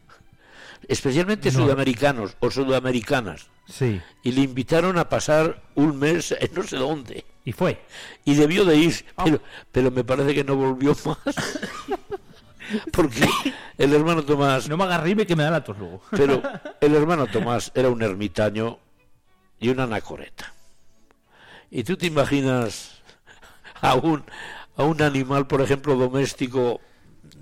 especialmente 0.89 1.51
sudamericanos 1.51 2.37
o 2.41 2.51
sudamericanas. 2.51 3.49
Sí. 3.69 4.01
Y 4.23 4.33
le 4.33 4.43
invitaron 4.43 4.99
a 4.99 5.09
pasar 5.09 5.63
un 5.75 5.99
mes 5.99 6.33
en 6.41 6.55
no 6.55 6.63
sé 6.63 6.77
dónde. 6.77 7.25
Y 7.45 7.53
fue. 7.53 7.81
Y 8.25 8.35
debió 8.35 8.65
de 8.65 8.77
ir, 8.77 9.05
ah. 9.17 9.25
pero, 9.25 9.43
pero 9.73 9.91
me 9.91 10.05
parece 10.05 10.35
que 10.35 10.45
no 10.45 10.57
volvió 10.57 10.97
más. 11.05 11.19
Porque 12.93 13.29
el 13.79 13.93
hermano 13.93 14.23
Tomás. 14.23 14.69
No 14.69 14.77
me 14.77 14.85
agarrime 14.85 15.27
que 15.27 15.37
me 15.37 15.43
da 15.43 15.51
la 15.51 15.65
tos 15.65 15.79
luego. 15.79 16.03
Pero 16.11 16.43
el 16.81 16.95
hermano 16.95 17.27
Tomás 17.27 17.73
era 17.75 17.89
un 17.89 18.03
ermitaño 18.03 18.79
y 19.59 19.69
una 19.69 19.85
anacoreta. 19.85 20.53
Y 21.71 21.85
tú 21.85 21.97
te 21.97 22.07
imaginas 22.07 23.01
a 23.81 23.95
un, 23.95 24.25
a 24.77 24.83
un 24.83 25.01
animal, 25.03 25.47
por 25.47 25.61
ejemplo, 25.61 25.95
doméstico 25.95 26.81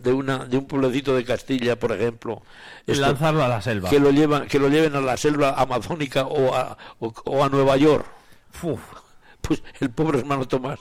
de 0.03 0.13
una 0.13 0.45
de 0.45 0.59
un 0.59 0.67
pueblecito 0.67 1.15
de 1.15 1.25
Castilla, 1.25 1.79
por 1.79 1.93
ejemplo, 1.93 2.43
lanzarlo 2.87 3.43
a 3.43 3.49
la 3.49 3.63
selva. 3.63 3.89
Que 3.89 3.99
lo 3.99 4.11
llevan 4.11 4.47
que 4.47 4.59
lo 4.59 4.69
lleven 4.69 4.95
a 4.97 5.01
la 5.01 5.17
selva 5.17 5.55
amazónica 5.55 6.27
o 6.27 6.55
a, 6.55 6.77
o, 6.99 7.45
a 7.45 7.49
Nueva 7.49 7.77
York. 7.77 8.07
Pues 9.41 9.63
el 9.81 9.91
pobre 9.91 10.19
hermano 10.19 10.47
Tomás 10.47 10.79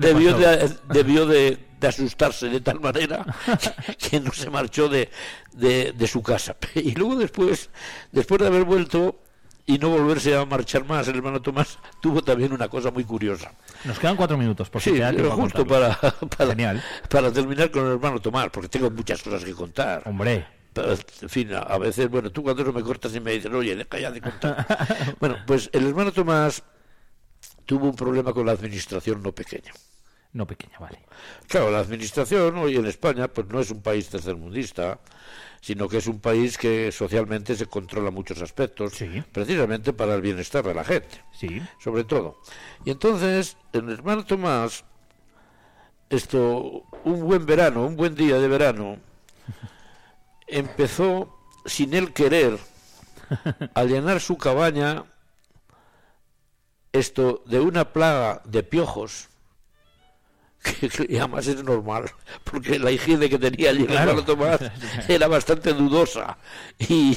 debió, 0.00 0.36
de, 0.36 0.76
debió 0.88 1.26
de, 1.26 1.58
asustarse 1.86 2.48
de 2.48 2.60
tal 2.60 2.80
manera 2.80 3.24
que, 3.98 4.20
no 4.20 4.32
se 4.32 4.50
marchó 4.50 4.88
de, 4.88 5.10
de, 5.52 6.06
su 6.06 6.22
casa. 6.22 6.56
Y 6.74 6.94
luego 6.94 7.16
después, 7.16 7.70
después 8.12 8.40
de 8.40 8.46
haber 8.46 8.64
vuelto, 8.64 9.20
y 9.66 9.78
no 9.78 9.88
volverse 9.88 10.36
a 10.36 10.44
marchar 10.44 10.84
más. 10.84 11.08
El 11.08 11.16
hermano 11.16 11.40
Tomás 11.40 11.78
tuvo 12.00 12.22
también 12.22 12.52
una 12.52 12.68
cosa 12.68 12.90
muy 12.90 13.04
curiosa. 13.04 13.52
Nos 13.84 13.98
quedan 13.98 14.16
cuatro 14.16 14.36
minutos, 14.36 14.68
por 14.68 14.82
sí, 14.82 14.92
pero 14.92 15.30
justo 15.32 15.66
para, 15.66 15.94
para, 16.36 17.32
terminar 17.32 17.70
con 17.70 17.86
el 17.86 17.92
hermano 17.92 18.20
Tomás, 18.20 18.50
porque 18.50 18.68
tengo 18.68 18.90
muchas 18.90 19.22
cosas 19.22 19.44
que 19.44 19.52
contar. 19.52 20.02
Hombre. 20.06 20.46
en 20.76 21.28
fin, 21.28 21.50
a 21.54 21.78
veces, 21.78 22.10
bueno, 22.10 22.30
tú 22.30 22.42
cuando 22.42 22.64
no 22.64 22.72
me 22.72 22.82
cortas 22.82 23.14
y 23.14 23.20
me 23.20 23.32
dices, 23.32 23.52
oye, 23.52 23.74
deja 23.74 23.98
ya 23.98 24.10
de 24.10 24.20
contar. 24.20 24.66
bueno, 25.20 25.36
pues 25.46 25.70
el 25.72 25.86
hermano 25.86 26.12
Tomás 26.12 26.62
tuvo 27.64 27.86
un 27.86 27.96
problema 27.96 28.32
con 28.32 28.46
la 28.46 28.52
administración 28.52 29.22
no 29.22 29.32
pequeña. 29.32 29.72
No 30.34 30.46
pequeña, 30.46 30.78
vale. 30.78 30.98
Claro, 31.48 31.70
la 31.70 31.78
administración 31.78 32.58
hoy 32.58 32.76
en 32.76 32.86
España, 32.86 33.28
pues 33.28 33.46
no 33.48 33.60
es 33.60 33.70
un 33.70 33.80
país 33.80 34.08
tercermundista 34.08 35.00
sino 35.64 35.88
que 35.88 35.96
es 35.96 36.06
un 36.08 36.20
país 36.20 36.58
que 36.58 36.92
socialmente 36.92 37.56
se 37.56 37.64
controla 37.64 38.10
muchos 38.10 38.42
aspectos, 38.42 38.92
precisamente 39.32 39.94
para 39.94 40.14
el 40.14 40.20
bienestar 40.20 40.62
de 40.62 40.74
la 40.74 40.84
gente, 40.84 41.24
sí. 41.32 41.62
sobre 41.82 42.04
todo. 42.04 42.38
Y 42.84 42.90
entonces, 42.90 43.56
el 43.72 43.88
hermano 43.88 44.26
Tomás, 44.26 44.84
esto, 46.10 46.84
un 47.04 47.24
buen 47.24 47.46
verano, 47.46 47.86
un 47.86 47.96
buen 47.96 48.14
día 48.14 48.38
de 48.40 48.46
verano, 48.46 48.98
empezó, 50.46 51.34
sin 51.64 51.94
él 51.94 52.12
querer, 52.12 52.58
a 53.72 53.84
llenar 53.84 54.20
su 54.20 54.36
cabaña, 54.36 55.04
esto, 56.92 57.42
de 57.46 57.60
una 57.60 57.90
plaga 57.94 58.42
de 58.44 58.64
piojos, 58.64 59.30
que, 60.80 61.18
además 61.18 61.46
es 61.46 61.62
normal, 61.62 62.10
porque 62.42 62.78
la 62.78 62.90
higiene 62.90 63.28
que 63.28 63.38
tenía 63.38 63.70
allí 63.70 63.86
claro. 63.86 64.24
Tomás 64.24 64.60
era 65.08 65.28
bastante 65.28 65.72
dudosa. 65.72 66.38
Y, 66.78 67.16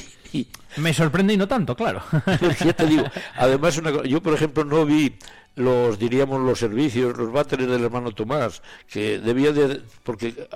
Me 0.75 0.93
sorprende 0.93 1.33
y 1.33 1.37
no 1.37 1.47
tanto, 1.47 1.75
claro. 1.75 2.03
ya 2.65 2.73
te 2.73 2.85
digo, 2.85 3.05
además 3.35 3.77
una, 3.77 4.03
yo 4.03 4.21
por 4.21 4.33
ejemplo 4.33 4.65
no 4.65 4.85
vi 4.85 5.17
los 5.55 5.97
diríamos 5.97 6.39
los 6.41 6.59
servicios, 6.59 7.17
los 7.17 7.31
váteres 7.31 7.67
del 7.67 7.85
hermano 7.85 8.11
Tomás, 8.11 8.61
que 8.87 9.17
debía 9.17 9.51
de 9.51 9.81
porque 10.03 10.47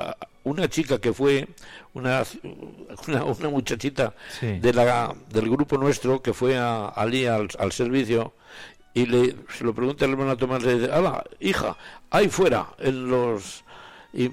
una 0.43 0.69
chica 0.69 0.99
que 0.99 1.11
fue 1.11 1.47
una 1.93 2.23
una, 3.07 3.49
muchachita 3.49 4.13
de 4.41 4.73
la 4.73 5.15
del 5.29 5.49
grupo 5.49 5.77
nuestro 5.77 6.21
que 6.21 6.33
fue 6.33 6.55
a, 6.55 6.89
allí 6.89 7.25
al, 7.25 7.47
al 7.57 7.71
servicio 7.71 8.33
y 8.93 9.05
le, 9.05 9.35
se 9.57 9.63
lo 9.63 9.73
pregunta 9.73 10.05
el 10.05 10.11
hermano 10.11 10.35
Tomás, 10.37 10.63
le 10.63 10.79
dice, 10.79 10.91
¡Hala, 10.91 11.23
hija! 11.39 11.77
Ahí 12.09 12.27
fuera, 12.29 12.67
en 12.79 13.09
los... 13.09 13.63
Y 14.13 14.29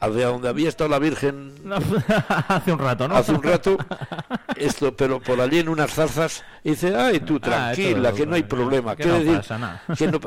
hacia 0.00 0.28
donde 0.28 0.48
había 0.48 0.68
estado 0.68 0.88
la 0.88 0.98
Virgen 1.00 1.54
hace 2.48 2.72
un 2.72 2.78
rato, 2.78 3.08
¿no? 3.08 3.16
hace 3.16 3.32
un 3.32 3.42
rato, 3.42 3.76
esto, 4.56 4.96
pero 4.96 5.20
por 5.20 5.40
allí 5.40 5.58
en 5.58 5.68
unas 5.68 5.92
zarzas, 5.92 6.44
y 6.62 6.70
dice, 6.70 6.94
ay, 6.96 7.20
tú 7.20 7.36
Ah, 7.42 7.72
tranquila, 7.74 8.12
que 8.12 8.24
no 8.24 8.36
hay 8.36 8.42
que 8.42 8.48
problema. 8.48 8.92
no 8.92 8.96
Quiere 8.96 9.18
decir, 9.24 9.36
pasa 9.38 9.58
nada. 9.58 9.82
que 9.98 10.06
no 10.06 10.20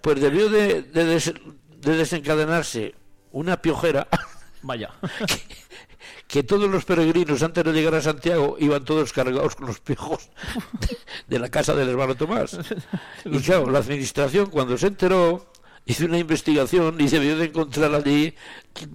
pues 0.00 0.20
debió 0.20 0.48
de, 0.48 0.82
de 0.82 1.04
des- 1.04 1.34
de 1.80 1.96
desencadenarse 1.96 2.94
una 3.30 3.58
piojera 3.60 4.08
Vaya. 4.62 4.90
que 5.26 5.40
todos 6.42 6.68
los 6.70 6.84
peregrinos 6.84 7.42
antes 7.42 7.64
de 7.64 7.72
llegar 7.72 7.94
a 7.94 8.02
Santiago 8.02 8.56
iban 8.60 8.84
todos 8.84 9.12
cargados 9.14 9.56
con 9.56 9.66
los 9.68 9.80
piojos 9.80 10.28
de, 10.80 10.96
de 11.26 11.38
la 11.38 11.48
casa 11.48 11.74
del 11.74 11.88
hermano 11.88 12.14
Tomás. 12.14 12.58
Y 13.24 13.38
claro, 13.40 13.70
la 13.70 13.78
administración 13.78 14.46
cuando 14.50 14.76
se 14.76 14.88
enteró 14.88 15.50
hizo 15.86 16.04
una 16.04 16.18
investigación 16.18 17.00
y 17.00 17.08
se 17.08 17.18
vio 17.18 17.36
de 17.38 17.46
encontrar 17.46 17.94
allí 17.94 18.34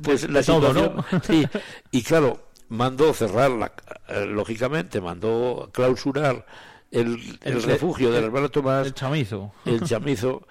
pues 0.04 0.30
la 0.30 0.44
todo, 0.44 0.68
situación. 0.68 0.96
¿no? 1.12 1.22
Sí. 1.24 1.44
Y 1.92 2.04
claro, 2.04 2.50
mandó 2.70 3.12
cerrarla, 3.14 3.74
eh, 4.10 4.26
lógicamente, 4.28 5.02
mandó 5.02 5.72
clausurar 5.74 6.46
el, 6.92 7.18
el 7.42 7.54
El- 7.54 7.64
refugio 7.64 8.10
del 8.12 8.20
el- 8.20 8.26
hermano 8.26 8.50
Tomás 8.50 8.86
El 8.86 8.94
chamizo. 8.94 9.52
el 9.66 9.82
chamizo 9.82 10.46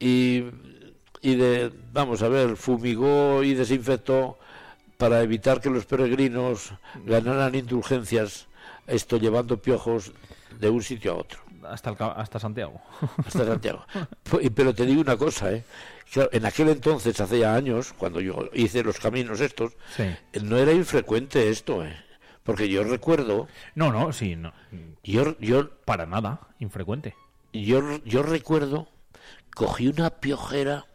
y, 0.00 0.42
y 1.22 1.36
de 1.36 1.72
vamos 1.92 2.22
a 2.22 2.28
ver 2.28 2.56
fumigó 2.56 3.44
y 3.44 3.54
desinfectó 3.54 4.36
para 4.98 5.22
evitar 5.22 5.60
que 5.62 5.70
los 5.70 5.86
peregrinos 5.86 6.72
ganaran 7.06 7.54
indulgencias 7.54 8.48
esto 8.86 9.16
llevando 9.16 9.62
piojos 9.62 10.12
de 10.58 10.68
un 10.68 10.82
sitio 10.82 11.12
a 11.12 11.16
otro 11.16 11.40
Hasta, 11.62 11.90
el 11.90 11.96
ca- 11.96 12.12
hasta 12.12 12.38
Santiago. 12.38 12.80
hasta 13.26 13.44
Santiago 13.46 13.86
Pu- 14.28 14.40
y- 14.44 14.50
pero 14.50 14.74
te 14.74 14.84
digo 14.84 15.00
una 15.00 15.16
cosa 15.16 15.52
eh 15.52 15.64
Claro, 16.10 16.30
en 16.32 16.46
aquel 16.46 16.68
entonces 16.70 17.20
hace 17.20 17.38
ya 17.40 17.54
años 17.54 17.92
cuando 17.92 18.20
yo 18.20 18.48
hice 18.54 18.82
los 18.82 18.98
caminos 18.98 19.40
estos 19.40 19.72
Sí. 19.96 20.04
no 20.42 20.56
era 20.56 20.72
infrecuente 20.72 21.48
esto 21.50 21.84
eh 21.84 21.96
porque 22.42 22.68
yo 22.68 22.82
recuerdo 22.82 23.46
No, 23.74 23.92
no, 23.92 24.12
sí, 24.12 24.34
no. 24.34 24.52
yo 25.04 25.38
yo 25.38 25.70
Para 25.84 26.06
nada. 26.06 26.40
Infrecuente. 26.60 27.14
yo, 27.52 28.02
yo 28.04 28.22
recuerdo, 28.22 28.88
cogí 29.54 29.86
una 29.88 30.08
piojera 30.10 30.86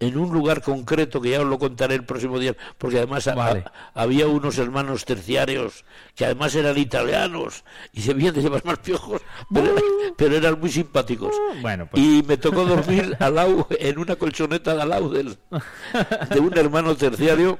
en 0.00 0.18
un 0.18 0.32
lugar 0.32 0.60
concreto 0.60 1.20
que 1.20 1.30
ya 1.30 1.40
os 1.40 1.46
lo 1.46 1.58
contaré 1.58 1.94
el 1.94 2.04
próximo 2.04 2.38
día, 2.38 2.54
porque 2.78 2.98
además 2.98 3.32
Vale. 3.34 3.64
había 3.94 4.26
unos 4.26 4.58
hermanos 4.58 5.04
terciarios 5.04 5.84
que 6.14 6.24
además 6.26 6.54
eran 6.54 6.76
italianos 6.76 7.64
y 7.92 8.02
se 8.02 8.12
veían 8.12 8.34
de 8.34 8.42
llevar 8.42 8.64
más 8.64 8.78
piojos, 8.78 9.22
pero, 9.52 9.74
pero 10.16 10.36
eran 10.36 10.58
muy 10.60 10.70
simpáticos. 10.70 11.34
Bueno, 11.62 11.86
pues. 11.90 12.02
Y 12.02 12.22
me 12.26 12.36
tocó 12.36 12.64
dormir 12.64 13.16
al 13.20 13.34
lado, 13.34 13.66
en 13.70 13.98
una 13.98 14.16
colchoneta 14.16 14.74
de 14.74 14.82
al 14.82 14.88
lado 14.88 15.08
del- 15.10 15.38
de 16.30 16.40
un 16.40 16.56
hermano 16.58 16.94
terciario 16.96 17.58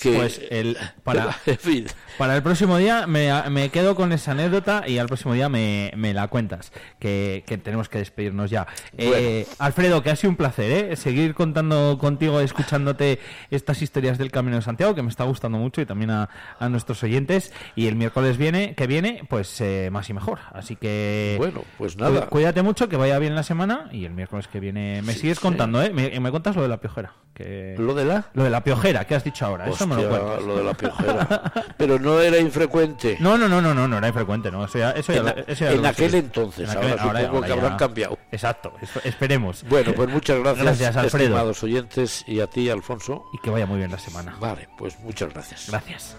que... 0.00 0.12
Pues 0.14 0.40
el, 0.50 0.76
para, 1.04 1.38
en 1.46 1.58
fin, 1.58 1.86
para 2.18 2.36
el 2.36 2.42
próximo 2.42 2.78
día 2.78 3.06
me, 3.06 3.30
me 3.50 3.68
quedo 3.70 3.94
con 3.94 4.12
esa 4.12 4.32
anécdota 4.32 4.84
y 4.86 4.98
al 4.98 5.06
próximo 5.06 5.34
día 5.34 5.48
me, 5.48 5.92
me 5.96 6.14
la 6.14 6.28
cuentas, 6.28 6.72
que, 6.98 7.44
que 7.46 7.58
tenemos 7.58 7.88
que 7.88 7.98
despedirnos 7.98 8.50
ya. 8.50 8.66
Eh, 8.96 9.46
Alfredo, 9.58 10.02
que 10.02 10.10
ha 10.10 10.16
sido 10.16 10.30
un 10.30 10.36
placer, 10.36 10.70
¿eh? 10.70 10.96
Seguir 10.96 11.34
contando 11.34 11.98
contigo, 11.98 12.40
escuchándote 12.40 13.18
estas 13.50 13.82
historias 13.82 14.18
del 14.18 14.30
Camino 14.30 14.56
de 14.56 14.62
Santiago, 14.62 14.94
que 14.94 15.02
me 15.02 15.08
está 15.10 15.24
gustando 15.24 15.58
mucho 15.58 15.80
y 15.80 15.86
también 15.86 16.10
a, 16.10 16.28
a 16.58 16.68
nuestros 16.68 17.02
oyentes. 17.02 17.52
Y 17.74 17.86
el 17.86 17.96
miércoles 17.96 18.36
viene, 18.36 18.74
que 18.74 18.86
viene, 18.86 19.22
pues 19.28 19.60
eh, 19.60 19.88
más 19.92 20.08
y 20.10 20.14
mejor. 20.14 20.38
Así 20.52 20.76
que... 20.76 21.34
bueno, 21.38 21.62
pues 21.78 21.96
nada. 21.96 22.26
Cuídate 22.26 22.62
mucho, 22.62 22.88
que 22.88 22.96
vaya 22.96 23.18
bien 23.18 23.34
la 23.34 23.42
semana 23.42 23.88
y 23.92 24.04
el 24.04 24.12
miércoles 24.12 24.48
que 24.48 24.60
viene 24.60 25.02
me 25.02 25.12
Sí, 25.12 25.20
sigues 25.20 25.38
sí. 25.38 25.42
contando, 25.42 25.82
¿eh? 25.82 25.90
Me, 25.92 26.18
me 26.20 26.30
cuentas 26.30 26.56
lo 26.56 26.62
de 26.62 26.68
la 26.68 26.78
piojera. 26.80 27.12
Que... 27.34 27.74
Lo 27.78 27.94
de 27.94 28.04
la... 28.06 28.26
Lo 28.32 28.44
de 28.44 28.50
la 28.50 28.64
piojera 28.64 29.04
que 29.06 29.14
has 29.14 29.22
dicho 29.24 29.44
ahora, 29.44 29.68
eso 29.68 29.86
me 29.86 29.96
lo 29.96 30.08
cuentas. 30.08 30.42
lo 30.42 30.56
de 30.56 30.64
la 30.64 30.74
piojera. 30.74 31.52
Pero 31.76 31.98
no 31.98 32.05
era 32.20 32.38
infrecuente. 32.38 33.16
No, 33.20 33.36
no, 33.38 33.48
no, 33.48 33.60
no, 33.60 33.74
no, 33.74 33.86
no 33.88 33.98
era 33.98 34.08
infrecuente, 34.08 34.50
no. 34.50 34.64
Eso 34.64 34.78
ya, 34.78 34.90
eso 34.92 35.12
ya, 35.12 35.20
En, 35.20 35.44
eso 35.46 35.64
ya 35.64 35.72
en 35.72 35.86
aquel 35.86 36.14
entonces, 36.14 36.68
En 36.68 36.76
aquel- 36.76 36.98
ahora, 36.98 37.20
supongo 37.20 37.36
ahora 37.36 37.46
que 37.46 37.52
habrán 37.52 37.76
cambiado. 37.76 38.18
Exacto, 38.32 38.72
esperemos. 39.04 39.64
Bueno, 39.68 39.92
pues 39.94 40.08
muchas 40.08 40.38
gracias, 40.38 40.64
Gracias, 40.64 40.96
Alfredo. 40.96 41.24
estimados 41.24 41.62
oyentes, 41.62 42.24
y 42.26 42.40
a 42.40 42.46
ti, 42.46 42.68
Alfonso. 42.70 43.24
Y 43.32 43.38
que 43.38 43.50
vaya 43.50 43.66
muy 43.66 43.78
bien 43.78 43.90
la 43.90 43.98
semana. 43.98 44.36
Vale, 44.40 44.68
pues 44.78 44.98
muchas 45.00 45.32
gracias. 45.32 45.66
Gracias. 45.68 46.16